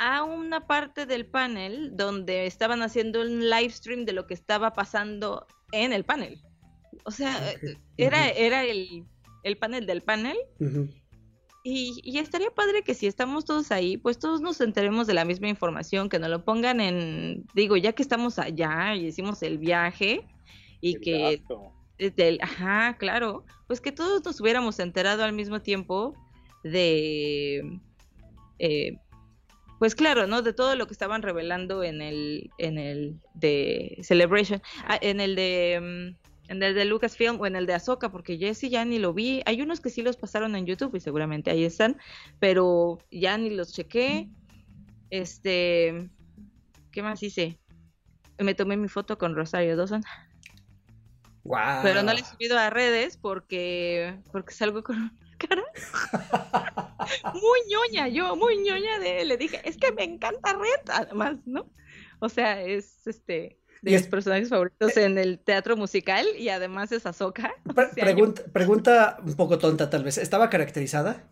[0.02, 4.72] a una parte del panel donde estaban haciendo un live stream de lo que estaba
[4.72, 6.42] pasando en el panel.
[7.04, 7.40] O sea,
[7.96, 9.04] era, era el,
[9.44, 10.36] el panel del panel.
[11.62, 15.48] y, estaría padre que si estamos todos ahí, pues todos nos enteremos de la misma
[15.48, 20.26] información, que nos lo pongan en, digo, ya que estamos allá y hicimos el viaje
[20.80, 21.42] y que...
[22.16, 26.16] Del, ajá, claro, pues que todos nos hubiéramos enterado al mismo tiempo
[26.64, 27.78] de...
[28.58, 28.96] Eh,
[29.82, 30.42] pues claro, ¿no?
[30.42, 35.34] De todo lo que estaban revelando en el, en el de Celebration, ah, en el
[35.34, 39.00] de, mm, en el de Lucasfilm o en el de Ahsoka, porque Jesse ya ni
[39.00, 39.42] lo vi.
[39.44, 41.98] Hay unos que sí los pasaron en YouTube y seguramente ahí están,
[42.38, 44.28] pero ya ni los chequé.
[45.10, 46.08] Este,
[46.92, 47.58] ¿qué más hice?
[48.38, 50.04] Me tomé mi foto con Rosario Dawson.
[51.42, 51.82] Wow.
[51.82, 55.62] Pero no le he subido a redes porque porque salgo con cara.
[57.34, 61.70] muy ñoña, yo, muy ñoña de Le dije, es que me encanta Red, además, ¿no?
[62.20, 67.04] O sea, es este de mis personajes favoritos en el teatro musical y además es
[67.04, 67.52] Azoka.
[67.94, 70.18] pregunta, pregunta un poco tonta, tal vez.
[70.18, 71.28] ¿Estaba caracterizada?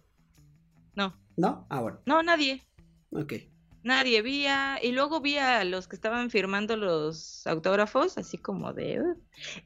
[0.94, 1.16] No.
[1.36, 1.66] ¿No?
[1.70, 2.00] Ah, bueno.
[2.06, 2.66] No, nadie.
[3.12, 3.34] Ok.
[3.82, 4.46] Nadie vi
[4.82, 9.00] y luego vi a los que estaban firmando los autógrafos, así como de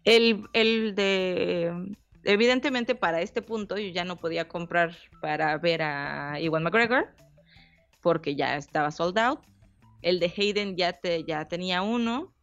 [0.04, 6.38] el, el de evidentemente para este punto yo ya no podía comprar para ver a
[6.40, 7.09] Iwan McGregor
[8.01, 9.40] porque ya estaba sold out.
[10.02, 12.34] El de Hayden ya, te, ya tenía uno.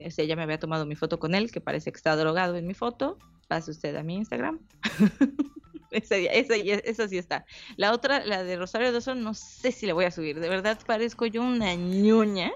[0.00, 2.66] Ese ya me había tomado mi foto con él, que parece que está drogado en
[2.66, 3.16] mi foto.
[3.46, 4.58] Pase usted a mi Instagram.
[5.92, 7.46] esa, esa, sí está.
[7.76, 10.40] La otra, la de Rosario Dawson, no sé si le voy a subir.
[10.40, 12.52] De verdad parezco yo una ñoña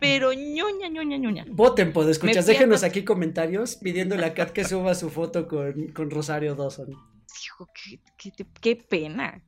[0.00, 1.44] pero ñoña, ñoña, ñoña.
[1.48, 6.10] Voten, pues, escuchas, déjenos aquí comentarios pidiéndole a Kat que suba su foto con, con
[6.10, 6.94] Rosario Dawson.
[8.16, 9.42] qué, qué, pena.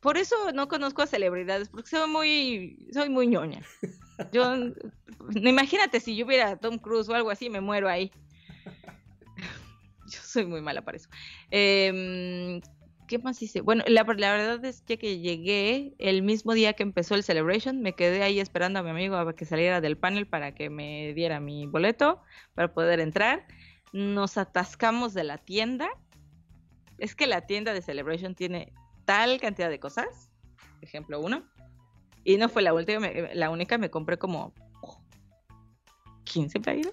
[0.00, 3.62] Por eso no conozco a celebridades, porque soy muy, soy muy ñoña.
[4.32, 4.52] Yo,
[5.34, 8.10] imagínate si yo hubiera Tom Cruise o algo así, me muero ahí.
[10.10, 11.08] Yo soy muy mala para eso.
[11.50, 12.60] Eh,
[13.08, 13.60] ¿qué más hice?
[13.60, 17.94] Bueno, la, verdad es que, que llegué el mismo día que empezó el Celebration, me
[17.94, 21.40] quedé ahí esperando a mi amigo a que saliera del panel para que me diera
[21.40, 22.22] mi boleto
[22.54, 23.46] para poder entrar.
[23.92, 25.88] Nos atascamos de la tienda.
[26.98, 28.72] Es que la tienda de Celebration tiene
[29.04, 30.30] tal cantidad de cosas.
[30.82, 31.44] Ejemplo uno.
[32.22, 34.52] Y no fue la última, la única, me compré como
[36.24, 36.92] 15 playeras.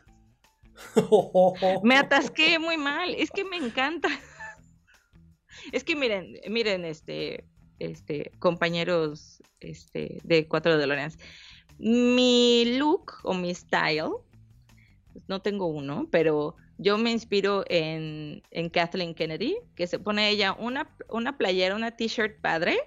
[1.83, 3.13] me atasqué muy mal.
[3.15, 4.07] Es que me encanta.
[5.75, 7.43] Es que miren, miren, este,
[7.79, 11.17] este, compañeros este, de Cuatro DeLoreans.
[11.77, 14.11] Mi look o mi style,
[15.27, 20.53] no tengo uno, pero yo me inspiro en, en Kathleen Kennedy, que se pone ella
[20.53, 22.77] una, una playera, una t-shirt padre,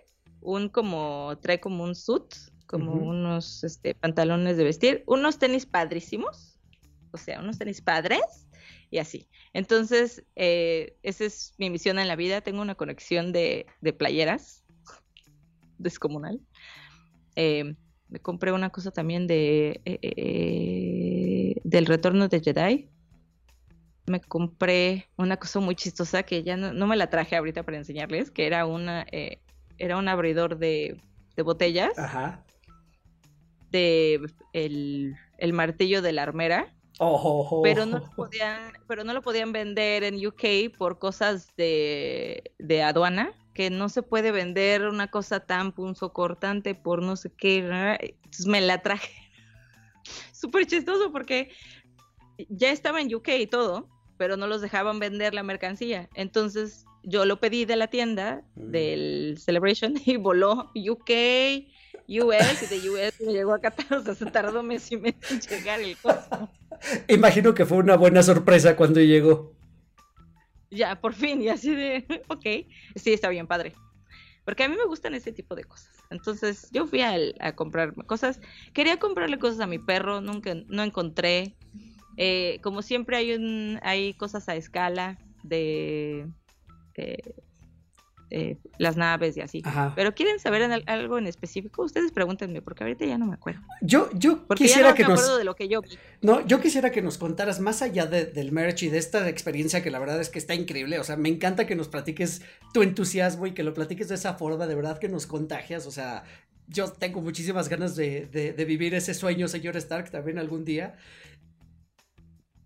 [0.41, 2.35] un como, trae como un suit,
[2.67, 6.59] como unos este, pantalones de vestir, unos tenis padrísimos,
[7.13, 8.48] o sea, unos tenis padres
[8.91, 9.29] y así.
[9.53, 12.41] Entonces, eh, esa es mi misión en la vida.
[12.41, 13.67] Tengo una conexión de,
[13.99, 14.65] playeras
[15.79, 16.41] descomunal.
[17.37, 17.77] Eh,
[18.09, 22.89] me compré una cosa también de eh, del retorno de Jedi.
[24.07, 28.31] Me compré una cosa muy chistosa que ya no, me la traje ahorita para enseñarles,
[28.31, 29.07] que era una
[29.81, 31.01] era un abridor de,
[31.37, 31.97] de botellas.
[31.99, 32.45] Ajá.
[33.71, 34.19] De
[34.55, 36.75] el, el martillo de la armera
[37.63, 42.43] pero, no lo podían, pero no lo podían vender en UK por cosas de,
[42.85, 47.59] aduana, que no se puede vender una cosa tan punzocortante por no sé qué.
[48.01, 49.13] Entonces me la traje.
[50.33, 51.51] Súper chistoso porque
[52.49, 56.09] ya estaba en UK y todo, pero no los dejaban vender la mercancía.
[56.15, 58.71] Entonces yo lo pedí de la tienda mm.
[58.71, 61.11] del Celebration y voló UK,
[62.09, 65.19] US y de US me llegó a Qatar, o sea, se tardó mes y medio
[65.31, 66.49] en llegar el costo.
[67.09, 69.55] Imagino que fue una buena sorpresa cuando llegó.
[70.71, 72.45] Ya, por fin, y así de, ok,
[72.97, 73.75] sí, está bien padre.
[74.45, 75.95] Porque a mí me gustan ese tipo de cosas.
[76.11, 78.41] Entonces, yo fui a, a comprar cosas.
[78.73, 81.55] Quería comprarle cosas a mi perro, nunca, no encontré.
[82.17, 86.27] Eh, como siempre hay un, hay cosas a escala de,
[86.97, 87.35] de
[88.31, 89.63] eh, las naves y así.
[89.95, 93.61] Pero quieren saber algo en específico, ustedes pregúntenme, porque ahorita ya no me acuerdo.
[93.81, 95.39] Yo, yo quisiera que nos...
[95.39, 95.81] de lo que yo
[96.21, 99.91] No, yo quisiera que nos contaras más allá del merch y de esta experiencia que
[99.91, 100.99] la verdad es que está increíble.
[100.99, 102.43] O sea, me encanta que nos platiques
[102.75, 105.87] tu entusiasmo y que lo platiques de esa forma, de verdad que nos contagias.
[105.87, 106.25] O sea,
[106.67, 110.97] yo tengo muchísimas ganas de, de vivir ese sueño, señor Stark, también algún día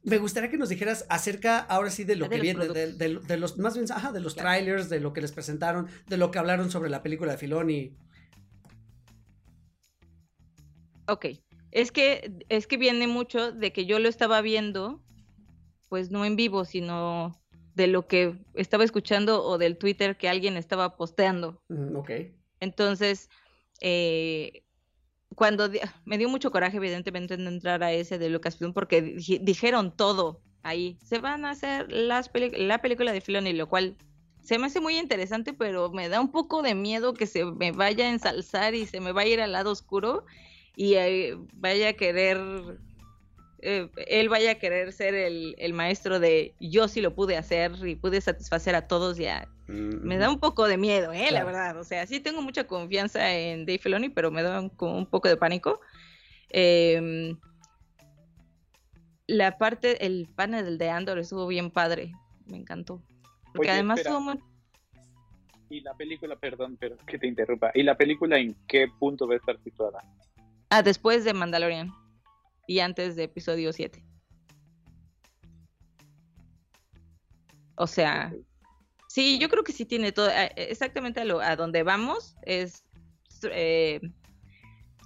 [0.05, 3.74] me gustaría que nos dijeras acerca ahora sí de lo que viene, de, los más
[3.74, 6.91] bien, ajá, de los trailers, de lo que les presentaron, de lo que hablaron sobre
[6.91, 7.97] la película de Filoni.
[11.07, 11.27] Ok,
[11.70, 15.03] es que, es que viene mucho de que yo lo estaba viendo,
[15.89, 17.41] pues no en vivo, sino
[17.74, 21.62] de lo que estaba escuchando o del Twitter que alguien estaba posteando.
[21.95, 22.11] ok.
[22.61, 23.29] Entonces,
[23.81, 24.65] eh,
[25.35, 25.71] cuando
[26.05, 30.99] me dio mucho coraje, evidentemente, en entrar a ese de Lucasfilm porque dijeron todo ahí.
[31.05, 33.97] Se van a hacer las la película de Filoni, lo cual
[34.43, 37.73] se me hace muy interesante, pero me da un poco de miedo que se me
[37.73, 40.25] vaya a ensalzar y se me vaya a ir al lado oscuro
[40.75, 42.39] y eh, vaya a querer
[43.64, 47.94] eh, él vaya a querer ser el, maestro de yo sí lo pude hacer y
[47.94, 49.48] pude satisfacer a todos ya.
[49.68, 51.30] Me da un poco de miedo, ¿eh?
[51.30, 51.78] La verdad.
[51.78, 55.28] O sea, sí tengo mucha confianza en Dave Filoni, pero me da un, un poco
[55.28, 55.80] de pánico.
[56.51, 57.39] Em,
[59.28, 62.12] la parte, el panel de Andor estuvo bien padre.
[62.47, 63.01] Me encantó.
[63.55, 64.02] Porque además
[65.70, 67.70] Y la película, perdón, pero que te interrumpa.
[67.74, 70.01] ¿Y la película en qué punto va a estar situada?
[70.68, 72.02] Ah, después de Mandalorian
[72.66, 74.05] y antes de episodio 7.
[77.76, 78.32] O sea,
[79.09, 82.84] sí, yo creo que sí tiene todo, eh, exactamente a, lo, a donde vamos es...
[83.51, 84.01] Eh,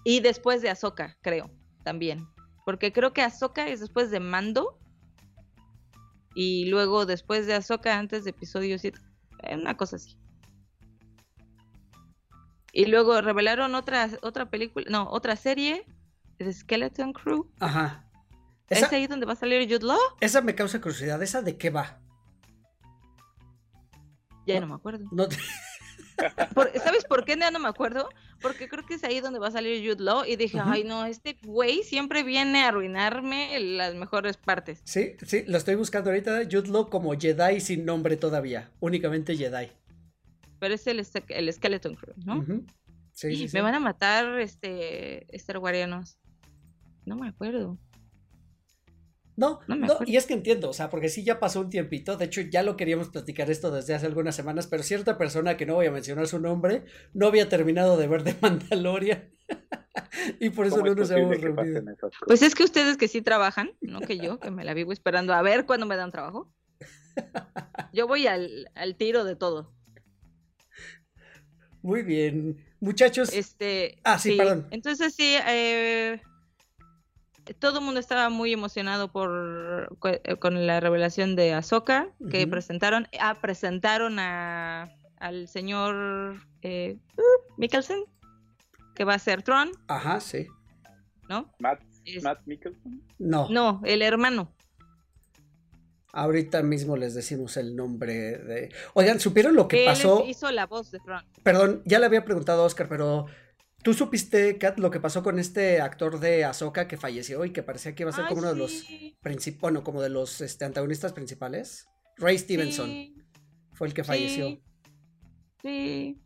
[0.04, 1.50] y después de Ahsoka, creo,
[1.82, 2.28] también.
[2.64, 4.78] Porque creo que Ahsoka es después de Mando.
[6.34, 9.00] Y luego después de Ahsoka, antes de episodio 7.
[9.42, 10.18] Eh, una cosa así.
[12.72, 15.86] Y luego revelaron otra, otra película, no, otra serie
[16.38, 17.50] The Skeleton Crew.
[17.60, 18.04] Ajá.
[18.68, 19.98] ¿Es ahí donde va a salir Jude Law?
[20.20, 21.22] Esa me causa curiosidad.
[21.22, 22.00] ¿Esa de qué va?
[24.46, 25.04] Ya no, me acuerdo.
[26.82, 28.08] ¿Sabes por qué ya no me acuerdo?
[28.40, 31.04] Porque creo que es ahí donde va a salir Jude Law y dije, ay no,
[31.04, 34.80] este güey siempre viene a arruinarme las mejores partes.
[34.84, 39.70] Sí, sí, lo estoy buscando ahorita, Jude Law como Jedi sin nombre todavía, únicamente Jedi.
[40.58, 42.44] Pero es el, el Skeleton Crew, ¿no?
[43.12, 46.18] sí, sí, Me van a matar este Star Warianos.
[47.06, 47.78] No me acuerdo.
[49.36, 52.24] No, no, y es que entiendo, o sea, porque sí ya pasó un tiempito, de
[52.24, 55.74] hecho ya lo queríamos platicar esto desde hace algunas semanas, pero cierta persona que no
[55.74, 59.30] voy a mencionar su nombre, no había terminado de ver de Mandalorian
[60.40, 61.82] y por eso no nos hemos reunido.
[62.26, 65.34] Pues es que ustedes que sí trabajan, no que yo, que me la vivo esperando
[65.34, 66.50] a ver cuándo me dan trabajo.
[67.92, 69.70] Yo voy al, al tiro de todo.
[71.82, 73.34] Muy bien, muchachos.
[73.34, 74.66] Este, ah, sí, perdón.
[74.70, 76.22] Entonces sí, eh,
[77.54, 83.08] todo el mundo estaba muy emocionado por eh, con la revelación de Ahsoka que presentaron.
[83.20, 86.98] Ah, presentaron a, al señor eh,
[87.56, 88.04] Mikkelsen,
[88.94, 89.70] que va a ser Tron.
[89.88, 90.46] Ajá, sí.
[91.28, 91.52] ¿No?
[91.58, 91.82] Matt,
[92.46, 93.02] Mikkelsen.
[93.18, 93.48] No.
[93.48, 94.52] No, el hermano.
[96.12, 98.72] Ahorita mismo les decimos el nombre de.
[98.94, 100.24] Oigan, ¿supieron lo que pasó?
[100.26, 101.22] hizo la voz de Tron.
[101.42, 103.26] Perdón, ya le había preguntado a Oscar, pero
[103.86, 107.62] ¿Tú supiste, Kat, lo que pasó con este actor de Ahsoka que falleció y que
[107.62, 108.84] parecía que iba a ser como uno de los
[109.60, 111.86] bueno, como de los este, antagonistas principales?
[112.16, 112.90] Ray Stevenson
[113.74, 114.60] fue el que falleció.
[115.62, 116.20] Sí.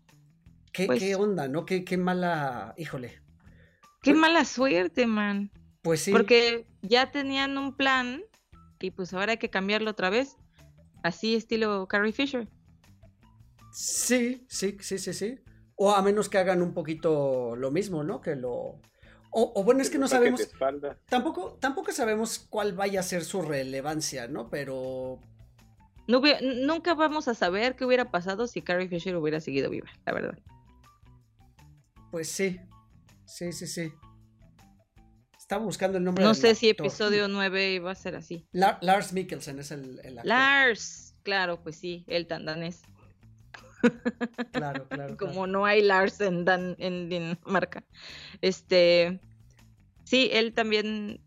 [0.72, 1.66] ¿Qué, pues ¿Qué, onda, no?
[1.66, 3.20] Qué, qué mala, híjole.
[4.02, 5.50] Qué mala suerte, man.
[5.82, 6.12] Pues sí.
[6.12, 8.22] Porque ya tenían un plan
[8.80, 10.38] y pues ahora hay que cambiarlo otra vez.
[11.02, 12.48] Así estilo Carrie Fisher.
[13.70, 15.40] Sí, sí, sí, sí, sí.
[15.82, 18.20] O a menos que hagan un poquito lo mismo, ¿no?
[18.20, 18.78] Que lo...
[19.30, 20.46] O, bueno, es que no sabemos...
[21.08, 24.50] Tampoco, tampoco sabemos cuál vaya a ser su relevancia, ¿no?
[24.50, 25.20] Pero...
[26.06, 30.38] nunca vamos a saber qué hubiera pasado si Carrie Fisher hubiera seguido viva, la verdad.
[32.10, 32.60] Pues sí,
[33.24, 33.90] sí, sí, sí.
[35.38, 36.22] Estaba buscando el nombre.
[36.22, 38.46] No sé si episodio 9 iba a ser así.
[38.52, 40.26] Lars Mikkelsen es el, actor.
[40.26, 42.82] Lars, claro, pues sí, el tan danés.
[44.52, 45.16] Claro, claro.
[45.16, 47.84] Como no hay Lars en, Dan, en Dinamarca.
[48.40, 49.20] Este,
[50.04, 51.20] sí, él también.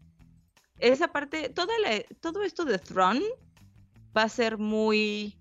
[0.79, 1.73] Esa parte, toda
[2.19, 3.23] todo esto de Throne
[4.15, 5.37] va a ser muy.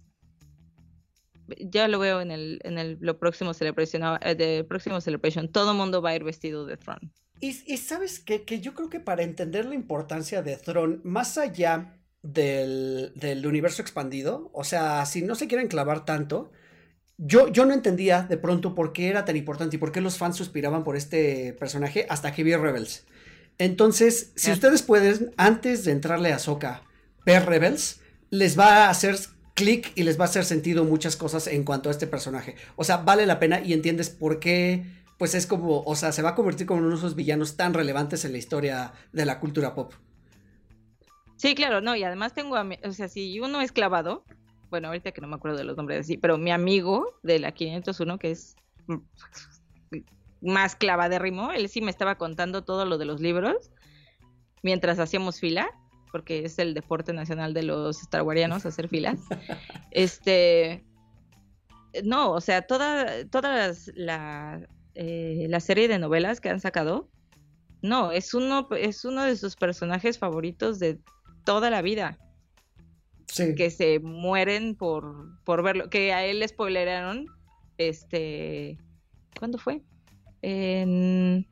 [1.59, 5.49] Ya lo veo en el, en el lo próximo Celebration, eh, de próximo Celebration.
[5.49, 7.13] Todo mundo va a ir vestido de Throne.
[7.43, 8.45] Y, sabes qué?
[8.45, 13.13] que yo creo que para entender la importancia de Throne, más allá del,
[13.45, 16.53] universo expandido, o sea, si no se quieren clavar tanto,
[17.25, 20.19] yo, yo no entendía de pronto por qué era tan importante y por qué los
[20.19, 23.05] fans suspiraban por este personaje hasta que vi Rebels.
[23.59, 26.83] Entonces, si ustedes pueden, antes de entrarle a Soka,
[27.25, 28.01] ver Rebels,
[28.31, 29.17] les va a hacer
[29.55, 32.57] clic y les va a hacer sentido muchas cosas en cuanto a este personaje.
[32.75, 34.85] O sea, vale la pena y entiendes por qué
[35.19, 37.75] pues es como, o sea, se va a convertir como uno de esos villanos tan
[37.75, 39.93] relevantes en la historia de la cultura pop.
[41.37, 44.25] Sí, claro, no, y además tengo, o sea, si uno es clavado,
[44.73, 47.53] bueno, ahorita que no me acuerdo de los nombres así, pero mi amigo de la
[47.53, 48.57] 501, que es
[50.41, 53.71] más clavadérrimo, él sí me estaba contando todo lo de los libros
[54.63, 55.69] mientras hacíamos fila,
[56.11, 59.21] porque es el deporte nacional de los starwarianos hacer filas.
[59.91, 60.83] este,
[62.03, 64.63] no, o sea, toda, todas las
[64.95, 67.11] eh, la serie de novelas que han sacado,
[67.83, 70.99] no, es uno, es uno de sus personajes favoritos de
[71.45, 72.19] toda la vida.
[73.57, 75.89] Que se mueren por, por verlo.
[75.89, 77.27] Que a él le spoileraron.
[77.79, 78.79] Este.
[79.39, 79.83] ¿Cuándo fue?
[80.43, 81.47] En.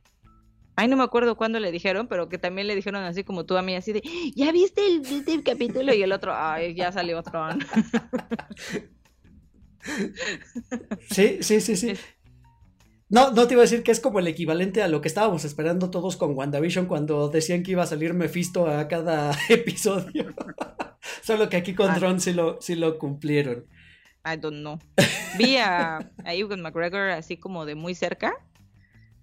[0.76, 3.58] Ay, no me acuerdo cuándo le dijeron, pero que también le dijeron así como tú
[3.58, 4.02] a mí, así de,
[4.34, 5.92] ¿ya viste el, capítulo?
[5.92, 7.48] Y el otro, ay, ya salió otro.
[11.10, 11.92] sí, sí, sí, sí.
[13.10, 15.44] No, no te iba a decir que es como el equivalente a lo que estábamos
[15.44, 20.32] esperando todos con WandaVision cuando decían que iba a salir Mephisto a cada episodio.
[21.22, 22.18] Solo que aquí con ah.
[22.20, 23.66] sí lo, sí lo cumplieron.
[24.24, 24.78] I don't know.
[25.38, 28.32] Vi a, a Ewan McGregor así como de muy cerca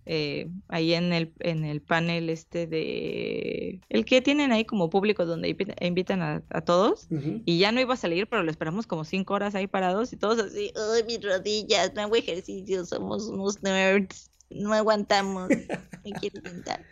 [0.10, 3.82] eh, ahí en el, en el panel este de...
[3.90, 5.50] El que tienen ahí como público donde
[5.82, 7.08] invitan a, todos
[7.46, 10.18] y ya no iba a salir, pero lo esperamos como cinco horas ahí parados y
[10.18, 11.94] todos así, ¡ay, mis rodillas!
[11.94, 15.50] No hago ejercicio, somos unos nerds, no aguantamos,
[16.06, 16.86] me quiero sentar.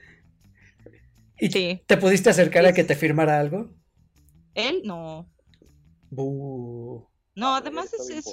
[1.39, 3.73] ¿Y te pudiste acercar a que te firmara algo?
[4.55, 5.29] Él no.
[7.35, 8.25] No, además es, es,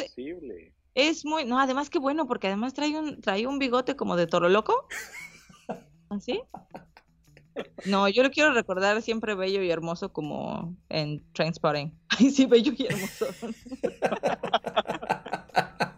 [0.94, 4.27] es muy, no, además que bueno, porque además trae un, trae un bigote como de
[4.27, 4.86] toro loco.
[6.09, 6.43] ¿Así?
[7.85, 11.94] No, yo lo quiero recordar siempre bello y hermoso como en Trainspotting.
[12.09, 13.27] Ay, sí, bello y hermoso.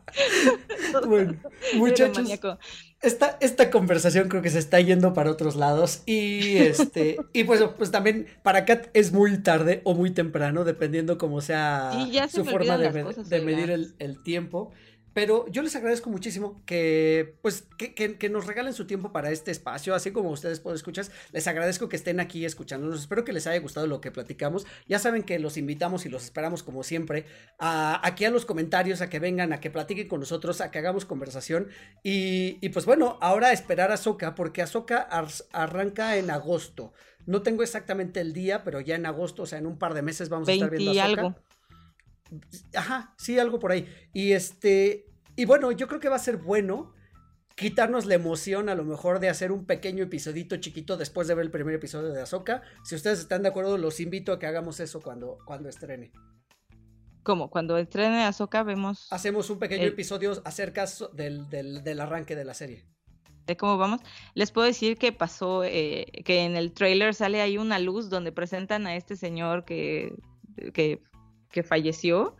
[1.06, 1.34] bueno,
[1.76, 2.28] muchachos,
[3.02, 7.62] esta, esta conversación creo que se está yendo para otros lados y este y pues,
[7.76, 11.92] pues también para Kat es muy tarde o muy temprano, dependiendo cómo sea
[12.30, 14.72] su forma de, medir el, el tiempo.
[15.14, 19.94] Pero yo les agradezco muchísimo que, pues, que, nos regalen su tiempo para este espacio,
[19.94, 21.06] así como ustedes pueden escuchar.
[21.30, 23.00] Les agradezco que estén aquí escuchándonos.
[23.00, 24.66] Espero que les haya gustado lo que platicamos.
[24.88, 27.26] Ya saben que los invitamos y los esperamos, como siempre,
[27.60, 30.80] a, aquí a los comentarios, a que vengan, a que platiquen con nosotros, a que
[30.80, 31.68] hagamos conversación.
[32.02, 35.08] Y, y pues bueno, ahora esperar a Soca, porque Azoka
[35.52, 36.92] arranca en agosto.
[37.26, 40.02] No tengo exactamente el día, pero ya en agosto, o sea, en un par de
[40.02, 41.36] meses vamos a estar viendo a.
[42.74, 43.86] Ajá, sí, algo por ahí.
[44.12, 45.06] Y este,
[45.36, 46.92] y bueno, yo creo que va a ser bueno
[47.56, 51.44] quitarnos la emoción a lo mejor de hacer un pequeño episodito chiquito después de ver
[51.44, 52.62] el primer episodio de Azoka.
[52.84, 56.12] Si ustedes están de acuerdo, los invito a que hagamos eso cuando, cuando estrene.
[57.22, 57.48] ¿Cómo?
[57.50, 59.06] Cuando estrene Azoka vemos...
[59.10, 62.84] Hacemos un pequeño episodio acerca del, del, arranque de la serie.
[63.46, 64.00] De cómo vamos.
[64.34, 68.32] Les puedo decir que pasó, eh, que en el trailer sale ahí una luz donde
[68.32, 70.14] presentan a este señor que,
[70.72, 71.02] que
[71.54, 72.34] que falleció,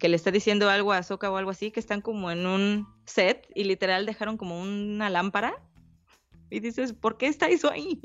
[0.00, 2.88] que le está diciendo algo a Soka o algo así, que están como en un
[3.04, 5.62] set y literal dejaron como una lámpara
[6.50, 8.00] Y dices, ¿por qué está eso ahí?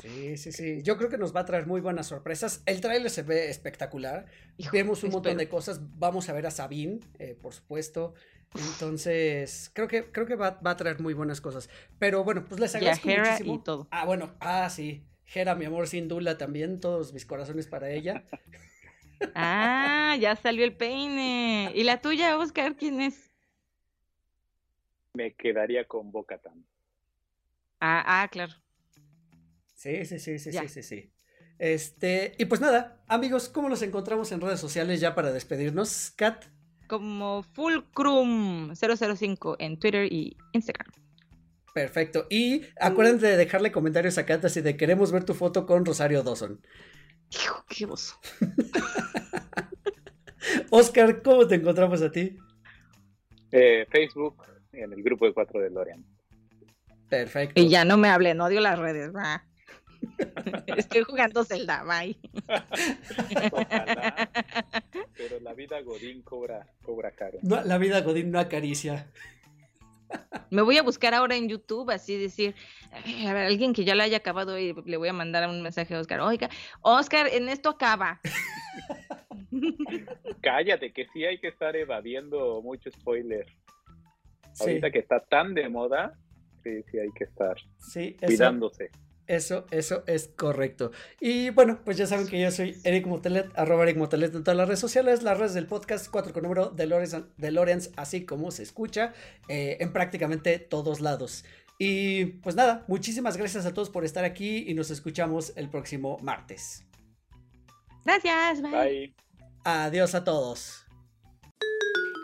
[0.00, 0.82] Sí, sí, sí.
[0.84, 2.62] Yo creo que nos va a traer muy buenas sorpresas.
[2.66, 4.26] El trailer se ve espectacular.
[4.72, 5.80] Vemos un montón de cosas.
[5.98, 8.14] Vamos a ver a Sabine, eh, por supuesto.
[8.54, 11.68] Entonces, creo que, creo que va, a traer muy buenas cosas.
[11.98, 13.54] Pero bueno, pues les agradezco muchísimo.
[13.56, 13.88] Y todo.
[13.90, 15.04] Ah, bueno, ah, sí.
[15.32, 16.80] Hera, mi amor, sin Dula también.
[16.80, 18.24] Todos mis corazones para ella.
[19.34, 21.70] Ah, ya salió el peine.
[21.74, 23.30] ¿Y la tuya, Oscar, quién es?
[25.12, 26.64] Me quedaría con Bocatan.
[27.80, 28.52] Ah, ah, claro.
[29.74, 31.12] Sí, sí, sí, sí, sí, sí, sí.
[31.58, 36.12] Este, y pues nada, amigos, ¿cómo nos encontramos en redes sociales ya para despedirnos?
[36.16, 36.46] Kat.
[36.86, 40.90] Como Fulcrum005 en Twitter y Instagram.
[41.74, 42.26] Perfecto.
[42.30, 46.22] Y acuérdense de dejarle comentarios a Kat así de queremos ver tu foto con Rosario
[46.22, 46.60] Dawson.
[47.68, 48.18] Qué oso.
[50.70, 52.36] Oscar, ¿cómo te encontramos a ti?
[53.52, 54.42] Eh, Facebook,
[54.72, 56.04] en el grupo de cuatro de Lorian.
[57.08, 57.60] Perfecto.
[57.60, 59.12] Y ya no me hablen, odio las redes.
[60.76, 62.16] Estoy jugando Zelda, bye.
[65.16, 67.38] pero la vida Godín cobra, cobra caro.
[67.42, 69.10] la vida Godín no acaricia.
[70.50, 72.54] Me voy a buscar ahora en YouTube, así decir,
[73.26, 75.94] a ver, alguien que ya lo haya acabado y le voy a mandar un mensaje
[75.94, 76.20] a Oscar.
[76.20, 76.50] Oiga,
[76.82, 78.20] Oscar, en esto acaba.
[80.40, 83.46] Cállate, que sí hay que estar evadiendo mucho spoiler.
[84.58, 86.12] Ahorita que está tan de moda,
[86.62, 87.56] sí, sí hay que estar
[88.20, 88.86] cuidándose.
[88.86, 90.90] Eso, eso es correcto.
[91.20, 94.56] Y bueno, pues ya saben que yo soy Eric Motelet, arroba Eric Motelet en todas
[94.56, 96.86] las redes sociales, las redes del podcast 4 con número de
[97.50, 99.12] Lorenz, así como se escucha,
[99.48, 101.44] eh, en prácticamente todos lados.
[101.78, 106.18] Y pues nada, muchísimas gracias a todos por estar aquí y nos escuchamos el próximo
[106.22, 106.84] martes.
[108.04, 108.70] Gracias, bye.
[108.70, 109.14] bye.
[109.64, 110.86] Adiós a todos.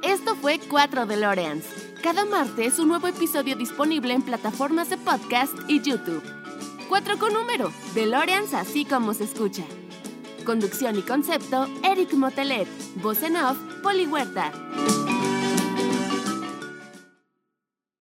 [0.03, 1.65] Esto fue 4 DeLoreans.
[2.03, 6.36] Cada martes un nuevo episodio disponible en plataformas de podcast y YouTube.
[6.89, 9.65] 4 con número, DeLoreans así como se escucha.
[10.45, 12.69] Conducción y concepto, Eric Motelet.
[13.03, 14.53] Voz en off, Poli Huerta.